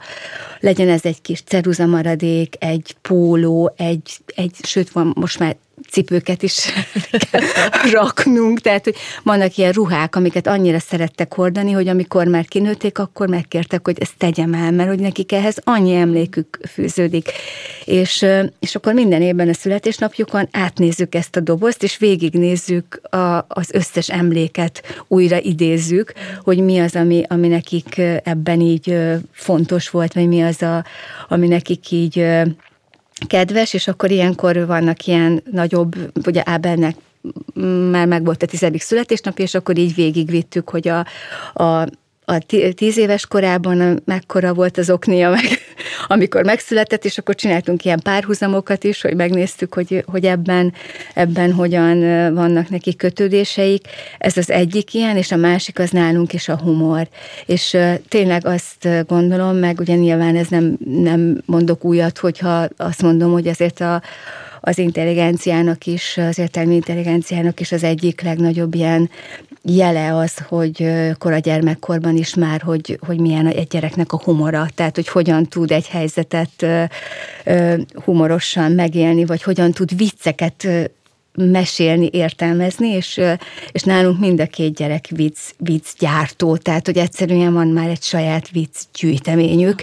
legyen 0.61 0.89
ez 0.89 1.05
egy 1.05 1.21
kis 1.21 1.43
ceruza 1.43 1.87
maradék, 1.87 2.55
egy 2.59 2.97
póló, 3.03 3.73
egy, 3.77 4.19
egy 4.35 4.55
sőt 4.63 4.91
van 4.91 5.13
most 5.17 5.39
már 5.39 5.57
cipőket 5.91 6.43
is 6.43 6.69
raknunk, 7.93 8.61
tehát 8.61 8.85
hogy 8.85 8.97
vannak 9.23 9.57
ilyen 9.57 9.73
ruhák, 9.73 10.17
amiket 10.17 10.47
annyira 10.47 10.79
szerettek 10.79 11.35
hordani, 11.35 11.73
hogy 11.73 11.89
amikor 11.89 12.27
már 12.27 12.45
kinőtték, 12.45 12.99
akkor 12.99 13.29
megkértek, 13.29 13.85
hogy 13.85 13.97
ezt 14.01 14.17
tegyem 14.19 14.55
el, 14.55 14.71
mert 14.71 14.89
hogy 14.89 15.01
nekik 15.01 15.33
ehhez 15.33 15.57
annyi 15.65 15.95
emlékük 15.95 16.59
fűződik. 16.73 17.31
És, 17.85 18.27
és 18.59 18.75
akkor 18.75 18.95
minden 18.95 19.23
évben 19.23 19.49
a 19.49 19.55
születésnapjukon 19.55 20.49
átnézzük 20.51 21.15
ezt 21.15 21.37
a 21.37 21.41
dobozt, 21.41 21.83
és 21.83 21.99
végignézzük 21.99 23.01
a, 23.11 23.45
az 23.49 23.71
összes 23.73 24.09
emléket, 24.09 25.05
újra 25.09 25.41
idézzük, 25.41 26.13
hogy 26.43 26.59
mi 26.59 26.79
az, 26.79 26.97
ami, 26.97 27.23
ami 27.29 27.49
nekik 27.49 28.01
ebben 28.23 28.61
így 28.61 28.97
fontos 29.33 29.91
volt, 29.91 30.13
vagy 30.13 30.29
mi 30.29 30.43
az, 30.43 30.63
a, 30.63 30.85
ami 31.29 31.49
nekik 31.49 31.91
így 31.91 32.27
kedves, 33.27 33.73
és 33.73 33.89
akkor 33.89 34.11
ilyenkor 34.11 34.67
vannak 34.67 35.07
ilyen 35.07 35.43
nagyobb, 35.51 35.95
ugye 36.27 36.43
Ábelnek 36.45 36.97
már 37.91 38.07
meg 38.07 38.25
volt 38.25 38.43
a 38.43 38.47
tizedik 38.47 38.83
születésnapja, 38.83 39.45
és 39.45 39.55
akkor 39.55 39.79
így 39.79 39.95
végigvittük, 39.95 40.71
hogy 40.71 40.89
a, 40.89 41.07
a 41.65 41.89
a 42.31 42.39
tíz 42.75 42.97
éves 42.97 43.27
korában 43.27 44.03
mekkora 44.05 44.55
volt 44.55 44.79
az 44.79 44.91
oknia, 44.91 45.31
meg 45.31 45.45
amikor 46.09 46.45
megszületett, 46.45 47.05
és 47.05 47.19
akkor 47.19 47.35
csináltunk 47.35 47.85
ilyen 47.85 48.01
párhuzamokat 48.01 48.85
is, 48.85 49.01
hogy 49.01 49.17
megnéztük, 49.17 49.75
hogy, 49.75 50.05
hogy 50.07 50.25
ebben, 50.25 50.73
ebben 51.15 51.53
hogyan 51.53 51.99
vannak 52.35 52.69
neki 52.69 52.97
kötődéseik. 52.97 53.89
Ez 54.19 54.37
az 54.37 54.51
egyik 54.51 54.95
ilyen, 54.95 55.17
és 55.17 55.33
a 55.33 55.37
másik 55.37 55.79
az 55.79 55.91
nálunk 55.91 56.33
is 56.33 56.49
a 56.49 56.59
humor. 56.59 57.09
És 57.47 57.77
tényleg 58.09 58.47
azt 58.47 58.89
gondolom, 59.07 59.57
meg 59.57 59.81
ugye 59.81 59.95
nyilván 59.95 60.37
ez 60.37 60.49
nem, 60.49 60.77
nem 60.85 61.43
mondok 61.45 61.85
újat, 61.85 62.19
hogyha 62.19 62.69
azt 62.77 63.03
mondom, 63.03 63.33
hogy 63.33 63.49
azért 63.49 63.81
a, 63.81 64.03
az 64.61 64.79
intelligenciának 64.79 65.87
is, 65.87 66.17
az 66.17 66.39
értelmi 66.39 66.75
intelligenciának 66.75 67.61
is 67.61 67.73
az 67.73 67.83
egyik 67.83 68.21
legnagyobb 68.21 68.75
ilyen 68.75 69.11
jele 69.63 70.17
az, 70.17 70.39
hogy 70.49 70.91
kora 71.19 71.39
gyermekkorban 71.39 72.17
is 72.17 72.35
már, 72.35 72.61
hogy, 72.61 72.99
hogy 73.07 73.21
milyen 73.21 73.47
egy 73.47 73.67
gyereknek 73.67 74.13
a 74.13 74.21
humora, 74.25 74.67
tehát 74.75 74.95
hogy 74.95 75.09
hogyan 75.09 75.47
tud 75.47 75.71
egy 75.71 75.89
helyzetet 75.89 76.67
humorosan 78.05 78.73
megélni, 78.73 79.25
vagy 79.25 79.43
hogyan 79.43 79.73
tud 79.73 79.97
vicceket 79.97 80.69
mesélni, 81.35 82.09
értelmezni, 82.13 82.89
és, 82.89 83.21
és 83.73 83.83
nálunk 83.83 84.19
mind 84.19 84.41
a 84.41 84.47
két 84.47 84.75
gyerek 84.75 85.07
vicc, 85.09 85.39
vicc 85.59 85.87
gyártó, 85.99 86.57
tehát 86.57 86.87
hogy 86.87 86.99
egyszerűen 86.99 87.53
van 87.53 87.69
már 87.69 87.89
egy 87.89 88.03
saját 88.03 88.51
vicc 88.51 88.75
gyűjteményük, 88.99 89.83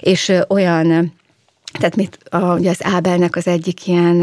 és 0.00 0.32
olyan 0.48 1.12
tehát 1.76 1.96
mit, 1.96 2.18
a, 2.30 2.38
ugye 2.38 2.70
az 2.70 2.84
Ábelnek 2.84 3.36
az 3.36 3.46
egyik 3.46 3.86
ilyen 3.86 4.22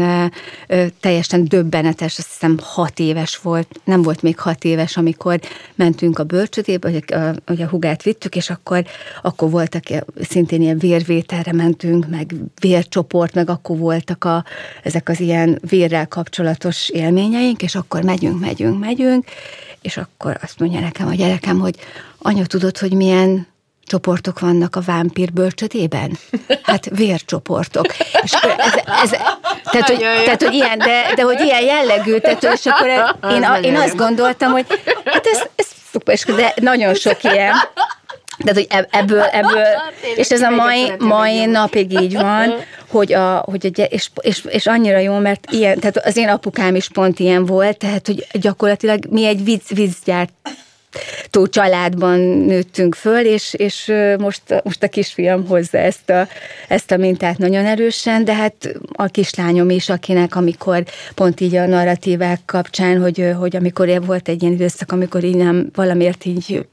ö, 0.68 0.86
teljesen 1.00 1.44
döbbenetes, 1.44 2.18
azt 2.18 2.28
hiszem 2.32 2.58
hat 2.62 2.98
éves 2.98 3.36
volt, 3.36 3.80
nem 3.84 4.02
volt 4.02 4.22
még 4.22 4.38
hat 4.38 4.64
éves, 4.64 4.96
amikor 4.96 5.40
mentünk 5.74 6.18
a 6.18 6.24
bölcsödébe, 6.24 6.90
hogy 6.90 7.04
a, 7.06 7.34
hogy 7.46 7.62
a 7.62 7.68
hugát 7.68 8.02
vittük, 8.02 8.36
és 8.36 8.50
akkor, 8.50 8.84
akkor 9.22 9.50
voltak 9.50 9.82
szintén 10.20 10.62
ilyen 10.62 10.78
vérvételre 10.78 11.52
mentünk, 11.52 12.08
meg 12.08 12.34
vércsoport, 12.60 13.34
meg 13.34 13.50
akkor 13.50 13.78
voltak 13.78 14.24
a, 14.24 14.44
ezek 14.82 15.08
az 15.08 15.20
ilyen 15.20 15.58
vérrel 15.68 16.08
kapcsolatos 16.08 16.88
élményeink, 16.88 17.62
és 17.62 17.74
akkor 17.74 18.02
megyünk, 18.02 18.40
megyünk, 18.40 18.78
megyünk, 18.78 19.24
és 19.80 19.96
akkor 19.96 20.38
azt 20.42 20.58
mondja 20.58 20.80
nekem 20.80 21.06
a 21.06 21.14
gyerekem, 21.14 21.58
hogy 21.58 21.74
anya, 22.18 22.46
tudod, 22.46 22.78
hogy 22.78 22.92
milyen 22.92 23.46
csoportok 23.86 24.40
vannak 24.40 24.76
a 24.76 24.80
vámpír 24.80 25.32
bölcsödében? 25.32 26.18
Hát 26.62 26.88
vércsoportok. 26.90 27.86
És 28.22 28.32
ez, 28.32 28.74
ez, 29.02 29.10
tehát, 29.70 29.88
hogy, 29.88 29.98
tehát, 30.24 30.42
hogy 30.42 30.54
ilyen, 30.54 30.78
de, 30.78 31.12
de 31.14 31.22
hogy 31.22 31.40
ilyen 31.40 31.62
jellegű, 31.62 32.18
tehát, 32.18 32.42
és 32.42 32.66
akkor 32.66 32.88
én, 33.30 33.46
én 33.62 33.76
azt 33.76 33.96
gondoltam, 33.96 34.52
hogy 34.52 34.66
hát 35.04 35.26
ez, 35.26 35.42
ez 35.56 35.66
szuper, 35.92 36.18
de 36.36 36.54
nagyon 36.60 36.94
sok 36.94 37.22
ilyen. 37.22 37.54
Tehát, 38.38 38.54
hogy 38.54 38.86
ebből, 38.90 39.20
ebből, 39.22 39.66
és 40.16 40.30
ez 40.30 40.40
a 40.40 40.50
mai, 40.50 40.92
mai 40.98 41.44
napig 41.44 42.00
így 42.00 42.14
van, 42.14 42.54
hogy, 42.88 43.12
a, 43.12 43.36
hogy 43.36 43.70
a, 43.74 43.82
és, 43.82 44.10
és, 44.20 44.44
és 44.48 44.66
annyira 44.66 44.98
jó, 44.98 45.18
mert 45.18 45.50
ilyen, 45.50 45.78
tehát 45.78 45.96
az 45.96 46.16
én 46.16 46.28
apukám 46.28 46.74
is 46.74 46.88
pont 46.88 47.18
ilyen 47.18 47.46
volt, 47.46 47.78
tehát, 47.78 48.06
hogy 48.06 48.26
gyakorlatilag 48.32 49.04
mi 49.10 49.26
egy 49.26 49.44
vicc, 49.44 49.68
viccgyárt 49.68 50.32
tó 51.30 51.46
családban 51.46 52.20
nőttünk 52.20 52.94
föl, 52.94 53.24
és, 53.24 53.54
és 53.54 53.92
most, 54.18 54.42
most 54.64 54.82
a 54.82 54.88
kisfiam 54.88 55.46
hozza 55.46 55.78
ezt 55.78 56.10
a, 56.10 56.28
ezt 56.68 56.90
a 56.90 56.96
mintát 56.96 57.38
nagyon 57.38 57.64
erősen, 57.64 58.24
de 58.24 58.34
hát 58.34 58.74
a 58.92 59.06
kislányom 59.06 59.70
is, 59.70 59.88
akinek 59.88 60.36
amikor 60.36 60.84
pont 61.14 61.40
így 61.40 61.54
a 61.54 61.66
narratívák 61.66 62.40
kapcsán, 62.44 63.00
hogy, 63.00 63.32
hogy 63.38 63.56
amikor 63.56 64.02
volt 64.06 64.28
egy 64.28 64.42
ilyen 64.42 64.54
időszak, 64.54 64.92
amikor 64.92 65.24
így 65.24 65.36
nem 65.36 65.68
valamiért 65.74 66.24
így 66.24 66.66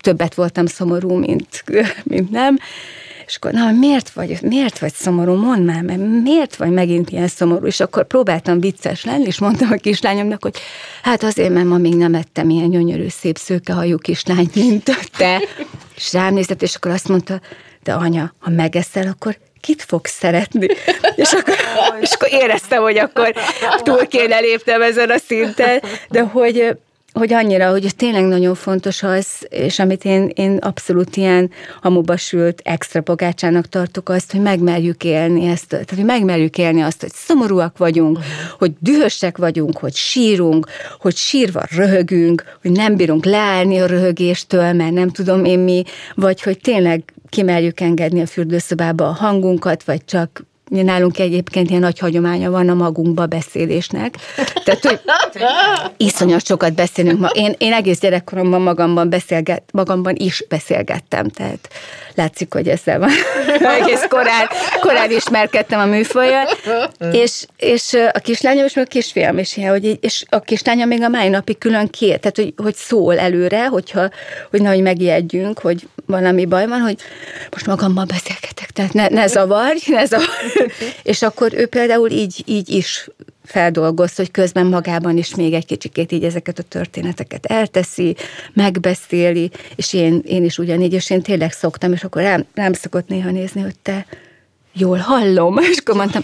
többet 0.00 0.34
voltam 0.34 0.66
szomorú, 0.66 1.14
mint, 1.14 1.64
mint 2.04 2.30
nem, 2.30 2.58
és 3.30 3.36
akkor, 3.36 3.52
na, 3.52 3.70
miért 3.70 4.10
vagy, 4.10 4.42
miért 4.42 4.78
vagy 4.78 4.92
szomorú, 4.92 5.34
mondd 5.34 5.62
már, 5.62 5.82
mert 5.82 5.98
miért 6.22 6.56
vagy 6.56 6.70
megint 6.70 7.10
ilyen 7.10 7.28
szomorú, 7.28 7.66
és 7.66 7.80
akkor 7.80 8.06
próbáltam 8.06 8.60
vicces 8.60 9.04
lenni, 9.04 9.24
és 9.24 9.38
mondtam 9.38 9.70
a 9.72 9.74
kislányomnak, 9.74 10.42
hogy 10.42 10.58
hát 11.02 11.22
azért, 11.22 11.52
mert 11.52 11.66
ma 11.66 11.76
még 11.76 11.94
nem 11.94 12.14
ettem 12.14 12.50
ilyen 12.50 12.70
gyönyörű, 12.70 13.08
szép 13.08 13.36
szőkehajú 13.36 13.98
kislányt, 13.98 14.54
mint 14.54 14.84
te. 15.16 15.42
És 15.96 16.12
rám 16.12 16.34
nézett, 16.34 16.62
és 16.62 16.74
akkor 16.74 16.90
azt 16.90 17.08
mondta, 17.08 17.40
de 17.82 17.92
anya, 17.92 18.34
ha 18.38 18.50
megeszel, 18.50 19.06
akkor 19.06 19.38
kit 19.60 19.82
fogsz 19.82 20.12
szeretni? 20.12 20.66
És 21.16 21.32
akkor, 21.32 21.54
és 22.00 22.12
akkor 22.12 22.28
éreztem, 22.30 22.82
hogy 22.82 22.98
akkor 22.98 23.34
túl 23.82 24.06
kéne 24.06 24.38
léptem 24.38 24.82
ezen 24.82 25.10
a 25.10 25.18
szinten, 25.18 25.82
de 26.08 26.20
hogy 26.20 26.76
hogy 27.12 27.32
annyira, 27.32 27.70
hogy 27.70 27.96
tényleg 27.96 28.24
nagyon 28.24 28.54
fontos 28.54 29.02
az, 29.02 29.26
és 29.48 29.78
amit 29.78 30.04
én, 30.04 30.30
én 30.34 30.56
abszolút 30.56 31.16
ilyen 31.16 31.50
hamuba 31.80 32.16
sült 32.16 32.60
extra 32.64 33.00
pogácsának 33.00 33.68
tartok 33.68 34.08
azt, 34.08 34.32
hogy 34.32 34.40
megmerjük 34.40 35.04
élni 35.04 35.46
ezt, 35.46 35.68
tehát 35.68 35.90
hogy 35.90 36.04
megmerjük 36.04 36.58
élni 36.58 36.80
azt, 36.80 37.00
hogy 37.00 37.12
szomorúak 37.12 37.78
vagyunk, 37.78 38.16
uh-huh. 38.16 38.32
hogy 38.58 38.72
dühösek 38.78 39.38
vagyunk, 39.38 39.78
hogy 39.78 39.94
sírunk, 39.94 40.66
hogy 40.98 41.16
sírva 41.16 41.62
röhögünk, 41.76 42.44
hogy 42.62 42.70
nem 42.70 42.96
bírunk 42.96 43.24
leállni 43.24 43.78
a 43.78 43.86
röhögéstől, 43.86 44.72
mert 44.72 44.92
nem 44.92 45.08
tudom 45.08 45.44
én 45.44 45.58
mi, 45.58 45.82
vagy 46.14 46.42
hogy 46.42 46.58
tényleg 46.58 47.14
kimerjük 47.28 47.80
engedni 47.80 48.20
a 48.20 48.26
fürdőszobába 48.26 49.08
a 49.08 49.12
hangunkat, 49.12 49.84
vagy 49.84 50.04
csak 50.04 50.48
Nálunk 50.70 51.18
egyébként 51.18 51.68
ilyen 51.68 51.80
nagy 51.80 51.98
hagyománya 51.98 52.50
van 52.50 52.68
a 52.68 52.74
magunkba 52.74 53.26
beszélésnek. 53.26 54.14
Tehát, 54.64 54.84
hogy 54.84 55.00
iszonyat 55.96 56.46
sokat 56.46 56.74
beszélünk 56.74 57.20
ma. 57.20 57.28
Én, 57.32 57.54
én 57.58 57.72
egész 57.72 57.98
gyerekkoromban 57.98 58.60
magamban, 58.60 59.08
beszélget, 59.08 59.62
magamban 59.72 60.14
is 60.16 60.44
beszélgettem, 60.48 61.28
tehát 61.28 61.68
látszik, 62.14 62.52
hogy 62.52 62.68
ezzel 62.68 62.98
van. 62.98 63.10
egész 63.80 64.04
korán, 64.08 64.46
korán 64.80 65.10
ismerkedtem 65.10 65.80
a 65.80 65.84
műfajjal. 65.84 66.46
És, 67.12 67.44
és 67.56 67.96
a 68.12 68.18
kislányom 68.18 68.64
és 68.64 68.74
meg 68.74 68.84
a 68.84 68.88
kisfiam 68.88 69.38
is 69.38 69.56
ilyen, 69.56 69.70
hogy, 69.70 69.98
és 70.00 70.24
a 70.28 70.40
kislányom 70.40 70.88
még 70.88 71.02
a 71.02 71.08
mai 71.08 71.28
napig 71.28 71.58
külön 71.58 71.88
kér, 71.88 72.18
tehát 72.18 72.36
hogy, 72.36 72.54
hogy 72.56 72.74
szól 72.74 73.18
előre, 73.18 73.66
hogyha, 73.66 74.10
hogy 74.50 74.62
nehogy 74.62 74.82
megijedjünk, 74.82 75.58
hogy 75.58 75.88
valami 76.06 76.46
baj 76.46 76.66
van, 76.66 76.80
hogy 76.80 76.96
most 77.50 77.66
magamban 77.66 78.06
beszélgetek, 78.06 78.70
tehát 78.70 78.92
ne, 78.92 79.08
ne 79.08 79.26
zavarj, 79.26 79.78
ne 79.86 80.04
zavarj, 80.04 80.59
és 81.02 81.22
akkor 81.22 81.54
ő 81.54 81.66
például 81.66 82.10
így, 82.10 82.42
így 82.46 82.68
is 82.68 83.08
feldolgoz, 83.44 84.16
hogy 84.16 84.30
közben 84.30 84.66
magában 84.66 85.16
is 85.16 85.34
még 85.34 85.52
egy 85.52 85.66
kicsikét 85.66 86.12
így 86.12 86.24
ezeket 86.24 86.58
a 86.58 86.62
történeteket 86.62 87.46
elteszi, 87.46 88.16
megbeszéli, 88.52 89.50
és 89.76 89.92
én, 89.92 90.22
én 90.24 90.44
is 90.44 90.58
ugyanígy, 90.58 90.92
és 90.92 91.10
én 91.10 91.22
tényleg 91.22 91.52
szoktam, 91.52 91.92
és 91.92 92.04
akkor 92.04 92.22
rám, 92.22 92.46
rám 92.54 92.72
szokott 92.72 93.08
néha 93.08 93.30
nézni, 93.30 93.60
hogy 93.60 93.78
te 93.82 94.06
jól 94.72 94.98
hallom, 94.98 95.58
és 95.70 95.78
akkor 95.78 95.94
mondtam, 95.94 96.22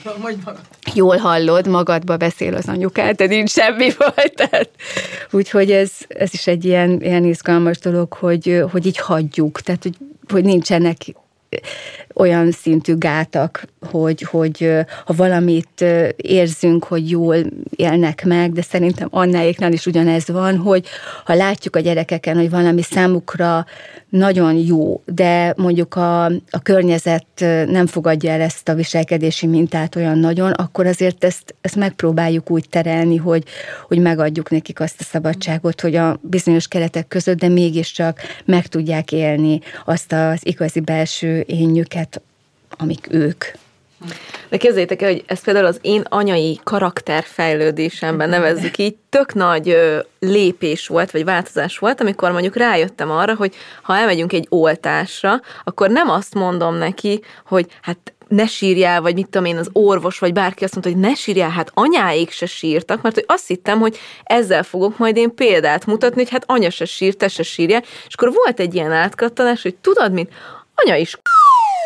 jól 0.94 1.16
hallod, 1.16 1.66
magadba 1.66 2.16
beszél 2.16 2.54
az 2.54 2.68
anyukád, 2.68 3.16
de 3.16 3.26
nincs 3.26 3.50
semmi 3.50 3.90
baj. 3.98 4.28
Tehát, 4.34 4.70
úgyhogy 5.30 5.70
ez, 5.70 5.90
ez 6.08 6.30
is 6.32 6.46
egy 6.46 6.64
ilyen, 6.64 7.00
ilyen 7.02 7.24
izgalmas 7.24 7.78
dolog, 7.78 8.12
hogy, 8.12 8.64
hogy 8.70 8.86
így 8.86 8.98
hagyjuk, 8.98 9.60
tehát 9.60 9.82
hogy, 9.82 9.96
hogy 10.28 10.44
nincsenek 10.44 10.96
olyan 12.16 12.50
szintű 12.50 12.96
gátak, 12.96 13.64
hogy, 13.90 14.22
hogy 14.22 14.70
ha 15.04 15.12
valamit 15.12 15.84
érzünk, 16.16 16.84
hogy 16.84 17.10
jól 17.10 17.36
élnek 17.76 18.24
meg, 18.24 18.52
de 18.52 18.62
szerintem 18.62 19.08
annáéknál 19.10 19.72
is 19.72 19.86
ugyanez 19.86 20.28
van, 20.28 20.56
hogy 20.56 20.86
ha 21.24 21.34
látjuk 21.34 21.76
a 21.76 21.80
gyerekeken, 21.80 22.36
hogy 22.36 22.50
valami 22.50 22.82
számukra 22.82 23.66
nagyon 24.08 24.54
jó, 24.54 25.02
de 25.04 25.54
mondjuk 25.56 25.94
a, 25.94 26.24
a 26.24 26.60
környezet 26.62 27.26
nem 27.66 27.86
fogadja 27.86 28.30
el 28.30 28.40
ezt 28.40 28.68
a 28.68 28.74
viselkedési 28.74 29.46
mintát 29.46 29.96
olyan 29.96 30.18
nagyon, 30.18 30.50
akkor 30.50 30.86
azért 30.86 31.24
ezt, 31.24 31.54
ezt 31.60 31.76
megpróbáljuk 31.76 32.50
úgy 32.50 32.68
terelni, 32.68 33.16
hogy, 33.16 33.44
hogy 33.88 33.98
megadjuk 33.98 34.50
nekik 34.50 34.80
azt 34.80 35.00
a 35.00 35.04
szabadságot, 35.04 35.80
hogy 35.80 35.94
a 35.96 36.18
bizonyos 36.20 36.68
keretek 36.68 37.08
között, 37.08 37.38
de 37.38 37.48
mégiscsak 37.48 38.20
meg 38.44 38.66
tudják 38.66 39.12
élni 39.12 39.60
azt 39.84 40.12
az 40.12 40.38
igazi 40.42 40.80
belső 40.80 41.44
énjüket, 41.46 42.05
amik 42.76 43.06
ők. 43.10 43.44
De 44.48 44.56
képzeljétek 44.56 45.02
el, 45.02 45.10
hogy 45.10 45.24
ez 45.26 45.42
például 45.42 45.66
az 45.66 45.78
én 45.80 46.04
anyai 46.08 46.60
karakterfejlődésemben 46.64 48.28
nevezzük 48.28 48.78
így, 48.78 48.96
tök 49.08 49.34
nagy 49.34 49.76
lépés 50.20 50.86
volt, 50.86 51.10
vagy 51.10 51.24
változás 51.24 51.78
volt, 51.78 52.00
amikor 52.00 52.32
mondjuk 52.32 52.56
rájöttem 52.56 53.10
arra, 53.10 53.34
hogy 53.34 53.54
ha 53.82 53.96
elmegyünk 53.96 54.32
egy 54.32 54.46
oltásra, 54.48 55.40
akkor 55.64 55.90
nem 55.90 56.10
azt 56.10 56.34
mondom 56.34 56.74
neki, 56.74 57.20
hogy 57.46 57.66
hát 57.82 58.14
ne 58.28 58.46
sírjál, 58.46 59.00
vagy 59.00 59.14
mit 59.14 59.28
tudom 59.28 59.46
én, 59.46 59.56
az 59.56 59.68
orvos, 59.72 60.18
vagy 60.18 60.32
bárki 60.32 60.64
azt 60.64 60.72
mondta, 60.72 60.92
hogy 60.92 61.00
ne 61.00 61.14
sírjál, 61.14 61.50
hát 61.50 61.70
anyáik 61.74 62.30
se 62.30 62.46
sírtak, 62.46 63.02
mert 63.02 63.14
hogy 63.14 63.24
azt 63.26 63.46
hittem, 63.46 63.78
hogy 63.78 63.98
ezzel 64.22 64.62
fogok 64.62 64.98
majd 64.98 65.16
én 65.16 65.34
példát 65.34 65.86
mutatni, 65.86 66.22
hogy 66.22 66.30
hát 66.30 66.44
anya 66.46 66.70
se 66.70 66.84
sírt, 66.84 67.16
te 67.16 67.28
se 67.28 67.42
sírjál, 67.42 67.82
és 68.06 68.14
akkor 68.14 68.32
volt 68.32 68.60
egy 68.60 68.74
ilyen 68.74 68.92
átkattanás, 68.92 69.62
hogy 69.62 69.74
tudod 69.74 70.12
mit, 70.12 70.32
anya 70.74 70.96
is 70.96 71.18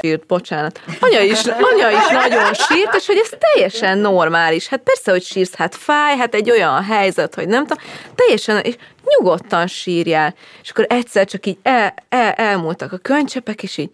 sírt, 0.00 0.26
bocsánat. 0.26 0.80
Anya 1.00 1.20
is, 1.20 1.44
anya 1.44 1.90
is 1.90 2.08
nagyon 2.12 2.54
sírt, 2.54 2.94
és 2.94 3.06
hogy 3.06 3.16
ez 3.22 3.30
teljesen 3.38 3.98
normális. 3.98 4.68
Hát 4.68 4.80
persze, 4.80 5.10
hogy 5.10 5.22
sírsz, 5.22 5.54
hát 5.54 5.74
fáj, 5.74 6.16
hát 6.16 6.34
egy 6.34 6.50
olyan 6.50 6.84
helyzet, 6.84 7.34
hogy 7.34 7.48
nem 7.48 7.66
tudom, 7.66 7.84
teljesen, 8.14 8.58
és 8.58 8.74
nyugodtan 9.04 9.66
sírjál. 9.66 10.34
És 10.62 10.70
akkor 10.70 10.86
egyszer 10.88 11.26
csak 11.26 11.46
így 11.46 11.58
el, 11.62 11.94
el, 12.08 12.32
elmúltak 12.32 12.92
a 12.92 12.96
könycsepek, 12.96 13.62
és 13.62 13.76
így 13.76 13.90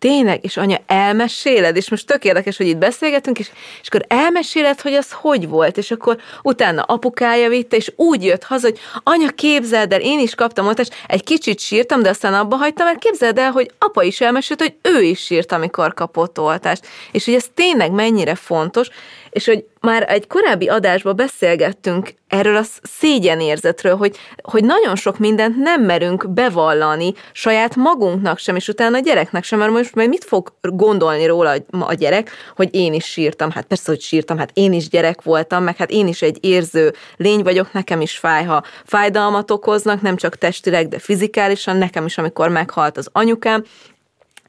tényleg, 0.00 0.44
és 0.44 0.56
anya, 0.56 0.76
elmeséled, 0.86 1.76
és 1.76 1.90
most 1.90 2.06
tök 2.06 2.24
érdekes, 2.24 2.56
hogy 2.56 2.66
itt 2.66 2.76
beszélgetünk, 2.76 3.38
és, 3.38 3.50
és 3.82 3.88
akkor 3.88 4.04
elmeséled, 4.08 4.80
hogy 4.80 4.94
az 4.94 5.12
hogy 5.12 5.48
volt, 5.48 5.76
és 5.76 5.90
akkor 5.90 6.18
utána 6.42 6.82
apukája 6.82 7.48
vitte, 7.48 7.76
és 7.76 7.92
úgy 7.96 8.24
jött 8.24 8.44
haza, 8.44 8.68
hogy 8.68 8.78
anya, 9.02 9.28
képzeld 9.28 9.92
el, 9.92 10.00
én 10.00 10.18
is 10.18 10.34
kaptam 10.34 10.66
oltást, 10.66 10.94
egy 11.06 11.24
kicsit 11.24 11.60
sírtam, 11.60 12.02
de 12.02 12.08
aztán 12.08 12.34
abba 12.34 12.56
hagytam, 12.56 12.86
mert 12.86 12.98
képzeld 12.98 13.38
el, 13.38 13.50
hogy 13.50 13.70
apa 13.78 14.02
is 14.02 14.20
elmesélt, 14.20 14.60
hogy 14.60 14.74
ő 14.82 15.02
is 15.02 15.20
sírt, 15.24 15.52
amikor 15.52 15.94
kapott 15.94 16.38
oltást. 16.38 16.86
És 17.12 17.24
hogy 17.24 17.34
ez 17.34 17.46
tényleg 17.54 17.90
mennyire 17.90 18.34
fontos, 18.34 18.88
és 19.30 19.46
hogy 19.46 19.64
már 19.80 20.04
egy 20.08 20.26
korábbi 20.26 20.68
adásban 20.68 21.16
beszélgettünk 21.16 22.14
erről 22.28 22.56
a 22.56 22.64
szégyenérzetről, 22.82 23.96
hogy, 23.96 24.16
hogy 24.42 24.64
nagyon 24.64 24.96
sok 24.96 25.18
mindent 25.18 25.56
nem 25.56 25.82
merünk 25.82 26.30
bevallani 26.30 27.14
saját 27.32 27.76
magunknak 27.76 28.38
sem, 28.38 28.56
és 28.56 28.68
utána 28.68 28.96
a 28.96 29.00
gyereknek 29.00 29.44
sem, 29.44 29.58
mert 29.58 29.72
most 29.72 29.94
majd 29.94 30.08
mit 30.08 30.24
fog 30.24 30.52
gondolni 30.60 31.26
róla 31.26 31.54
a 31.70 31.94
gyerek, 31.94 32.30
hogy 32.56 32.68
én 32.74 32.92
is 32.92 33.04
sírtam, 33.04 33.50
hát 33.50 33.64
persze, 33.64 33.90
hogy 33.90 34.00
sírtam, 34.00 34.38
hát 34.38 34.50
én 34.54 34.72
is 34.72 34.88
gyerek 34.88 35.22
voltam, 35.22 35.62
meg 35.62 35.76
hát 35.76 35.90
én 35.90 36.06
is 36.06 36.22
egy 36.22 36.38
érző 36.40 36.94
lény 37.16 37.42
vagyok, 37.42 37.72
nekem 37.72 38.00
is 38.00 38.16
fáj, 38.16 38.44
ha 38.44 38.64
fájdalmat 38.84 39.50
okoznak, 39.50 40.00
nem 40.00 40.16
csak 40.16 40.36
testileg, 40.36 40.88
de 40.88 40.98
fizikálisan, 40.98 41.76
nekem 41.76 42.06
is, 42.06 42.18
amikor 42.18 42.48
meghalt 42.48 42.96
az 42.96 43.08
anyukám, 43.12 43.64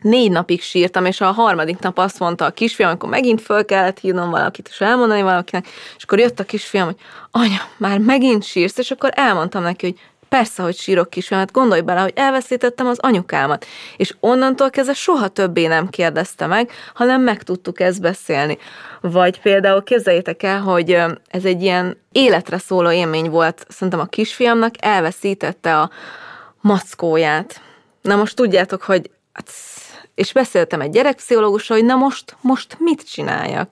négy 0.02 0.32
napig 0.32 0.62
sírtam, 0.62 1.06
és 1.06 1.22
a 1.22 1.32
harmadik 1.32 1.80
nap 1.80 1.98
azt 1.98 2.20
mondta 2.20 2.46
a 2.46 2.52
kisfiam, 2.52 2.90
amikor 2.90 3.10
megint 3.10 3.42
föl 3.42 3.66
kellett 3.66 4.00
hívnom 4.00 4.30
valakit, 4.30 4.68
és 4.68 4.82
elmondani 4.82 5.22
valakinek, 5.22 5.68
és 5.98 6.04
akkor 6.04 6.20
jött 6.20 6.40
a 6.40 6.44
kisfiam, 6.44 6.86
hogy 6.86 6.98
anya, 7.32 7.62
már 7.78 7.98
megint 7.98 8.44
sírsz, 8.44 8.78
és 8.78 8.92
akkor 8.92 9.12
elmondtam 9.16 9.64
neki, 9.64 9.86
hogy 9.86 10.00
persze, 10.30 10.64
hogy 10.64 10.76
sírok 10.76 11.10
kisfiam, 11.10 11.40
hát 11.40 11.52
gondolj 11.52 11.82
bele, 11.82 12.02
hogy 12.02 12.14
elveszítettem 12.16 12.88
az 12.88 13.00
anyukámat. 13.00 13.66
És 13.98 14.16
onnantól 14.20 14.70
kezdve 14.70 14.94
soha 14.94 15.28
többé 15.28 15.68
nem 15.68 15.90
kérdezte 15.90 16.48
meg, 16.48 16.72
hanem 16.94 17.22
meg 17.22 17.44
tudtuk 17.44 17.80
ezt 17.80 18.02
beszélni. 18.02 18.58
Vagy 19.02 19.42
például 19.42 19.84
képzeljétek 19.84 20.44
el, 20.44 20.60
hogy 20.60 20.92
ez 21.28 21.46
egy 21.46 21.62
ilyen 21.62 21.98
életre 22.12 22.58
szóló 22.58 22.92
élmény 22.92 23.30
volt, 23.30 23.66
szerintem 23.70 24.00
a 24.00 24.06
kisfiamnak 24.06 24.74
elveszítette 24.80 25.80
a 25.80 25.90
mackóját. 26.62 27.62
Na 28.02 28.16
most 28.16 28.36
tudjátok, 28.36 28.82
hogy 28.82 29.10
hát 29.34 29.50
és 30.22 30.34
beszéltem 30.34 30.82
egy 30.82 30.90
gyerekpszichológussal, 30.90 31.78
hogy 31.78 31.86
na 31.86 31.96
most, 31.96 32.36
most 32.42 32.76
mit 32.80 33.12
csináljak. 33.12 33.72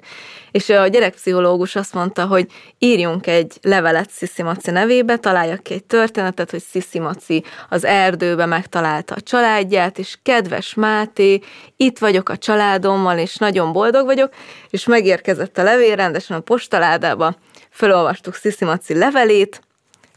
És 0.51 0.69
a 0.69 0.87
gyerekpszichológus 0.87 1.75
azt 1.75 1.93
mondta, 1.93 2.25
hogy 2.25 2.47
írjunk 2.77 3.27
egy 3.27 3.57
levelet 3.61 4.09
Sziszi 4.09 4.41
Maci 4.43 4.71
nevébe, 4.71 5.17
találjak 5.17 5.63
ki 5.63 5.73
egy 5.73 5.83
történetet, 5.83 6.51
hogy 6.51 6.61
Sziszi 6.61 6.99
Maci 6.99 7.43
az 7.69 7.83
erdőbe 7.83 8.45
megtalálta 8.45 9.15
a 9.15 9.21
családját, 9.21 9.99
és 9.99 10.17
kedves 10.23 10.73
Máté, 10.73 11.39
itt 11.77 11.99
vagyok 11.99 12.29
a 12.29 12.37
családommal, 12.37 13.17
és 13.17 13.35
nagyon 13.35 13.71
boldog 13.71 14.05
vagyok, 14.05 14.33
és 14.69 14.85
megérkezett 14.85 15.57
a 15.57 15.63
levél 15.63 15.95
rendesen 15.95 16.37
a 16.37 16.41
postaládába, 16.41 17.35
felolvastuk 17.69 18.35
Sziszi 18.35 18.65
Maci 18.65 18.97
levelét, 18.97 19.61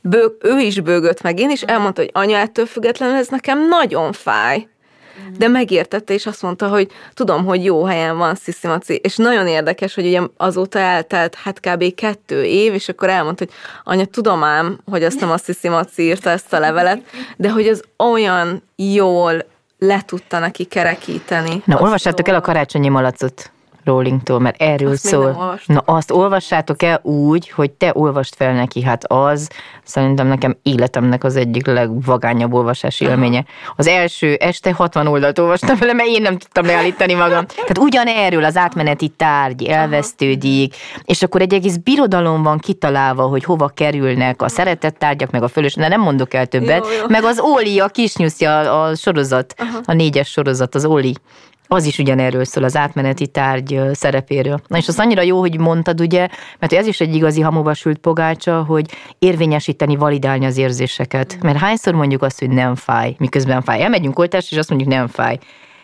bőg, 0.02 0.32
ő 0.40 0.58
is 0.58 0.80
bőgött 0.80 1.22
meg, 1.22 1.38
én 1.38 1.50
is 1.50 1.62
elmondta, 1.62 2.00
hogy 2.00 2.10
anya, 2.12 2.36
ettől 2.36 2.66
függetlenül 2.66 3.16
ez 3.16 3.28
nekem 3.28 3.68
nagyon 3.68 4.12
fáj. 4.12 4.66
De 5.38 5.48
megértette, 5.48 6.14
és 6.14 6.26
azt 6.26 6.42
mondta, 6.42 6.68
hogy 6.68 6.90
tudom, 7.14 7.44
hogy 7.44 7.64
jó 7.64 7.84
helyen 7.84 8.16
van 8.18 8.34
Szisztimaci, 8.34 8.94
és 8.94 9.16
nagyon 9.16 9.46
érdekes, 9.46 9.94
hogy 9.94 10.06
ugye 10.06 10.20
azóta 10.36 10.78
eltelt 10.78 11.34
hát 11.34 11.60
kb. 11.60 11.94
kettő 11.94 12.44
év, 12.44 12.74
és 12.74 12.88
akkor 12.88 13.08
elmondta, 13.08 13.44
hogy 13.44 13.54
anya, 13.84 14.04
tudom 14.04 14.42
ám, 14.42 14.78
hogy 14.90 15.04
azt 15.04 15.20
nem 15.20 15.30
a 15.30 15.36
Szisztimaci 15.36 16.02
írta 16.02 16.30
ezt 16.30 16.52
a 16.52 16.58
levelet, 16.58 17.02
de 17.36 17.50
hogy 17.50 17.68
az 17.68 17.82
olyan 17.96 18.62
jól 18.76 19.44
le 19.78 20.02
tudta 20.06 20.38
neki 20.38 20.64
kerekíteni. 20.64 21.62
Na, 21.64 21.80
olvassátok 21.80 22.28
el 22.28 22.34
a 22.34 22.40
karácsonyi 22.40 22.88
malacot. 22.88 23.51
Rowlingtól, 23.84 24.38
mert 24.38 24.62
erről 24.62 24.90
Azt 24.90 25.06
szól. 25.06 25.58
Na 25.66 25.82
azt 25.84 26.10
olvassátok 26.10 26.82
el 26.82 27.00
úgy, 27.02 27.50
hogy 27.50 27.70
te 27.70 27.90
olvast 27.94 28.34
fel 28.34 28.54
neki, 28.54 28.82
hát 28.82 29.04
az 29.04 29.50
szerintem 29.84 30.26
nekem 30.26 30.56
életemnek 30.62 31.24
az 31.24 31.36
egyik 31.36 31.66
legvagányabb 31.66 32.52
olvasási 32.52 33.04
élménye. 33.04 33.44
Az 33.76 33.86
első 33.86 34.34
este 34.34 34.72
60 34.72 35.06
oldalt 35.06 35.38
olvastam 35.38 35.76
vele, 35.78 35.92
mert 35.92 36.08
én 36.08 36.22
nem 36.22 36.38
tudtam 36.38 36.66
leállítani 36.66 37.14
magam. 37.14 37.46
Tehát 37.46 37.78
ugyanerről 37.78 38.44
az 38.44 38.56
átmeneti 38.56 39.08
tárgy 39.08 39.62
elvesztődik, 39.62 40.74
és 41.04 41.22
akkor 41.22 41.40
egy 41.40 41.54
egész 41.54 41.76
birodalom 41.76 42.42
van 42.42 42.58
kitalálva, 42.58 43.22
hogy 43.22 43.44
hova 43.44 43.68
kerülnek 43.68 44.42
a 44.42 44.48
szeretett 44.48 44.98
tárgyak, 44.98 45.30
meg 45.30 45.42
a 45.42 45.48
fölös, 45.48 45.74
de 45.74 45.88
nem 45.88 46.00
mondok 46.00 46.34
el 46.34 46.46
többet, 46.46 46.84
Jó, 46.84 46.92
jó. 47.00 47.08
meg 47.08 47.24
az 47.24 47.38
Oli, 47.40 47.80
a 47.80 47.88
kisnyusja, 47.88 48.82
a 48.82 48.94
sorozat, 48.94 49.54
a 49.84 49.92
négyes 49.92 50.30
sorozat, 50.30 50.74
az 50.74 50.84
Oli 50.84 51.14
az 51.72 51.84
is 51.84 51.98
ugyanerről 51.98 52.44
szól, 52.44 52.64
az 52.64 52.76
átmeneti 52.76 53.26
tárgy 53.26 53.80
szerepéről. 53.92 54.60
Na 54.66 54.76
és 54.76 54.88
az 54.88 54.98
annyira 54.98 55.22
jó, 55.22 55.38
hogy 55.38 55.58
mondtad, 55.58 56.00
ugye, 56.00 56.28
mert 56.58 56.72
ez 56.72 56.86
is 56.86 57.00
egy 57.00 57.14
igazi 57.14 57.40
hamuba 57.40 57.74
sült 57.74 57.98
pogácsa, 57.98 58.62
hogy 58.62 58.90
érvényesíteni, 59.18 59.96
validálni 59.96 60.44
az 60.44 60.56
érzéseket. 60.56 61.38
Mert 61.42 61.58
hányszor 61.58 61.94
mondjuk 61.94 62.22
azt, 62.22 62.38
hogy 62.38 62.50
nem 62.50 62.74
fáj, 62.74 63.14
miközben 63.18 63.62
fáj. 63.62 63.82
Elmegyünk 63.82 64.18
oltásra, 64.18 64.48
és 64.50 64.58
azt 64.58 64.68
mondjuk 64.68 64.90
nem 64.90 65.06
fáj. 65.06 65.38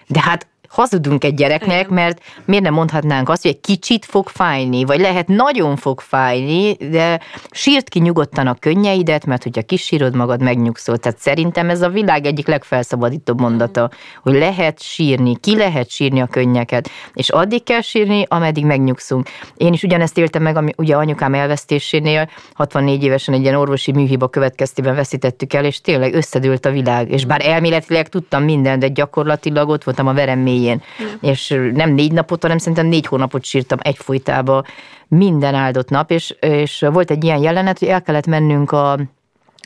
De 0.07 0.21
hát 0.21 0.47
hazudunk 0.69 1.25
egy 1.25 1.35
gyereknek, 1.35 1.89
mert 1.89 2.23
miért 2.45 2.65
nem 2.65 2.75
mondhatnánk 2.75 3.29
azt, 3.29 3.43
hogy 3.43 3.51
egy 3.51 3.61
kicsit 3.61 4.05
fog 4.05 4.29
fájni, 4.29 4.85
vagy 4.85 5.01
lehet 5.01 5.29
nagyon 5.29 5.77
fog 5.77 6.01
fájni, 6.01 6.73
de 6.73 7.21
sírt 7.51 7.89
ki 7.89 7.99
nyugodtan 7.99 8.47
a 8.47 8.55
könnyeidet, 8.55 9.27
mert 9.27 9.43
hogyha 9.43 9.63
kisírod 9.63 10.17
magad, 10.17 10.43
megnyugszol. 10.43 10.99
Tehát 10.99 11.19
szerintem 11.19 11.71
ez 11.71 11.83
a 11.83 11.89
világ 11.89 12.27
egyik 12.27 12.47
legfelszabadítóbb 12.47 13.41
mondata, 13.41 13.91
hogy 14.23 14.33
lehet 14.33 14.83
sírni, 14.83 15.37
ki 15.41 15.57
lehet 15.57 15.91
sírni 15.91 16.21
a 16.21 16.27
könnyeket, 16.27 16.91
és 17.15 17.29
addig 17.29 17.63
kell 17.63 17.81
sírni, 17.81 18.25
ameddig 18.29 18.65
megnyugszunk. 18.65 19.29
Én 19.57 19.73
is 19.73 19.83
ugyanezt 19.83 20.19
éltem 20.19 20.43
meg, 20.43 20.57
ami 20.57 20.73
ugye 20.77 20.97
anyukám 20.97 21.35
elvesztésénél, 21.35 22.29
64 22.53 23.05
évesen 23.05 23.35
egy 23.35 23.41
ilyen 23.41 23.55
orvosi 23.55 23.93
műhiba 23.93 24.29
következtében 24.29 24.95
veszítettük 24.95 25.53
el, 25.53 25.65
és 25.65 25.81
tényleg 25.81 26.15
összedőlt 26.15 26.67
a 26.67 26.71
világ. 26.71 27.11
És 27.11 27.25
bár 27.25 27.47
elméletileg 27.47 28.09
tudtam 28.09 28.43
mindent, 28.45 28.81
de 28.81 28.89
gyakorlatilag 28.89 29.69
ott 29.69 29.85
voltam 29.85 30.07
a 30.07 30.13
verem 30.13 30.39
mélyén. 30.59 30.83
És 31.21 31.49
nem 31.75 31.95
négy 31.95 32.13
napot, 32.13 32.43
hanem 32.43 32.59
szerintem 32.59 32.87
négy 32.87 33.07
hónapot 33.07 33.45
sírtam 33.45 33.79
egyfolytába 33.83 34.65
minden 35.09 35.55
áldott 35.55 35.89
nap, 35.89 36.11
és, 36.11 36.37
és 36.41 36.87
volt 36.93 37.11
egy 37.11 37.25
ilyen 37.25 37.41
jelenet, 37.43 37.79
hogy 37.79 37.89
el 37.89 38.03
kellett 38.03 38.27
mennünk 38.27 38.73
a 38.73 38.99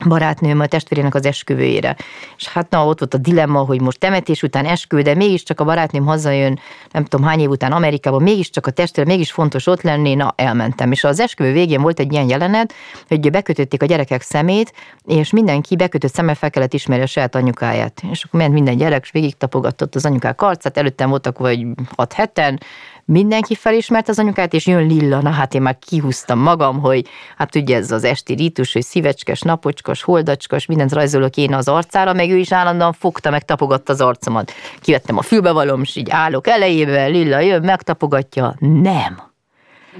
barátnőm 0.08 0.60
a 0.60 0.66
testvérének 0.66 1.14
az 1.14 1.26
esküvőjére. 1.26 1.96
És 2.36 2.48
hát 2.48 2.70
na, 2.70 2.86
ott 2.86 2.98
volt 2.98 3.14
a 3.14 3.18
dilemma, 3.18 3.58
hogy 3.58 3.80
most 3.80 3.98
temetés 3.98 4.42
után 4.42 4.64
esküvő, 4.64 5.02
de 5.02 5.14
mégiscsak 5.14 5.60
a 5.60 5.64
barátnőm 5.64 6.04
hazajön, 6.04 6.58
nem 6.90 7.04
tudom 7.04 7.26
hány 7.26 7.40
év 7.40 7.48
után 7.48 7.72
Amerikában, 7.72 8.22
mégiscsak 8.22 8.66
a 8.66 8.70
testvére, 8.70 9.08
mégis 9.08 9.32
fontos 9.32 9.66
ott 9.66 9.82
lenni, 9.82 10.14
na, 10.14 10.32
elmentem. 10.36 10.92
És 10.92 11.04
az 11.04 11.20
esküvő 11.20 11.52
végén 11.52 11.82
volt 11.82 12.00
egy 12.00 12.12
ilyen 12.12 12.28
jelenet, 12.28 12.72
hogy 13.08 13.30
bekötötték 13.30 13.82
a 13.82 13.86
gyerekek 13.86 14.22
szemét, 14.22 14.72
és 15.04 15.30
mindenki 15.30 15.76
bekötött 15.76 16.14
szemmel 16.14 16.34
fel 16.34 16.50
kellett 16.50 16.74
ismerni 16.74 17.04
a 17.04 17.06
saját 17.06 17.34
anyukáját. 17.34 18.02
És 18.10 18.24
akkor 18.24 18.40
ment 18.40 18.52
minden 18.52 18.76
gyerek, 18.76 19.02
és 19.02 19.10
végig 19.10 19.36
tapogatott 19.36 19.94
az 19.94 20.04
anyukák 20.04 20.42
arcát, 20.42 20.76
előttem 20.78 21.08
voltak 21.08 21.38
vagy 21.38 21.66
6 21.96 22.12
heten, 22.12 22.60
mindenki 23.04 23.54
felismert 23.54 24.08
az 24.08 24.18
anyukát, 24.18 24.52
és 24.52 24.66
jön 24.66 24.86
Lilla, 24.86 25.22
na 25.22 25.30
hát 25.30 25.54
én 25.54 25.62
már 25.62 25.78
kihúztam 25.78 26.38
magam, 26.38 26.80
hogy 26.80 27.06
hát 27.36 27.54
ugye 27.54 27.76
ez 27.76 27.90
az 27.90 28.04
esti 28.04 28.34
rítus, 28.34 28.72
hogy 28.72 28.82
szívecskes, 28.82 29.40
napocskos, 29.40 30.02
holdacskos, 30.02 30.66
mindent 30.66 30.92
rajzolok 30.92 31.36
én 31.36 31.54
az 31.54 31.68
arcára, 31.68 32.12
meg 32.12 32.30
ő 32.30 32.36
is 32.36 32.52
állandóan 32.52 32.92
fogta, 32.92 33.30
meg 33.30 33.44
tapogatta 33.44 33.92
az 33.92 34.00
arcomat. 34.00 34.52
Kivettem 34.80 35.18
a 35.18 35.22
fülbevalom, 35.22 35.82
és 35.82 35.96
így 35.96 36.10
állok 36.10 36.46
elejébe, 36.46 37.06
Lilla 37.06 37.40
jön, 37.40 37.62
megtapogatja, 37.62 38.54
nem 38.58 39.31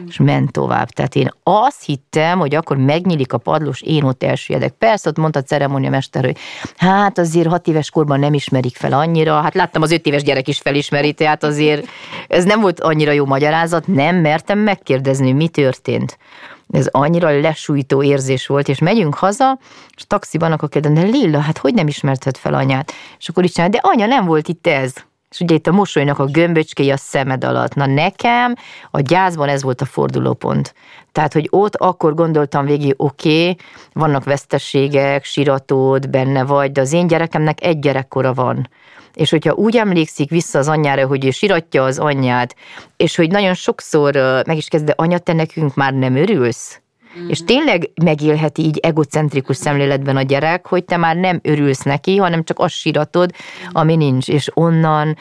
és 0.09 0.19
ment 0.19 0.53
tovább. 0.53 0.89
Tehát 0.89 1.15
én 1.15 1.31
azt 1.43 1.85
hittem, 1.85 2.39
hogy 2.39 2.55
akkor 2.55 2.77
megnyílik 2.77 3.33
a 3.33 3.39
padlós, 3.39 3.81
én 3.81 4.03
ott 4.03 4.23
elsüllyedek. 4.23 4.73
Persze, 4.73 5.09
ott 5.09 5.17
mondta 5.17 5.39
a 5.39 5.43
ceremóniamester, 5.43 6.25
hogy 6.25 6.37
hát 6.77 7.19
azért 7.19 7.49
hat 7.49 7.67
éves 7.67 7.91
korban 7.91 8.19
nem 8.19 8.35
ismerik 8.35 8.77
fel 8.77 8.93
annyira, 8.93 9.41
hát 9.41 9.55
láttam 9.55 9.83
az 9.83 9.91
öt 9.91 10.07
éves 10.07 10.23
gyerek 10.23 10.49
is 10.49 10.59
felismeri, 10.59 11.13
tehát 11.13 11.45
azért 11.45 11.87
ez 12.29 12.45
nem 12.45 12.61
volt 12.61 12.81
annyira 12.81 13.13
jó 13.13 13.27
magyarázat, 13.27 13.87
nem 13.87 14.17
mertem 14.17 14.59
megkérdezni, 14.59 15.33
mi 15.33 15.49
történt. 15.49 16.19
Ez 16.71 16.87
annyira 16.91 17.41
lesújtó 17.41 18.03
érzés 18.03 18.47
volt, 18.47 18.69
és 18.69 18.79
megyünk 18.79 19.15
haza, 19.15 19.59
és 19.97 20.03
taxiban 20.07 20.53
akkor 20.53 20.69
kérdezem, 20.69 21.05
de 21.05 21.11
Lilla, 21.11 21.39
hát 21.39 21.59
hogy 21.59 21.75
nem 21.75 21.87
ismerted 21.87 22.37
fel 22.37 22.55
anyát? 22.55 22.93
És 23.19 23.29
akkor 23.29 23.45
is 23.45 23.53
csinál, 23.53 23.71
de 23.71 23.79
anya, 23.83 24.07
nem 24.07 24.25
volt 24.25 24.49
itt 24.49 24.67
ez. 24.67 24.95
És 25.33 25.41
ugye 25.41 25.55
itt 25.55 25.67
a 25.67 25.73
mosolynak 25.73 26.19
a 26.19 26.25
gömböcskéi 26.25 26.91
a 26.91 26.97
szemed 26.97 27.45
alatt. 27.45 27.75
Na 27.75 27.87
nekem 27.87 28.55
a 28.91 29.01
gyászban 29.01 29.49
ez 29.49 29.63
volt 29.63 29.81
a 29.81 29.85
fordulópont. 29.85 30.75
Tehát, 31.13 31.33
hogy 31.33 31.47
ott 31.51 31.77
akkor 31.77 32.15
gondoltam 32.15 32.65
végig, 32.65 32.95
oké, 32.97 33.41
okay, 33.41 33.57
vannak 33.93 34.25
veszteségek, 34.25 35.25
siratód, 35.25 36.11
benne 36.11 36.45
vagy, 36.45 36.73
de 36.73 36.81
az 36.81 36.93
én 36.93 37.07
gyerekemnek 37.07 37.65
egy 37.65 37.79
gyerekkora 37.79 38.35
van. 38.35 38.69
És 39.15 39.31
hogyha 39.31 39.55
úgy 39.55 39.77
emlékszik 39.77 40.31
vissza 40.31 40.59
az 40.59 40.69
anyjára, 40.69 41.07
hogy 41.07 41.25
ő 41.25 41.31
siratja 41.31 41.85
az 41.85 41.99
anyját, 41.99 42.57
és 42.97 43.17
hogy 43.17 43.31
nagyon 43.31 43.55
sokszor 43.55 44.15
meg 44.47 44.57
is 44.57 44.69
kezd, 44.69 44.85
de 44.85 44.95
anya, 44.97 45.19
te 45.19 45.33
nekünk 45.33 45.75
már 45.75 45.93
nem 45.93 46.17
örülsz? 46.17 46.82
Mm. 47.21 47.29
És 47.29 47.45
tényleg 47.45 47.91
megélheti 48.03 48.63
így 48.63 48.79
egocentrikus 48.79 49.57
szemléletben 49.57 50.17
a 50.17 50.23
gyerek, 50.23 50.67
hogy 50.67 50.85
te 50.85 50.97
már 50.97 51.17
nem 51.17 51.41
örülsz 51.43 51.83
neki, 51.83 52.17
hanem 52.17 52.45
csak 52.45 52.59
azt 52.59 52.75
síratod, 52.75 53.31
ami 53.73 53.97
nincs. 53.97 54.29
És 54.29 54.51
onnan 54.55 55.17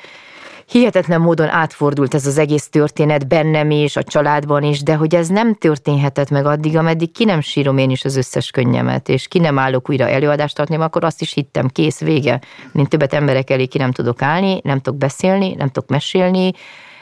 hihetetlen 0.71 1.21
módon 1.21 1.49
átfordult 1.49 2.13
ez 2.13 2.25
az 2.25 2.37
egész 2.37 2.69
történet 2.69 3.27
bennem 3.27 3.71
is, 3.71 3.95
a 3.95 4.03
családban 4.03 4.63
is, 4.63 4.83
de 4.83 4.95
hogy 4.95 5.15
ez 5.15 5.27
nem 5.27 5.55
történhetett 5.55 6.29
meg 6.29 6.45
addig, 6.45 6.77
ameddig 6.77 7.11
ki 7.11 7.25
nem 7.25 7.41
sírom 7.41 7.77
én 7.77 7.89
is 7.89 8.05
az 8.05 8.15
összes 8.15 8.51
könnyemet, 8.51 9.09
és 9.09 9.27
ki 9.27 9.39
nem 9.39 9.59
állok 9.59 9.89
újra 9.89 10.09
előadást 10.09 10.55
tartani, 10.55 10.83
akkor 10.83 11.03
azt 11.03 11.21
is 11.21 11.33
hittem, 11.33 11.67
kész, 11.67 11.99
vége. 11.99 12.41
Mint 12.71 12.89
többet 12.89 13.13
emberek 13.13 13.49
elé 13.49 13.65
ki 13.65 13.77
nem 13.77 13.91
tudok 13.91 14.21
állni, 14.21 14.59
nem 14.63 14.79
tudok 14.79 14.99
beszélni, 14.99 15.53
nem 15.53 15.67
tudok 15.67 15.89
mesélni, 15.89 16.51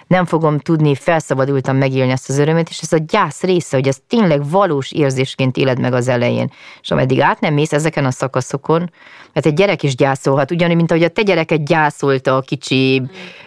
nem 0.10 0.26
fogom 0.26 0.60
tudni 0.60 0.96
felszabadultan 0.96 1.76
megélni 1.76 2.12
ezt 2.12 2.30
az 2.30 2.38
örömöt, 2.38 2.70
és 2.70 2.80
ez 2.80 2.94
a 2.94 3.04
gyász 3.08 3.42
része, 3.42 3.76
hogy 3.76 3.88
ez 3.88 3.98
tényleg 4.08 4.50
valós 4.50 4.92
érzésként 4.92 5.58
éled 5.58 5.80
meg 5.80 5.94
az 5.94 6.08
elején. 6.08 6.52
És 6.82 6.92
ameddig 6.92 7.22
át 7.22 7.40
nem 7.40 7.54
mész 7.54 7.74
ezeken 7.74 8.06
a 8.06 8.12
szakaszokon, 8.12 8.92
mert 9.34 9.46
egy 9.46 9.54
gyerek 9.54 9.84
is 9.84 9.96
gyászolhat, 9.96 10.52
ugyanúgy, 10.52 10.76
mint 10.76 10.92
ahogy 10.92 11.04
a 11.04 11.10
te 11.10 11.22
gyereket 11.22 11.66
gyászolta 11.66 12.36
a 12.36 12.42
kicsi 12.42 13.02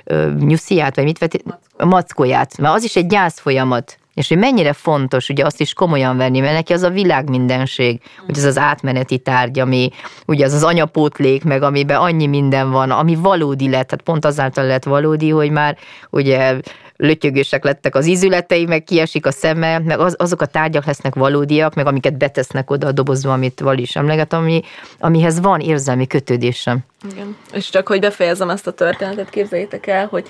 ö, 0.04 0.32
nyusziát, 0.38 0.96
vagy 0.96 1.04
mit 1.04 1.18
vett, 1.18 1.42
a 1.76 1.84
mackóját, 1.84 2.58
mert 2.58 2.74
az 2.74 2.84
is 2.84 2.96
egy 2.96 3.06
gyász 3.06 3.40
folyamat. 3.40 3.98
És 4.14 4.28
hogy 4.28 4.38
mennyire 4.38 4.72
fontos 4.72 5.28
ugye 5.28 5.44
azt 5.44 5.60
is 5.60 5.72
komolyan 5.72 6.16
venni, 6.16 6.40
mert 6.40 6.54
neki 6.54 6.72
az 6.72 6.82
a 6.82 6.90
világ 6.90 7.28
mindenség, 7.28 8.00
hogy 8.26 8.36
ez 8.36 8.44
az 8.44 8.58
átmeneti 8.58 9.18
tárgy, 9.18 9.58
ami 9.58 9.90
ugye 10.26 10.44
az 10.44 10.52
az 10.52 10.62
anyapótlék, 10.62 11.44
meg 11.44 11.62
amiben 11.62 11.96
annyi 11.96 12.26
minden 12.26 12.70
van, 12.70 12.90
ami 12.90 13.14
valódi 13.14 13.70
lett, 13.70 13.86
tehát 13.86 14.04
pont 14.04 14.24
azáltal 14.24 14.66
lett 14.66 14.84
valódi, 14.84 15.30
hogy 15.30 15.50
már 15.50 15.76
ugye 16.10 16.60
lötyögősek 16.96 17.64
lettek 17.64 17.94
az 17.94 18.06
ízületei, 18.06 18.66
meg 18.66 18.84
kiesik 18.84 19.26
a 19.26 19.30
szeme, 19.30 19.78
meg 19.78 19.98
az, 19.98 20.14
azok 20.18 20.40
a 20.40 20.46
tárgyak 20.46 20.84
lesznek 20.84 21.14
valódiak, 21.14 21.74
meg 21.74 21.86
amiket 21.86 22.18
betesznek 22.18 22.70
oda 22.70 22.86
a 22.86 22.92
dobozba, 22.92 23.32
amit 23.32 23.60
Val 23.60 23.78
is 23.78 23.96
emleget, 23.96 24.32
ami, 24.32 24.62
amihez 24.98 25.40
van 25.40 25.60
érzelmi 25.60 26.06
kötődésem. 26.06 26.78
Igen. 27.12 27.36
És 27.52 27.70
csak 27.70 27.88
hogy 27.88 28.00
befejezem 28.00 28.50
ezt 28.50 28.66
a 28.66 28.72
történetet, 28.72 29.30
képzeljétek 29.30 29.86
el, 29.86 30.06
hogy 30.06 30.28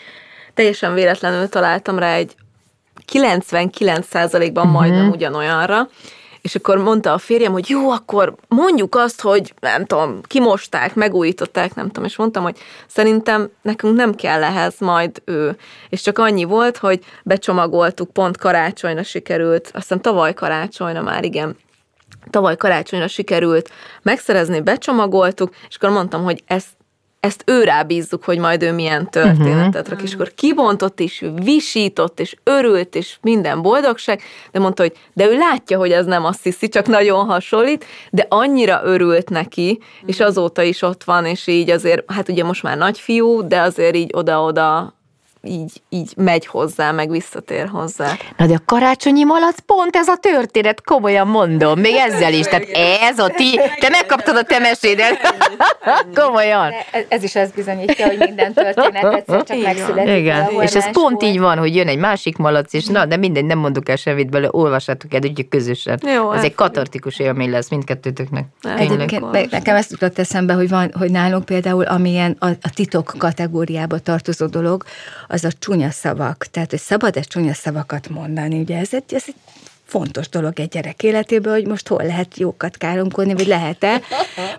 teljesen 0.54 0.94
véletlenül 0.94 1.48
találtam 1.48 1.98
rá 1.98 2.14
egy 2.14 2.34
99%-ban 3.07 4.64
Mhm. 4.66 4.74
majdnem 4.74 5.11
ugyanolyanra, 5.11 5.88
és 6.40 6.55
akkor 6.55 6.78
mondta 6.78 7.12
a 7.12 7.18
férjem, 7.18 7.53
hogy 7.53 7.68
jó, 7.68 7.90
akkor 7.90 8.34
mondjuk 8.48 8.94
azt, 8.94 9.20
hogy 9.20 9.55
nem 9.61 9.84
tudom, 9.84 10.20
kimosták, 10.22 10.94
megújították, 10.94 11.74
nem 11.74 11.86
tudom, 11.86 12.05
és 12.05 12.16
mondtam, 12.16 12.42
hogy 12.42 12.59
szerintem 12.86 13.50
nekünk 13.62 13.96
nem 13.96 14.14
kell 14.14 14.42
ehhez 14.42 14.74
majd 14.78 15.22
ő. 15.24 15.57
És 15.88 16.00
csak 16.03 16.18
annyi 16.18 16.44
volt, 16.44 16.76
hogy 16.76 17.05
becsomagoltuk, 17.22 18.12
pont 18.12 18.36
karácsonyra 18.36 19.03
sikerült, 19.03 19.64
azt 19.64 19.72
hiszem 19.82 20.00
tavaly 20.00 20.34
karácsonyra 20.34 21.03
már, 21.03 21.24
igen, 21.24 21.57
tavaly 22.30 22.57
karácsonyra 22.57 23.09
sikerült 23.09 23.70
megszerezni, 24.03 24.61
becsomagoltuk, 24.61 25.55
és 25.68 25.76
akkor 25.76 25.90
mondtam, 25.90 26.22
hogy 26.24 26.42
ezt 26.46 26.68
ezt 27.22 27.42
ő 27.46 27.64
rábízzuk, 27.64 28.24
hogy 28.24 28.38
majd 28.38 28.62
ő 28.62 28.72
milyen 28.72 29.10
történetet 29.10 29.88
uh-huh. 29.88 30.02
és 30.02 30.14
akkor 30.14 30.34
kibontott, 30.34 31.00
és 31.00 31.24
visított, 31.42 32.20
és 32.20 32.36
örült, 32.42 32.94
és 32.94 33.16
minden 33.20 33.62
boldogság, 33.62 34.22
de 34.52 34.58
mondta, 34.58 34.82
hogy 34.82 34.92
de 35.12 35.26
ő 35.26 35.36
látja, 35.36 35.78
hogy 35.78 35.92
ez 35.92 36.06
nem 36.06 36.24
azt 36.24 36.42
hiszi, 36.42 36.68
csak 36.68 36.86
nagyon 36.86 37.26
hasonlít, 37.26 37.84
de 38.10 38.26
annyira 38.28 38.80
örült 38.84 39.30
neki, 39.30 39.78
és 40.06 40.20
azóta 40.20 40.62
is 40.62 40.82
ott 40.82 41.04
van, 41.04 41.26
és 41.26 41.46
így 41.46 41.70
azért, 41.70 42.12
hát 42.12 42.28
ugye 42.28 42.44
most 42.44 42.62
már 42.62 42.76
nagyfiú, 42.76 43.46
de 43.46 43.60
azért 43.60 43.96
így 43.96 44.10
oda-oda 44.12 44.94
így, 45.43 45.82
így 45.88 46.12
megy 46.16 46.47
hozzá, 46.47 46.90
meg 46.90 47.11
visszatér 47.11 47.68
hozzá. 47.68 48.12
Na 48.36 48.47
de 48.47 48.55
a 48.55 48.62
karácsonyi 48.64 49.24
malac 49.24 49.57
pont 49.66 49.97
ez 49.97 50.09
a 50.09 50.16
történet, 50.16 50.84
komolyan 50.84 51.26
mondom, 51.26 51.80
még 51.80 51.95
ezzel 51.95 52.32
is. 52.32 52.47
Tehát 52.47 52.68
ez 53.01 53.18
a 53.18 53.28
ti, 53.28 53.61
te 53.78 53.88
megkaptad 53.88 54.36
a 54.36 54.43
te 54.43 54.59
mesédet. 54.59 55.18
komolyan. 56.14 56.72
Ez, 56.93 57.05
ez 57.09 57.22
is 57.22 57.34
azt 57.34 57.55
bizonyítja, 57.55 58.07
hogy 58.07 58.18
minden 58.18 58.53
történet 58.53 59.14
egyszer 59.14 59.43
csak 59.43 59.62
megszületik. 59.62 60.16
Igen, 60.16 60.49
és 60.61 60.74
ez 60.74 60.90
pont 60.90 61.22
így 61.22 61.38
van, 61.38 61.59
hogy 61.59 61.74
jön 61.74 61.88
egy 61.88 61.99
másik 61.99 62.36
malac, 62.36 62.72
és 62.72 62.86
na, 62.86 63.07
de 63.07 63.16
mindegy, 63.16 63.45
nem 63.45 63.59
mondok 63.59 63.88
el 63.88 63.97
semmit 63.97 64.30
bele, 64.30 64.49
olvassátok 64.51 65.14
el, 65.14 65.20
úgyhogy 65.22 65.49
közösen. 65.49 66.01
Jó, 66.14 66.30
ez 66.30 66.36
hát 66.36 66.45
egy 66.45 66.55
katartikus 66.55 67.18
élmény 67.18 67.51
lesz 67.51 67.70
mindkettőtöknek. 67.70 68.45
Egyébként 68.76 69.51
nekem 69.51 69.76
ezt 69.76 69.90
jutott 69.90 70.18
eszembe, 70.18 70.53
hogy 70.53 70.68
van, 70.68 70.93
hogy 70.99 71.11
nálunk 71.11 71.45
például, 71.45 71.84
amilyen 71.84 72.36
a, 72.38 72.47
a 72.47 72.70
titok 72.74 73.14
kategóriába 73.18 73.99
tartozó 73.99 74.47
dolog, 74.47 74.84
az 75.32 75.44
a 75.44 75.52
csúnya 75.58 75.90
szavak. 75.90 76.46
Tehát, 76.50 76.70
hogy 76.70 76.78
szabad-e 76.78 77.20
csúnya 77.20 77.54
szavakat 77.54 78.08
mondani, 78.08 78.60
ugye 78.60 78.78
ez 78.78 78.94
egy, 78.94 79.14
ez 79.14 79.24
egy 79.26 79.34
fontos 79.84 80.28
dolog 80.28 80.60
egy 80.60 80.68
gyerek 80.68 81.02
életében, 81.02 81.52
hogy 81.52 81.66
most 81.66 81.88
hol 81.88 82.04
lehet 82.04 82.38
jókat 82.38 82.76
káromkodni, 82.76 83.34
vagy 83.34 83.46
lehet-e, 83.46 84.00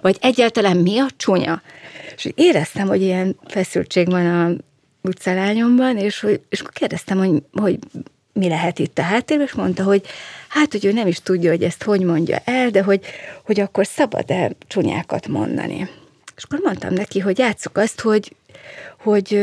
vagy 0.01 0.17
egyáltalán 0.21 0.78
mi 0.78 0.99
a 0.99 1.07
csúnya. 1.17 1.61
És 2.15 2.32
éreztem, 2.36 2.88
hogy 2.88 3.01
ilyen 3.01 3.39
feszültség 3.47 4.09
van 4.09 4.26
a 4.26 4.51
utcalányomban, 5.07 5.97
és, 5.97 6.19
hogy, 6.19 6.41
és 6.49 6.59
akkor 6.59 6.71
kérdeztem, 6.71 7.17
hogy, 7.17 7.43
hogy 7.51 7.80
mi 8.34 8.47
lehet 8.47 8.80
itt 8.80 8.97
a 8.97 9.01
háttérben, 9.01 9.47
és 9.47 9.53
mondta, 9.53 9.84
hogy 9.84 10.05
hát, 10.47 10.71
hogy 10.71 10.86
ő 10.86 10.91
nem 10.91 11.07
is 11.07 11.19
tudja, 11.19 11.49
hogy 11.49 11.63
ezt 11.63 11.84
hogy 11.84 12.01
mondja 12.01 12.38
el, 12.45 12.69
de 12.69 12.84
hogy, 12.84 13.01
hogy 13.45 13.59
akkor 13.59 13.86
szabad-e 13.86 14.51
csúnyákat 14.67 15.28
mondani. 15.28 15.89
És 16.36 16.43
akkor 16.43 16.59
mondtam 16.63 16.93
neki, 16.93 17.19
hogy 17.19 17.38
játsszuk 17.38 17.78
azt, 17.78 18.01
hogy, 18.01 18.36
hogy 18.97 19.39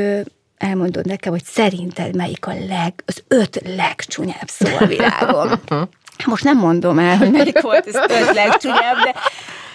elmondod 0.60 1.06
nekem, 1.06 1.32
hogy 1.32 1.44
szerinted 1.44 2.16
melyik 2.16 2.46
a 2.46 2.54
leg, 2.68 2.92
az 3.06 3.22
öt 3.28 3.60
legcsúnyább 3.76 4.48
szó 4.48 4.66
a 4.78 4.86
világon. 4.86 5.60
Most 6.26 6.44
nem 6.44 6.58
mondom 6.58 6.98
el, 6.98 7.16
hogy 7.16 7.30
melyik 7.30 7.60
volt 7.60 7.86
az 7.86 7.94
öt 7.94 8.34
legcsúnyább, 8.34 8.96
de 9.04 9.14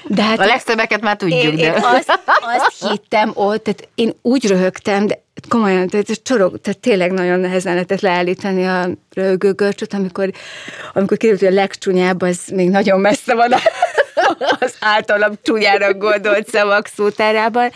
de 0.07 0.23
hát 0.23 0.39
a 0.39 0.45
legszebbeket 0.45 1.01
már 1.01 1.15
tudjuk. 1.15 1.41
Én, 1.41 1.55
de. 1.55 1.63
én 1.63 1.71
azt, 1.71 2.19
azt 2.39 2.89
hittem 2.89 3.31
ott, 3.33 3.63
tehát 3.63 3.89
én 3.95 4.13
úgy 4.21 4.47
röhögtem, 4.47 5.07
de 5.07 5.23
komolyan, 5.49 5.88
tehát, 5.88 6.23
csorog, 6.23 6.61
tehát 6.61 6.79
tényleg 6.79 7.11
nagyon 7.11 7.39
nehezen 7.39 7.73
lehetett 7.73 8.01
leállítani 8.01 8.65
a 8.65 8.89
röhögőgörcsöt, 9.13 9.93
amikor, 9.93 10.31
amikor 10.93 11.17
kiderült, 11.17 11.43
hogy 11.43 11.53
a 11.57 11.61
legcsúnyább 11.61 12.21
az 12.21 12.39
még 12.53 12.69
nagyon 12.69 12.99
messze 12.99 13.36
van 13.36 13.53
az 14.59 14.76
általam 14.80 15.34
csúnyára 15.41 15.93
gondolt 15.93 16.47
szavak 16.49 16.88
szótárában, 16.88 17.71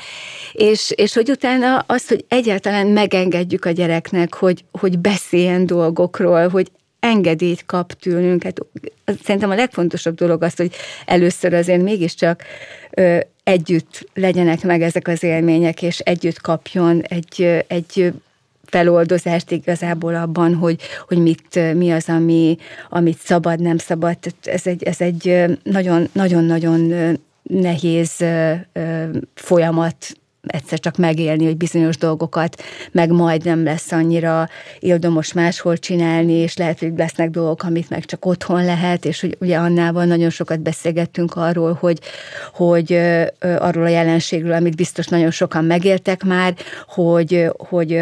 és, 0.51 0.91
és 0.95 1.13
hogy 1.13 1.29
utána 1.29 1.77
az, 1.87 2.07
hogy 2.07 2.25
egyáltalán 2.27 2.87
megengedjük 2.87 3.65
a 3.65 3.71
gyereknek, 3.71 4.33
hogy, 4.33 4.63
hogy 4.71 4.99
beszéljen 4.99 5.65
dolgokról, 5.65 6.47
hogy 6.47 6.71
engedélyt 6.99 7.65
kap 7.65 7.93
tőlünk. 7.93 8.43
Hát, 8.43 8.57
szerintem 9.23 9.49
a 9.49 9.55
legfontosabb 9.55 10.15
dolog 10.15 10.43
az, 10.43 10.55
hogy 10.55 10.75
először 11.05 11.53
azért 11.53 11.81
mégiscsak 11.81 12.43
ö, 12.89 13.17
együtt 13.43 14.09
legyenek 14.13 14.63
meg 14.63 14.81
ezek 14.81 15.07
az 15.07 15.23
élmények, 15.23 15.81
és 15.81 15.99
együtt 15.99 16.41
kapjon 16.41 17.01
egy, 17.01 17.63
egy 17.67 18.13
feloldozást 18.69 19.51
igazából 19.51 20.15
abban, 20.15 20.55
hogy, 20.55 20.81
hogy 21.07 21.17
mit, 21.17 21.73
mi 21.75 21.91
az, 21.91 22.09
ami, 22.09 22.57
amit 22.89 23.17
szabad, 23.17 23.59
nem 23.59 23.77
szabad. 23.77 24.17
Ez 24.43 24.67
egy, 24.67 24.83
ez 24.83 25.01
egy 25.01 25.45
nagyon-nagyon 26.13 26.93
nehéz 27.43 28.25
folyamat 29.33 29.95
egyszer 30.49 30.79
csak 30.79 30.97
megélni, 30.97 31.45
hogy 31.45 31.57
bizonyos 31.57 31.97
dolgokat 31.97 32.63
meg 32.91 33.09
majd 33.09 33.45
nem 33.45 33.63
lesz 33.63 33.91
annyira 33.91 34.49
éldomos 34.79 35.33
máshol 35.33 35.77
csinálni, 35.77 36.33
és 36.33 36.57
lehet, 36.57 36.79
hogy 36.79 36.93
lesznek 36.97 37.29
dolgok, 37.29 37.63
amit 37.63 37.89
meg 37.89 38.05
csak 38.05 38.25
otthon 38.25 38.65
lehet, 38.65 39.05
és 39.05 39.21
hogy 39.21 39.37
ugye 39.39 39.57
Annával 39.57 40.05
nagyon 40.05 40.29
sokat 40.29 40.59
beszélgettünk 40.59 41.35
arról, 41.35 41.77
hogy, 41.79 41.99
hogy 42.53 42.93
arról 43.39 43.83
a 43.83 43.89
jelenségről, 43.89 44.53
amit 44.53 44.75
biztos 44.75 45.07
nagyon 45.07 45.31
sokan 45.31 45.65
megéltek 45.65 46.23
már, 46.23 46.53
hogy, 46.87 47.45
hogy 47.57 47.99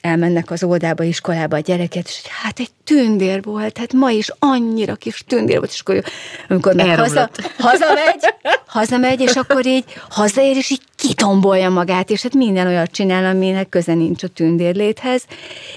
elmennek 0.00 0.50
az 0.50 0.62
oldába, 0.62 1.04
iskolába 1.04 1.56
a 1.56 1.60
gyereket, 1.60 2.08
és 2.08 2.20
hogy 2.22 2.30
hát 2.42 2.58
egy 2.58 2.70
tündér 2.84 3.42
volt, 3.42 3.78
hát 3.78 3.92
ma 3.92 4.10
is 4.10 4.30
annyira 4.38 4.94
kis 4.94 5.24
tündér 5.26 5.58
volt, 5.58 5.70
és 5.70 5.80
akkor 5.80 6.02
amikor 6.48 6.74
meg 6.74 6.98
haza, 6.98 7.30
hazamegy, 7.58 8.34
hazamegy, 8.66 9.20
és 9.20 9.36
akkor 9.36 9.66
így 9.66 9.84
hazaér, 10.08 10.56
és 10.56 10.70
így 10.70 10.82
kitombolja 10.96 11.68
magát, 11.68 11.89
és 12.10 12.22
hát 12.22 12.34
minden 12.34 12.66
olyat 12.66 12.90
csinál, 12.90 13.24
aminek 13.24 13.68
köze 13.68 13.94
nincs 13.94 14.22
a 14.22 14.28
tündérléthez, 14.28 15.24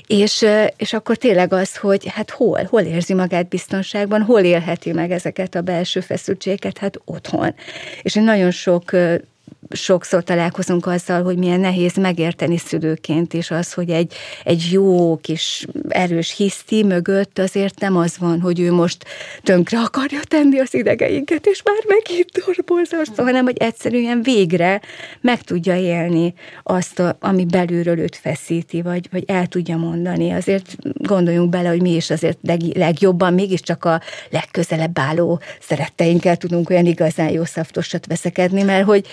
és, 0.07 0.45
és 0.77 0.93
akkor 0.93 1.17
tényleg 1.17 1.53
az, 1.53 1.77
hogy 1.77 2.07
hát 2.07 2.29
hol, 2.29 2.63
hol 2.69 2.81
érzi 2.81 3.13
magát 3.13 3.47
biztonságban, 3.47 4.21
hol 4.21 4.41
élheti 4.41 4.91
meg 4.91 5.11
ezeket 5.11 5.55
a 5.55 5.61
belső 5.61 5.99
feszültségeket, 5.99 6.77
hát 6.77 6.99
otthon. 7.05 7.55
És 8.01 8.15
én 8.15 8.23
nagyon 8.23 8.51
sok 8.51 8.91
sokszor 9.69 10.23
találkozunk 10.23 10.85
azzal, 10.85 11.23
hogy 11.23 11.37
milyen 11.37 11.59
nehéz 11.59 11.95
megérteni 11.95 12.57
szülőként 12.57 13.33
is 13.33 13.51
az, 13.51 13.73
hogy 13.73 13.89
egy, 13.89 14.13
egy 14.43 14.67
jó 14.71 15.17
kis 15.17 15.65
erős 15.89 16.35
hiszti 16.35 16.83
mögött 16.83 17.39
azért 17.39 17.79
nem 17.79 17.97
az 17.97 18.17
van, 18.17 18.41
hogy 18.41 18.59
ő 18.59 18.71
most 18.71 19.05
tönkre 19.43 19.79
akarja 19.79 20.19
tenni 20.27 20.59
az 20.59 20.73
idegeinket, 20.73 21.45
és 21.45 21.61
már 21.63 21.83
megint 21.87 22.29
dorbozza, 22.45 23.23
hanem 23.23 23.43
hogy 23.43 23.57
egyszerűen 23.57 24.21
végre 24.21 24.81
meg 25.21 25.41
tudja 25.41 25.75
élni 25.75 26.33
azt, 26.63 26.99
a, 26.99 27.17
ami 27.19 27.45
belülről 27.45 27.99
őt 27.99 28.15
feszíti, 28.15 28.81
vagy, 28.81 29.07
vagy 29.11 29.23
el 29.27 29.47
tudja 29.47 29.77
mondani. 29.77 30.31
Azért 30.31 30.75
gondoljunk 30.93 31.49
bele, 31.49 31.69
hogy 31.69 31.81
mi 31.81 31.95
is 31.95 32.09
azért 32.09 32.37
leg, 32.41 32.61
legjobban, 32.61 33.33
mégiscsak 33.33 33.85
a 33.85 34.01
legközelebb 34.29 34.99
álló 34.99 35.41
szeretteinkkel 35.59 36.37
tudunk 36.37 36.69
olyan 36.69 36.85
igazán 36.85 37.29
jó 37.29 37.45
szaftosat 37.45 38.05
veszekedni, 38.05 38.63
mert 38.63 38.85
hogy 38.85 39.05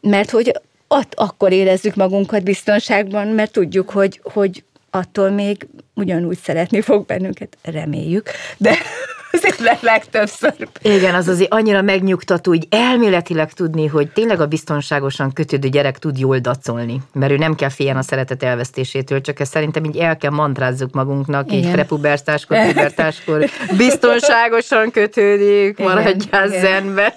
mert 0.00 0.30
hogy 0.30 0.60
ott 0.88 1.14
akkor 1.14 1.52
érezzük 1.52 1.94
magunkat 1.94 2.42
biztonságban, 2.42 3.26
mert 3.26 3.52
tudjuk, 3.52 3.90
hogy, 3.90 4.20
hogy 4.22 4.64
attól 4.90 5.30
még 5.30 5.66
ugyanúgy 5.94 6.38
szeretni 6.38 6.80
fog 6.80 7.06
bennünket, 7.06 7.56
reméljük, 7.62 8.30
de 8.56 8.76
azért 9.32 9.80
legtöbbször. 9.80 10.68
Igen, 10.82 11.14
az 11.14 11.28
azért 11.28 11.52
annyira 11.52 11.82
megnyugtató, 11.82 12.50
hogy 12.50 12.66
elméletileg 12.70 13.52
tudni, 13.52 13.86
hogy 13.86 14.10
tényleg 14.10 14.40
a 14.40 14.46
biztonságosan 14.46 15.32
kötődő 15.32 15.68
gyerek 15.68 15.98
tud 15.98 16.18
jól 16.18 16.38
dacolni, 16.38 17.00
mert 17.12 17.32
ő 17.32 17.36
nem 17.36 17.54
kell 17.54 17.68
féljen 17.68 17.96
a 17.96 18.02
szeretet 18.02 18.42
elvesztésétől, 18.42 19.20
csak 19.20 19.40
ezt 19.40 19.52
szerintem 19.52 19.84
így 19.84 19.96
el 19.96 20.16
kell 20.16 20.30
mantrázzuk 20.30 20.92
magunknak, 20.92 21.52
így 21.52 21.70
prepubertáskor, 21.70 22.66
pubertáskor 22.66 23.44
biztonságosan 23.76 24.90
kötődik, 24.90 25.78
maradjál 25.78 26.48
zenbe. 26.48 27.14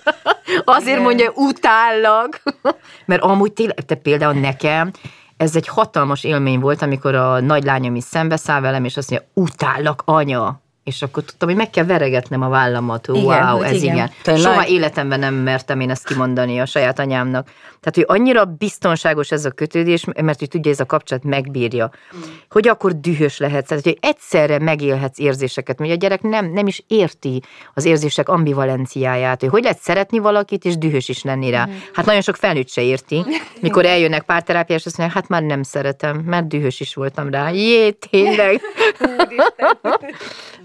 Azért 0.63 0.87
igen. 0.87 1.01
mondja, 1.01 1.31
utállak, 1.35 2.41
mert 3.05 3.21
amúgy 3.21 3.51
tényleg, 3.51 3.85
te 3.85 3.95
például 3.95 4.33
nekem, 4.33 4.91
ez 5.37 5.55
egy 5.55 5.67
hatalmas 5.67 6.23
élmény 6.23 6.59
volt, 6.59 6.81
amikor 6.81 7.15
a 7.15 7.39
nagylányom 7.39 7.95
is 7.95 8.03
szembeszáll 8.03 8.61
velem, 8.61 8.85
és 8.85 8.97
azt 8.97 9.09
mondja, 9.09 9.27
utállak, 9.33 10.01
anya 10.05 10.61
és 10.83 11.01
akkor 11.01 11.23
tudtam, 11.23 11.47
hogy 11.47 11.57
meg 11.57 11.69
kell 11.69 11.85
veregetnem 11.85 12.41
a 12.41 12.49
vállamat. 12.49 13.07
Igen, 13.07 13.23
wow, 13.23 13.61
ez 13.61 13.81
igen. 13.81 14.11
igen. 14.23 14.37
Soha 14.37 14.67
életemben 14.67 15.19
nem 15.19 15.33
mertem 15.33 15.79
én 15.79 15.89
ezt 15.89 16.05
kimondani 16.05 16.59
a 16.59 16.65
saját 16.65 16.99
anyámnak. 16.99 17.47
Tehát, 17.81 17.95
hogy 17.95 18.19
annyira 18.19 18.45
biztonságos 18.45 19.31
ez 19.31 19.45
a 19.45 19.51
kötődés, 19.51 20.05
mert 20.21 20.39
hogy 20.39 20.47
tudja, 20.47 20.71
ez 20.71 20.79
a 20.79 20.85
kapcsolat 20.85 21.23
megbírja. 21.23 21.91
Mm. 22.15 22.19
Hogy 22.49 22.67
akkor 22.67 22.99
dühös 22.99 23.37
lehetsz, 23.37 23.67
tehát, 23.67 23.83
hogy 23.83 23.97
egyszerre 24.01 24.59
megélhetsz 24.59 25.19
érzéseket, 25.19 25.79
mert 25.79 25.91
a 25.91 25.95
gyerek 25.95 26.21
nem, 26.21 26.51
nem 26.51 26.67
is 26.67 26.83
érti 26.87 27.41
az 27.73 27.85
érzések 27.85 28.29
ambivalenciáját, 28.29 29.39
hogy 29.39 29.49
hogy 29.49 29.63
lehet 29.63 29.79
szeretni 29.79 30.19
valakit, 30.19 30.65
és 30.65 30.77
dühös 30.77 31.09
is 31.09 31.23
lenni 31.23 31.49
rá. 31.49 31.65
Mm. 31.65 31.71
Hát 31.93 32.05
nagyon 32.05 32.21
sok 32.21 32.35
felnőtt 32.35 32.69
se 32.69 32.81
érti, 32.81 33.25
mikor 33.61 33.85
eljönnek 33.85 34.23
párterápiás, 34.23 34.85
azt 34.85 34.97
mondják, 34.97 35.19
hát 35.19 35.29
már 35.29 35.43
nem 35.43 35.63
szeretem, 35.63 36.17
mert 36.17 36.47
dühös 36.47 36.79
is 36.79 36.93
voltam 36.93 37.29
rá. 37.29 37.49
Jé, 37.49 37.91
tényleg. 37.91 38.61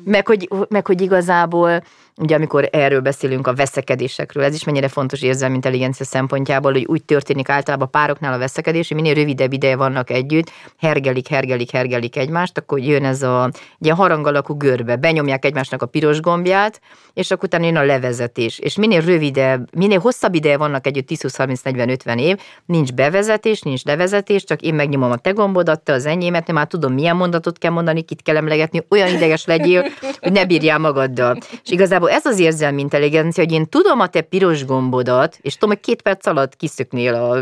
meg, 0.07 0.27
hogy, 0.27 0.49
meg 0.69 0.87
hogy 0.87 1.01
igazából 1.01 1.83
ugye 2.19 2.35
amikor 2.35 2.69
erről 2.73 3.01
beszélünk 3.01 3.47
a 3.47 3.55
veszekedésekről, 3.55 4.45
ez 4.45 4.55
is 4.55 4.65
mennyire 4.65 4.89
fontos 4.89 5.23
érzelmi 5.23 5.55
intelligencia 5.55 6.05
szempontjából, 6.05 6.73
hogy 6.73 6.85
úgy 6.85 7.05
történik 7.05 7.49
általában 7.49 7.91
pároknál 7.91 8.33
a 8.33 8.39
veszekedés, 8.39 8.89
hogy 8.89 8.97
minél 8.97 9.15
rövidebb 9.15 9.53
ideje 9.53 9.77
vannak 9.77 10.11
együtt, 10.11 10.51
hergelik, 10.79 11.29
hergelik, 11.29 11.71
hergelik 11.71 12.17
egymást, 12.17 12.59
akkor 12.59 12.79
jön 12.79 13.05
ez 13.05 13.23
a 13.23 13.51
ilyen 13.79 13.97
harang 13.97 14.27
alakú 14.27 14.57
görbe, 14.57 14.97
benyomják 14.97 15.45
egymásnak 15.45 15.83
a 15.83 15.87
piros 15.87 16.21
gombját, 16.21 16.81
és 17.17 17.31
akkor 17.31 17.45
utána 17.45 17.65
jön 17.65 17.77
a 17.77 17.85
levezetés. 17.85 18.59
És 18.59 18.77
minél 18.77 19.01
rövidebb, 19.01 19.77
minél 19.77 19.99
hosszabb 19.99 20.35
ideje 20.35 20.57
vannak 20.57 20.87
együtt, 20.87 21.09
10-20-30-40-50 21.11 22.21
év, 22.21 22.37
nincs 22.67 22.93
bevezetés, 22.93 23.61
nincs 23.61 23.85
levezetés, 23.85 24.45
csak 24.45 24.63
én 24.63 24.75
megnyomom 24.75 25.11
a 25.11 25.17
te 25.17 25.31
gombodat, 25.31 25.81
te 25.81 25.93
az 25.93 26.07
enyémet, 26.07 26.53
már 26.53 26.67
tudom, 26.67 26.93
milyen 26.93 27.17
mondatot 27.17 27.59
kell 27.59 27.71
mondani, 27.71 28.03
kit 28.03 28.23
kell 28.23 28.37
emlegetni, 28.37 28.87
olyan 28.89 29.09
ideges 29.09 29.45
legyél, 29.45 29.85
hogy 30.21 30.33
ne 30.33 30.45
bírjál 30.45 30.79
magaddal. 30.79 31.39
És 31.65 31.71
igazából 31.71 32.11
ez 32.11 32.27
az 32.27 32.39
érzelmi 32.39 32.81
intelligencia, 32.81 33.45
hogy 33.45 33.53
én 33.53 33.69
tudom 33.69 34.01
a 34.01 34.07
te 34.07 34.21
piros 34.21 34.65
gombodat, 34.65 35.39
és 35.41 35.53
tudom, 35.53 35.69
hogy 35.69 35.81
két 35.81 36.03
perc 36.03 36.27
alatt 36.27 36.57
kiszöknél 36.57 37.15
a, 37.15 37.37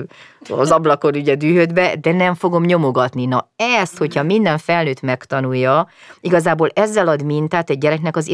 az 0.54 0.70
ablakon 0.70 1.14
ugye 1.14 1.34
dühödbe, 1.34 1.96
de 2.00 2.12
nem 2.12 2.34
fogom 2.34 2.64
nyomogatni. 2.64 3.26
Na 3.26 3.50
ezt, 3.56 3.98
hogyha 3.98 4.22
minden 4.22 4.58
felnőtt 4.58 5.00
megtanulja, 5.00 5.88
igazából 6.20 6.68
ezzel 6.74 7.08
ad 7.08 7.24
mintát 7.24 7.70
egy 7.70 7.78
gyereknek 7.78 8.16
az 8.16 8.28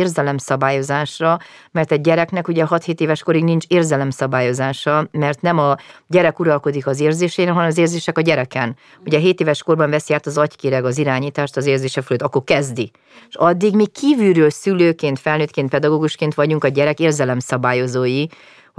érzelemszabályozásra, 1.31 1.39
mert 1.73 1.93
egy 1.93 2.01
gyereknek 2.01 2.49
ugye 2.49 2.65
6-7 2.69 3.01
éves 3.01 3.23
korig 3.23 3.45
nincs 3.45 3.65
érzelemszabályozása, 3.69 5.09
mert 5.11 5.41
nem 5.41 5.59
a 5.59 5.77
gyerek 6.07 6.39
uralkodik 6.39 6.87
az 6.87 7.01
érzésén, 7.01 7.49
hanem 7.49 7.69
az 7.69 7.79
érzések 7.79 8.19
a 8.19 8.21
gyereken. 8.21 8.77
Ugye 9.07 9.19
7 9.19 9.41
éves 9.41 9.63
korban 9.63 9.91
veszi 9.91 10.15
át 10.15 10.27
az 10.27 10.39
agykéreg 10.39 10.85
az 10.85 10.99
irányítást 10.99 11.57
az 11.57 11.67
érzése 11.67 12.03
fölött, 12.03 12.23
akkor 12.23 12.45
kezdi. 12.45 12.91
És 13.29 13.35
addig 13.35 13.75
mi 13.75 13.87
kívülről 13.87 14.51
szülőként, 14.51 15.19
felnőttként, 15.19 15.71
pedagógusként 15.71 16.35
vagyunk 16.35 16.65
a 16.65 16.69
gyerek 16.69 17.01
érzelemszabályozói, 17.01 18.27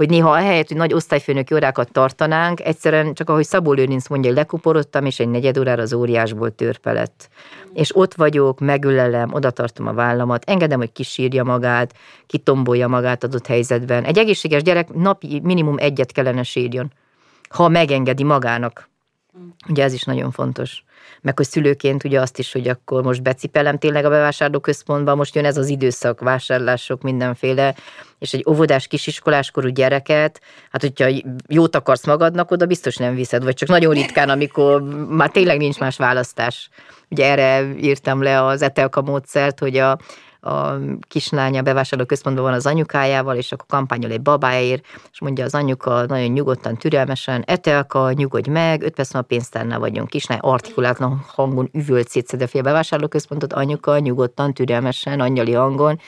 hogy 0.02 0.10
néha 0.10 0.30
ahelyett, 0.30 0.68
hogy 0.68 0.76
nagy 0.76 0.92
osztályfőnöki 0.92 1.54
órákat 1.54 1.92
tartanánk, 1.92 2.60
egyszerűen 2.60 3.14
csak 3.14 3.30
ahogy 3.30 3.44
Szabó 3.44 3.72
Lőrinc 3.72 4.08
mondja, 4.08 4.32
lekuporodtam, 4.32 5.04
és 5.04 5.20
egy 5.20 5.28
negyed 5.28 5.58
órára 5.58 5.82
az 5.82 5.92
óriásból 5.92 6.54
törpe 6.54 6.92
lett. 6.92 7.28
És 7.72 7.96
ott 7.96 8.14
vagyok, 8.14 8.60
megülelem, 8.60 9.32
oda 9.32 9.50
tartom 9.50 9.86
a 9.86 9.92
vállamat, 9.92 10.50
engedem, 10.50 10.78
hogy 10.78 10.92
kisírja 10.92 11.44
magát, 11.44 11.94
kitombolja 12.26 12.88
magát 12.88 13.24
adott 13.24 13.46
helyzetben. 13.46 14.04
Egy 14.04 14.18
egészséges 14.18 14.62
gyerek 14.62 14.92
napi 14.92 15.40
minimum 15.42 15.76
egyet 15.78 16.12
kellene 16.12 16.42
sírjon, 16.42 16.92
ha 17.48 17.68
megengedi 17.68 18.24
magának. 18.24 18.88
Ugye 19.68 19.84
ez 19.84 19.92
is 19.92 20.02
nagyon 20.02 20.30
fontos 20.30 20.84
meg 21.22 21.36
hogy 21.36 21.46
szülőként 21.46 22.04
ugye 22.04 22.20
azt 22.20 22.38
is, 22.38 22.52
hogy 22.52 22.68
akkor 22.68 23.02
most 23.02 23.22
becipelem 23.22 23.78
tényleg 23.78 24.04
a 24.04 24.08
bevásárlóközpontban, 24.08 25.16
most 25.16 25.34
jön 25.34 25.44
ez 25.44 25.56
az 25.56 25.68
időszak, 25.68 26.20
vásárlások, 26.20 27.02
mindenféle, 27.02 27.74
és 28.18 28.32
egy 28.32 28.44
óvodás 28.48 28.86
kisiskoláskorú 28.86 29.68
gyereket, 29.68 30.40
hát 30.70 30.80
hogyha 30.80 31.08
jót 31.48 31.76
akarsz 31.76 32.06
magadnak, 32.06 32.50
oda 32.50 32.66
biztos 32.66 32.96
nem 32.96 33.14
viszed, 33.14 33.44
vagy 33.44 33.54
csak 33.54 33.68
nagyon 33.68 33.94
ritkán, 33.94 34.28
amikor 34.28 34.82
már 35.08 35.30
tényleg 35.30 35.58
nincs 35.58 35.78
más 35.78 35.96
választás. 35.96 36.68
Ugye 37.08 37.30
erre 37.30 37.74
írtam 37.80 38.22
le 38.22 38.44
az 38.44 38.62
etelka 38.62 39.02
módszert, 39.02 39.58
hogy 39.58 39.76
a, 39.76 39.98
a 40.42 40.78
kislánya 41.08 41.62
bevásárló 41.62 42.04
központban 42.04 42.44
van 42.44 42.52
az 42.52 42.66
anyukájával, 42.66 43.36
és 43.36 43.52
akkor 43.52 43.66
kampányol 43.68 44.10
egy 44.10 44.22
babáért, 44.22 44.84
és 45.12 45.20
mondja 45.20 45.44
az 45.44 45.54
anyuka 45.54 46.06
nagyon 46.06 46.30
nyugodtan, 46.30 46.76
türelmesen, 46.76 47.42
etelka, 47.46 48.12
nyugodj 48.12 48.50
meg, 48.50 48.82
öt 48.82 48.94
perc 48.94 49.14
a 49.14 49.22
pénztárnál 49.22 49.78
vagyunk. 49.78 50.08
Kislány 50.08 50.38
artikulátlan 50.38 51.24
hangon 51.26 51.68
üvölt 51.72 52.08
szétszede 52.08 52.46
a 52.52 52.60
bevásárló 52.60 53.08
központot, 53.08 53.52
anyuka, 53.52 53.98
nyugodtan, 53.98 54.54
türelmesen, 54.54 55.20
angyali 55.20 55.52
hangon, 55.52 56.00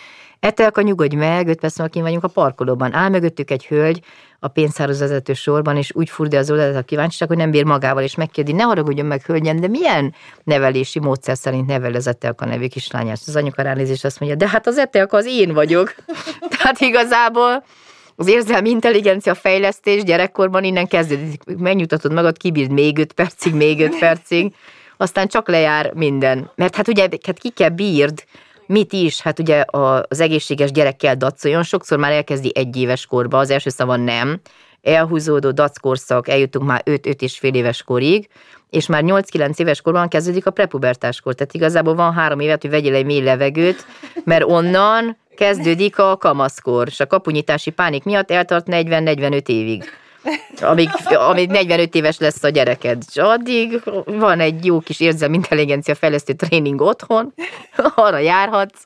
Etelka, 0.45 0.83
nyugodj 0.83 1.17
meg, 1.17 1.49
öt 1.49 1.61
perc 1.61 1.79
múlva 1.79 2.01
vagyunk 2.01 2.25
a 2.25 2.29
parkolóban. 2.29 2.95
Áll 2.95 3.09
mögöttük 3.09 3.51
egy 3.51 3.67
hölgy 3.67 4.01
a 4.39 4.49
pénzháros 4.49 4.99
vezető 4.99 5.33
sorban, 5.33 5.77
és 5.77 5.95
úgy 5.95 6.11
furdi 6.11 6.37
az 6.37 6.51
oldalát 6.51 6.77
a 6.77 6.83
kíváncsiság, 6.83 7.29
hogy 7.29 7.37
nem 7.37 7.51
bír 7.51 7.65
magával, 7.65 8.03
és 8.03 8.15
megkérdi, 8.15 8.53
ne 8.53 8.63
haragudjon 8.63 9.07
meg, 9.07 9.23
hölgyem, 9.23 9.61
de 9.61 9.69
milyen 9.69 10.15
nevelési 10.43 10.99
módszer 10.99 11.37
szerint 11.37 11.67
nevel 11.67 11.95
az 11.95 12.07
Etelka 12.07 12.45
nevű 12.45 12.67
kislányát? 12.67 13.19
Az 13.27 13.37
anyuka 13.37 13.63
ránézés 13.63 14.05
azt 14.05 14.21
mondja, 14.21 14.39
de 14.39 14.49
hát 14.49 14.67
az 14.67 14.79
Etelka 14.79 15.17
az 15.17 15.27
én 15.27 15.53
vagyok. 15.53 15.95
Tehát 16.59 16.81
igazából 16.81 17.65
az 18.17 18.29
érzelmi 18.29 18.71
intelligencia 18.71 19.35
fejlesztés 19.35 20.03
gyerekkorban 20.03 20.65
innen 20.65 20.87
kezdődik. 20.87 21.43
Megnyugtatod 21.59 22.13
magad, 22.13 22.37
kibírd 22.37 22.71
még 22.71 22.99
öt 22.99 23.13
percig, 23.13 23.55
még 23.55 23.81
öt 23.81 23.99
percig, 23.99 24.55
aztán 24.97 25.29
csak 25.29 25.49
lejár 25.49 25.93
minden. 25.95 26.51
Mert 26.55 26.77
hát 26.77 26.89
ugye 26.89 27.09
hát 27.27 27.39
ki 27.39 27.51
kell 27.51 27.69
bírd 27.69 28.25
mit 28.67 28.93
is, 28.93 29.21
hát 29.21 29.39
ugye 29.39 29.65
az 30.09 30.21
egészséges 30.21 30.71
gyerekkel 30.71 31.17
dacoljon, 31.17 31.63
sokszor 31.63 31.99
már 31.99 32.13
elkezdi 32.13 32.53
egy 32.55 32.77
éves 32.77 33.07
korba, 33.07 33.39
az 33.39 33.51
első 33.51 33.71
szava 33.71 33.97
nem, 33.97 34.41
elhúzódó 34.83 35.51
dackorszak, 35.51 36.29
eljutunk 36.29 36.67
már 36.67 36.83
5-5 36.85 37.23
és 37.23 37.39
fél 37.39 37.55
éves 37.55 37.83
korig, 37.83 38.29
és 38.71 38.87
már 38.87 39.03
8-9 39.07 39.59
éves 39.59 39.81
korban 39.81 40.09
kezdődik 40.09 40.47
a 40.47 40.51
prepubertáskor. 40.51 41.35
Tehát 41.35 41.55
igazából 41.55 41.95
van 41.95 42.13
három 42.13 42.41
évet, 42.41 42.63
hogy 42.63 42.71
vegyél 42.71 42.95
egy 42.95 43.05
mély 43.05 43.23
levegőt, 43.23 43.87
mert 44.25 44.45
onnan 44.45 45.17
kezdődik 45.37 45.99
a 45.99 46.17
kamaszkor, 46.17 46.87
és 46.89 47.01
a 47.01 47.07
kapunyítási 47.07 47.71
pánik 47.71 48.05
miatt 48.05 48.31
eltart 48.31 48.67
40-45 48.71 49.49
évig 49.49 49.85
amíg, 50.61 50.89
amíg 51.05 51.51
45 51.51 51.95
éves 51.95 52.19
lesz 52.19 52.43
a 52.43 52.49
gyereked. 52.49 53.03
És 53.09 53.17
addig 53.17 53.83
van 54.05 54.41
egy 54.41 54.65
jó 54.65 54.81
kis 54.81 55.01
érzelmi 55.01 55.35
intelligencia 55.35 55.95
fejlesztő 55.95 56.33
tréning 56.33 56.81
otthon, 56.81 57.35
arra 57.95 58.19
járhatsz. 58.19 58.85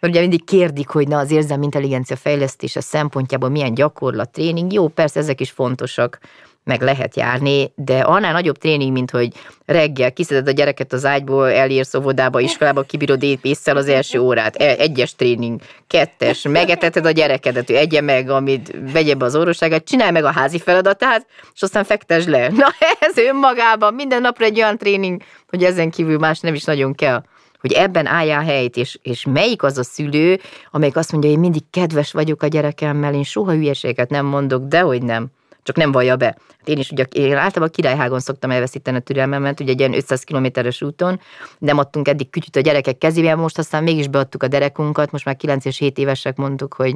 Mert 0.00 0.14
ugye 0.14 0.20
mindig 0.20 0.44
kérdik, 0.44 0.88
hogy 0.88 1.08
na 1.08 1.18
az 1.18 1.30
érzelmi 1.30 1.64
intelligencia 1.64 2.16
fejlesztése 2.16 2.80
szempontjából 2.80 3.48
milyen 3.48 3.74
gyakorlat, 3.74 4.30
tréning. 4.30 4.72
Jó, 4.72 4.88
persze 4.88 5.20
ezek 5.20 5.40
is 5.40 5.50
fontosak, 5.50 6.18
meg 6.64 6.82
lehet 6.82 7.16
járni, 7.16 7.72
de 7.74 7.98
annál 7.98 8.32
nagyobb 8.32 8.58
tréning, 8.58 8.92
mint 8.92 9.10
hogy 9.10 9.32
reggel 9.66 10.12
kiszeded 10.12 10.48
a 10.48 10.50
gyereket 10.50 10.92
az 10.92 11.04
ágyból, 11.04 11.50
elírsz 11.50 11.94
óvodába, 11.94 12.40
iskolába, 12.40 12.82
kibírod 12.82 13.22
éppésszel 13.22 13.76
az 13.76 13.88
első 13.88 14.18
órát, 14.18 14.56
e, 14.56 14.74
egyes 14.78 15.14
tréning, 15.14 15.60
kettes, 15.86 16.42
megeteted 16.42 17.06
a 17.06 17.10
gyerekedet, 17.10 17.66
hogy 17.66 17.76
egye 17.76 18.00
meg, 18.00 18.30
amit 18.30 18.74
vegye 18.92 19.14
be 19.14 19.24
az 19.24 19.36
orvosságát, 19.36 19.84
csinálj 19.84 20.10
meg 20.10 20.24
a 20.24 20.32
házi 20.32 20.58
feladatát, 20.58 21.26
és 21.54 21.62
aztán 21.62 21.84
fektesd 21.84 22.28
le. 22.28 22.48
Na 22.62 22.66
ez 23.00 23.16
önmagában 23.16 23.94
minden 23.94 24.20
napra 24.20 24.44
egy 24.44 24.58
olyan 24.58 24.78
tréning, 24.78 25.22
hogy 25.48 25.64
ezen 25.64 25.90
kívül 25.90 26.18
más 26.18 26.40
nem 26.40 26.54
is 26.54 26.64
nagyon 26.64 26.94
kell 26.94 27.22
hogy 27.60 27.72
ebben 27.72 28.06
álljál 28.06 28.44
helyt, 28.44 28.76
és, 28.76 28.98
és 29.02 29.24
melyik 29.24 29.62
az 29.62 29.78
a 29.78 29.82
szülő, 29.82 30.40
amelyik 30.70 30.96
azt 30.96 31.12
mondja, 31.12 31.30
hogy 31.30 31.38
én 31.38 31.44
mindig 31.44 31.62
kedves 31.70 32.12
vagyok 32.12 32.42
a 32.42 32.46
gyerekemmel, 32.46 33.14
én 33.14 33.22
soha 33.22 33.52
hülyeséget 33.52 34.10
nem 34.10 34.26
mondok, 34.26 34.64
de 34.64 34.80
hogy 34.80 35.02
nem 35.02 35.30
csak 35.62 35.76
nem 35.76 35.92
vallja 35.92 36.16
be. 36.16 36.24
Hát 36.58 36.68
én 36.68 36.78
is 36.78 36.90
ugye 36.90 37.04
én 37.12 37.36
általában 37.36 37.70
Királyhágon 37.70 38.20
szoktam 38.20 38.50
elveszíteni 38.50 38.96
a 38.96 39.00
türelmemet, 39.00 39.60
ugye 39.60 39.72
egy 39.72 39.78
ilyen 39.78 39.94
500 39.94 40.22
kilométeres 40.22 40.82
úton, 40.82 41.20
nem 41.58 41.78
adtunk 41.78 42.08
eddig 42.08 42.30
kütyüt 42.30 42.56
a 42.56 42.60
gyerekek 42.60 42.98
kezébe, 42.98 43.34
most 43.34 43.58
aztán 43.58 43.82
mégis 43.82 44.08
beadtuk 44.08 44.42
a 44.42 44.48
derekunkat, 44.48 45.10
most 45.10 45.24
már 45.24 45.36
9 45.36 45.64
és 45.64 45.78
7 45.78 45.98
évesek 45.98 46.36
mondtuk, 46.36 46.74
hogy 46.74 46.94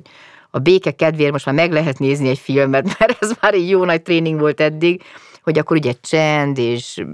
a 0.51 0.59
béke 0.59 0.91
kedvéért 0.91 1.33
most 1.33 1.47
már 1.47 1.55
meg 1.55 1.73
lehet 1.73 1.99
nézni 1.99 2.29
egy 2.29 2.39
filmet, 2.39 2.85
mert 2.99 3.17
ez 3.21 3.33
már 3.41 3.55
egy 3.55 3.69
jó 3.69 3.85
nagy 3.85 4.03
tréning 4.03 4.41
volt 4.41 4.61
eddig, 4.61 5.03
hogy 5.43 5.59
akkor 5.59 5.77
ugye 5.77 5.93
csend 6.01 6.59
és 6.59 7.05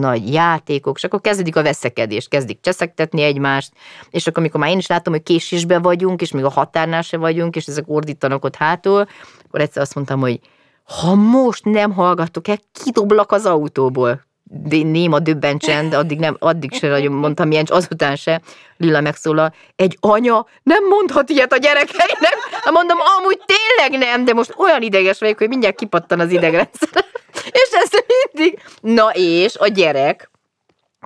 nagy 0.00 0.32
játékok, 0.32 0.96
és 0.96 1.04
akkor 1.04 1.20
kezdődik 1.20 1.56
a 1.56 1.62
veszekedés, 1.62 2.28
kezdik 2.28 2.60
cseszektetni 2.60 3.22
egymást, 3.22 3.72
és 4.10 4.26
akkor 4.26 4.38
amikor 4.38 4.60
már 4.60 4.70
én 4.70 4.78
is 4.78 4.86
látom, 4.86 5.12
hogy 5.12 5.22
késésben 5.22 5.82
vagyunk, 5.82 6.20
és 6.20 6.30
még 6.30 6.44
a 6.44 6.50
határnál 6.50 7.02
se 7.02 7.16
vagyunk, 7.16 7.56
és 7.56 7.66
ezek 7.66 7.84
ordítanak 7.86 8.44
ott 8.44 8.56
hátul, 8.56 9.06
akkor 9.46 9.60
egyszer 9.60 9.82
azt 9.82 9.94
mondtam, 9.94 10.20
hogy 10.20 10.40
ha 10.86 11.14
most 11.14 11.64
nem 11.64 11.92
hallgattok 11.92 12.48
el, 12.48 12.58
kidoblak 12.84 13.32
az 13.32 13.46
autóból. 13.46 14.24
De 14.48 14.76
néma 14.76 15.18
döbben 15.18 15.58
csend, 15.58 15.94
addig, 15.94 16.18
nem, 16.18 16.36
addig 16.38 16.72
se 16.72 16.88
nagyon 16.88 17.12
mondtam 17.12 17.50
ilyen, 17.50 17.66
azután 17.68 18.16
se. 18.16 18.40
Lila 18.76 19.00
megszólal, 19.00 19.54
egy 19.76 19.96
anya 20.00 20.46
nem 20.62 20.86
mondhat 20.88 21.28
ilyet 21.28 21.52
a 21.52 21.56
gyerekeinek. 21.56 22.36
Na 22.64 22.70
mondom, 22.70 22.98
amúgy 23.18 23.40
tényleg 23.46 24.08
nem, 24.08 24.24
de 24.24 24.32
most 24.32 24.54
olyan 24.56 24.82
ideges 24.82 25.18
vagyok, 25.18 25.38
hogy 25.38 25.48
mindjárt 25.48 25.76
kipattan 25.76 26.20
az 26.20 26.30
idegrendszer. 26.30 27.04
és 27.62 27.68
ez 27.70 27.90
mindig, 28.32 28.62
na 28.80 29.10
és 29.14 29.56
a 29.56 29.66
gyerek, 29.66 30.30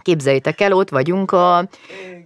Képzeljétek 0.03 0.61
el, 0.61 0.73
ott 0.73 0.91
vagyunk 0.91 1.33
a 1.33 1.69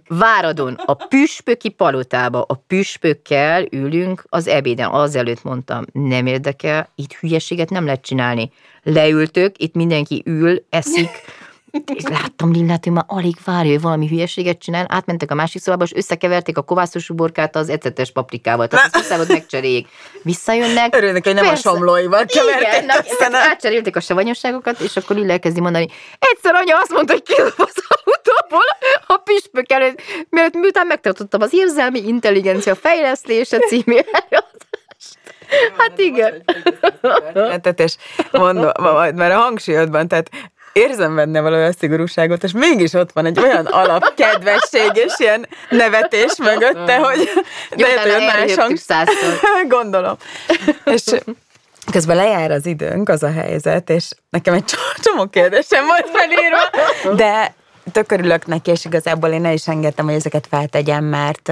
Váradon, 0.07 0.73
a 0.85 0.93
püspöki 0.93 1.69
palotába, 1.69 2.41
a 2.41 2.53
püspökkel 2.67 3.65
ülünk 3.71 4.25
az 4.29 4.47
ebéden. 4.47 4.89
Azelőtt 4.89 5.43
mondtam, 5.43 5.85
nem 5.91 6.25
érdekel, 6.25 6.89
itt 6.95 7.13
hülyeséget 7.13 7.69
nem 7.69 7.85
lehet 7.85 8.01
csinálni. 8.01 8.51
Leültök, 8.83 9.57
itt 9.57 9.73
mindenki 9.73 10.21
ül, 10.25 10.65
eszik, 10.69 11.09
és 11.93 12.03
láttam 12.03 12.51
Lillát, 12.51 12.83
hogy 12.83 12.93
már 12.93 13.03
alig 13.07 13.35
várja, 13.45 13.71
hogy 13.71 13.81
valami 13.81 14.07
hülyeséget 14.07 14.57
csinál, 14.57 14.85
átmentek 14.89 15.31
a 15.31 15.35
másik 15.35 15.61
szobába, 15.61 15.83
és 15.83 15.93
összekeverték 15.93 16.57
a 16.57 16.61
kovászos 16.61 17.09
uborkát 17.09 17.55
az 17.55 17.69
ecetes 17.69 18.11
paprikával. 18.11 18.67
Tehát 18.67 18.85
azt 18.85 18.95
hiszem, 18.95 19.25
megcseréljék. 19.27 19.87
Visszajönnek. 20.23 20.95
Örülnek, 20.95 21.23
hogy 21.23 21.33
nem 21.33 21.45
Persze. 21.45 21.69
a 21.69 21.73
somlóival 21.73 22.25
keverték 22.25 22.67
Igen, 22.67 23.31
na, 23.31 23.37
átcserélték 23.37 23.95
a 23.95 23.99
savanyosságokat, 23.99 24.79
és 24.79 24.97
akkor 24.97 25.15
Lilla 25.15 25.37
kezdi 25.37 25.59
mondani, 25.59 25.87
egyszer 26.19 26.55
anya 26.55 26.77
azt 26.77 26.91
mondta, 26.91 27.13
hogy 27.13 27.23
kidob 27.23 27.53
az 27.57 27.73
autóból 28.03 28.65
a 29.07 29.17
püspök 29.17 29.71
előtt, 29.71 30.01
mielőtt 30.29 30.53
miután 30.53 30.87
megtartottam 30.87 31.41
az 31.41 31.53
érzelmi 31.53 32.07
intelligencia 32.07 32.75
fejlesztése 32.75 33.59
című. 33.59 33.97
Hát 35.77 35.99
igen. 35.99 36.43
Tehát, 37.31 37.79
és 37.79 37.95
mondom, 38.31 38.71
majd 38.79 39.15
már 39.15 39.31
a 39.31 39.37
hangsúlyodban, 39.37 40.07
tehát 40.07 40.29
érzem 40.75 41.15
benne 41.15 41.41
valami 41.41 41.69
szigorúságot, 41.79 42.43
és 42.43 42.51
mégis 42.51 42.93
ott 42.93 43.11
van 43.11 43.25
egy 43.25 43.39
olyan 43.39 43.65
alapkedvesség 43.65 44.91
és 44.93 45.13
ilyen 45.17 45.47
nevetés 45.69 46.37
mögötte, 46.37 46.97
hogy 46.97 47.29
de 47.75 48.01
hogy 48.01 48.25
más 48.25 48.55
hang... 48.55 48.77
Gondolom. 49.77 50.17
És 50.85 51.03
Közben 51.91 52.15
lejár 52.15 52.51
az 52.51 52.65
időnk, 52.65 53.09
az 53.09 53.23
a 53.23 53.31
helyzet, 53.31 53.89
és 53.89 54.09
nekem 54.29 54.53
egy 54.53 54.63
csomó 55.03 55.25
kérdésem 55.25 55.85
volt 55.85 56.09
felírva, 56.13 57.15
de 57.15 57.53
tök 57.91 58.11
örülök 58.11 58.45
neki, 58.45 58.71
és 58.71 58.85
igazából 58.85 59.29
én 59.29 59.45
el 59.45 59.53
is 59.53 59.67
engedtem, 59.67 60.05
hogy 60.05 60.13
ezeket 60.13 60.47
feltegyem, 60.49 61.03
mert 61.03 61.51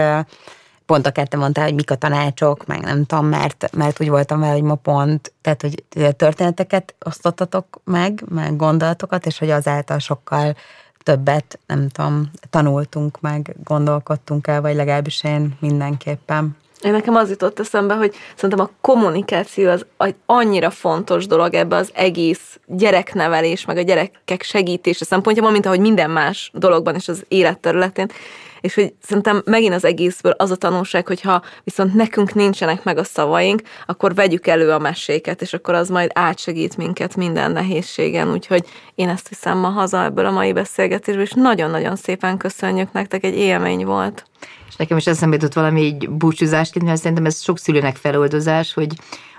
pont 0.85 1.07
a 1.07 1.11
kettő 1.11 1.37
mondta, 1.37 1.63
hogy 1.63 1.73
mik 1.73 1.91
a 1.91 1.95
tanácsok, 1.95 2.65
meg 2.65 2.81
nem 2.81 3.05
tudom, 3.05 3.25
mert, 3.25 3.69
mert 3.75 4.01
úgy 4.01 4.09
voltam 4.09 4.39
vele, 4.39 4.53
hogy 4.53 4.61
ma 4.61 4.75
pont, 4.75 5.33
tehát 5.41 5.61
hogy 5.61 5.83
történeteket 6.17 6.95
osztottatok 7.05 7.81
meg, 7.83 8.23
meg 8.29 8.55
gondolatokat, 8.55 9.25
és 9.25 9.39
hogy 9.39 9.49
azáltal 9.49 9.99
sokkal 9.99 10.55
többet, 11.03 11.59
nem 11.67 11.89
tudom, 11.89 12.31
tanultunk 12.49 13.21
meg, 13.21 13.55
gondolkodtunk 13.63 14.47
el, 14.47 14.61
vagy 14.61 14.75
legalábbis 14.75 15.23
én 15.23 15.57
mindenképpen. 15.59 16.57
Én 16.83 16.91
nekem 16.91 17.15
az 17.15 17.29
jutott 17.29 17.59
eszembe, 17.59 17.93
hogy 17.93 18.15
szerintem 18.35 18.65
a 18.65 18.69
kommunikáció 18.81 19.69
az 19.69 19.85
annyira 20.25 20.69
fontos 20.69 21.27
dolog 21.27 21.53
ebbe 21.53 21.75
az 21.75 21.91
egész 21.93 22.59
gyereknevelés, 22.65 23.65
meg 23.65 23.77
a 23.77 23.81
gyerekek 23.81 24.41
segítése 24.41 25.05
szempontjából, 25.05 25.51
mint 25.51 25.65
ahogy 25.65 25.79
minden 25.79 26.09
más 26.09 26.51
dologban 26.53 26.95
és 26.95 27.07
az 27.07 27.25
életterületén. 27.27 28.11
És 28.63 28.73
hogy 28.73 28.93
szerintem 29.01 29.41
megint 29.45 29.73
az 29.73 29.85
egészből 29.85 30.31
az 30.37 30.51
a 30.51 30.55
tanulság, 30.55 31.07
hogyha 31.07 31.41
viszont 31.63 31.93
nekünk 31.93 32.33
nincsenek 32.33 32.83
meg 32.83 32.97
a 32.97 33.03
szavaink, 33.03 33.61
akkor 33.85 34.15
vegyük 34.15 34.47
elő 34.47 34.71
a 34.71 34.79
meséket, 34.79 35.41
és 35.41 35.53
akkor 35.53 35.73
az 35.73 35.89
majd 35.89 36.11
átsegít 36.13 36.77
minket 36.77 37.15
minden 37.15 37.51
nehézségen. 37.51 38.31
Úgyhogy 38.31 38.65
én 38.95 39.09
ezt 39.09 39.29
viszem 39.29 39.57
ma 39.57 39.67
haza 39.67 40.03
ebből 40.03 40.25
a 40.25 40.31
mai 40.31 40.53
beszélgetésből, 40.53 41.23
és 41.23 41.31
nagyon-nagyon 41.31 41.95
szépen 41.95 42.37
köszönjük 42.37 42.91
nektek, 42.91 43.23
egy 43.23 43.35
élmény 43.35 43.85
volt. 43.85 44.25
És 44.67 44.75
nekem 44.75 44.97
is 44.97 45.07
eszembe 45.07 45.35
jutott 45.35 45.53
valami 45.53 45.81
így 45.81 46.09
búcsúzásként, 46.09 46.85
mert 46.85 46.99
szerintem 46.99 47.25
ez 47.25 47.41
sok 47.41 47.59
szülőnek 47.59 47.95
feloldozás, 47.95 48.73
hogy 48.73 48.93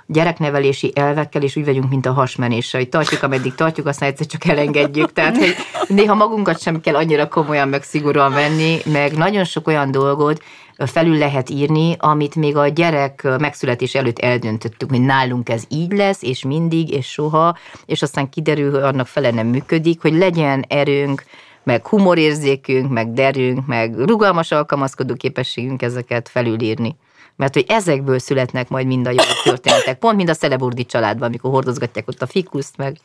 gyereknevelési 0.06 0.92
elvekkel 0.94 1.42
is 1.42 1.56
úgy 1.56 1.64
vagyunk, 1.64 1.90
mint 1.90 2.06
a 2.06 2.12
hasmenéssel, 2.12 2.80
hogy 2.80 2.88
tartjuk, 2.88 3.22
ameddig 3.22 3.54
tartjuk, 3.54 3.86
aztán 3.86 4.08
egyszer 4.08 4.26
csak 4.26 4.44
elengedjük. 4.44 5.12
Tehát, 5.12 5.36
hogy 5.36 5.54
néha 5.86 6.14
magunkat 6.14 6.60
sem 6.60 6.80
kell 6.80 6.94
annyira 6.94 7.28
komolyan 7.28 7.68
meg 7.68 7.82
szigorúan 7.82 8.32
venni, 8.32 8.78
meg 8.84 9.16
nagyon 9.16 9.44
sok 9.44 9.66
olyan 9.66 9.90
dolgot 9.90 10.42
felül 10.76 11.18
lehet 11.18 11.50
írni, 11.50 11.96
amit 11.98 12.34
még 12.34 12.56
a 12.56 12.68
gyerek 12.68 13.28
megszületés 13.38 13.94
előtt 13.94 14.18
eldöntöttük, 14.18 14.90
hogy 14.90 15.00
nálunk 15.00 15.48
ez 15.48 15.64
így 15.68 15.92
lesz, 15.92 16.22
és 16.22 16.44
mindig, 16.44 16.90
és 16.90 17.06
soha, 17.06 17.56
és 17.86 18.02
aztán 18.02 18.28
kiderül, 18.28 18.70
hogy 18.70 18.82
annak 18.82 19.06
fele 19.06 19.30
nem 19.30 19.46
működik, 19.46 20.00
hogy 20.00 20.12
legyen 20.12 20.64
erőnk, 20.68 21.24
meg 21.62 21.86
humorérzékünk, 21.86 22.90
meg 22.90 23.12
derünk, 23.12 23.66
meg 23.66 23.98
rugalmas 23.98 24.52
alkalmazkodó 24.52 25.14
képességünk 25.14 25.82
ezeket 25.82 26.28
felülírni. 26.28 26.96
Mert 27.36 27.54
hogy 27.54 27.64
ezekből 27.68 28.18
születnek 28.18 28.68
majd 28.68 28.86
mind 28.86 29.06
a 29.06 29.10
jó 29.10 29.22
történetek. 29.44 29.98
Pont 29.98 30.16
mind 30.16 30.28
a 30.28 30.34
Szeleburdi 30.34 30.84
családban, 30.84 31.28
amikor 31.28 31.50
hordozgatják 31.50 32.08
ott 32.08 32.22
a 32.22 32.26
fikuszt, 32.26 32.76
meg 32.76 32.96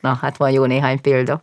na, 0.00 0.18
hát 0.20 0.36
van 0.36 0.50
jó 0.50 0.64
néhány 0.64 1.00
példa. 1.00 1.42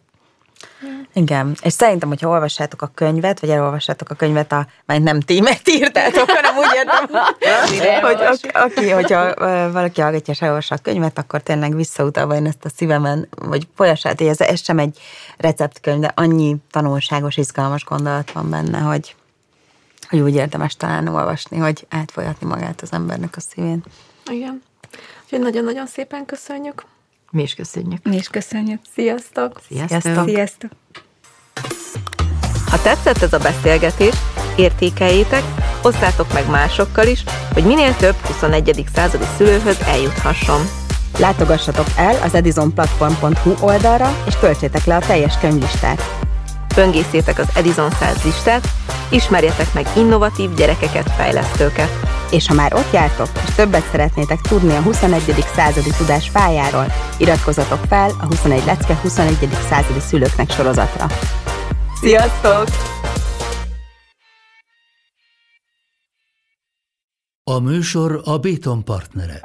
Igen, 1.14 1.56
és 1.62 1.74
szerintem, 1.74 2.10
hogyha 2.10 2.30
olvassátok 2.30 2.82
a 2.82 2.92
könyvet, 2.94 3.40
vagy 3.40 3.50
elolvassátok 3.50 4.10
a 4.10 4.16
könyvet, 4.16 4.52
a, 4.52 4.68
majd 4.86 5.04
nem 5.04 5.20
ti, 5.20 5.42
írtátok, 5.66 6.30
hanem 6.30 6.58
úgy 6.58 6.76
értem, 6.76 8.02
hogy 8.02 8.50
aki, 8.54 8.90
hogyha 8.90 9.34
valaki 9.72 10.02
hallgatja 10.02 10.34
és 10.34 10.42
elolvassa 10.42 10.76
a 10.76 10.82
könyvet, 10.82 11.18
akkor 11.18 11.42
tényleg 11.42 11.76
visszautalva 11.76 12.36
én 12.36 12.46
ezt 12.46 12.66
a 12.66 12.70
szívemen, 12.76 13.28
vagy 13.30 13.68
folyasát, 13.76 14.22
ez, 14.22 14.42
ez 14.42 14.64
sem 14.64 14.80
egy 14.80 15.00
receptkönyv, 15.38 16.00
de 16.00 16.12
annyi 16.16 16.56
tanulságos, 16.72 17.38
izgalmas 17.38 17.84
gondolat 17.84 18.32
van 18.32 18.50
benne, 18.50 18.80
hogy, 18.80 19.16
hogy 20.20 20.32
úgy 20.32 20.36
érdemes 20.36 20.76
talán 20.76 21.08
olvasni, 21.08 21.58
hogy 21.58 21.86
átfolyatni 21.90 22.48
magát 22.48 22.82
az 22.82 22.94
embernek 22.94 23.36
a 23.36 23.40
szívén. 23.40 23.84
Igen. 24.32 24.64
Úgyhogy 25.24 25.40
nagyon-nagyon 25.40 25.88
szépen 25.88 26.26
köszönjük. 26.26 26.84
Mi 27.32 27.42
is 27.42 27.54
köszönjük. 27.54 28.04
Mi 28.04 28.16
is 28.16 28.28
köszönjük. 28.28 28.80
Sziasztok! 28.94 29.62
Sziasztok! 29.68 30.28
Sziasztok! 30.28 30.72
Ha 32.70 32.82
tetszett 32.82 33.22
ez 33.22 33.34
a 33.34 33.38
beszélgetés, 33.38 34.16
értékeljétek, 34.58 35.44
osszátok 35.84 36.34
meg 36.34 36.50
másokkal 36.50 37.08
is, 37.08 37.24
hogy 37.54 37.64
minél 37.64 37.96
több 37.96 38.16
21. 38.16 38.86
századi 38.94 39.26
szülőhöz 39.38 39.82
eljuthasson. 39.82 40.62
Látogassatok 41.20 41.86
el 41.98 42.22
az 42.24 42.34
edisonplatform.hu 42.34 43.66
oldalra, 43.66 44.24
és 44.28 44.36
töltsétek 44.36 44.86
le 44.86 44.96
a 44.96 45.00
teljes 45.00 45.40
könyvlistát. 45.40 46.02
Böngészétek 46.76 47.40
az 47.40 47.50
Edison 47.56 47.90
100 47.90 48.24
listát, 48.24 48.68
ismerjetek 49.10 49.74
meg 49.74 49.88
innovatív 49.96 50.54
gyerekeket, 50.54 51.12
fejlesztőket. 51.12 51.90
És 52.32 52.48
ha 52.48 52.54
már 52.54 52.74
ott 52.74 52.94
jártok, 52.94 53.30
és 53.48 53.54
többet 53.56 53.90
szeretnétek 53.92 54.42
tudni 54.42 54.76
a 54.76 54.82
21. 54.82 55.22
századi 55.56 55.90
tudás 55.98 56.30
fájáról, 56.30 56.86
iratkozzatok 57.18 57.80
fel 57.90 58.10
a 58.22 58.26
21 58.26 58.66
lecke 58.66 58.96
21. 59.02 59.50
századi 59.70 60.00
szülőknek 60.00 60.52
sorozatra. 60.52 61.06
Sziasztok! 62.02 62.68
A 67.44 67.60
műsor 67.60 68.22
a 68.24 68.38
Béton 68.38 68.84
partnere. 68.84 69.42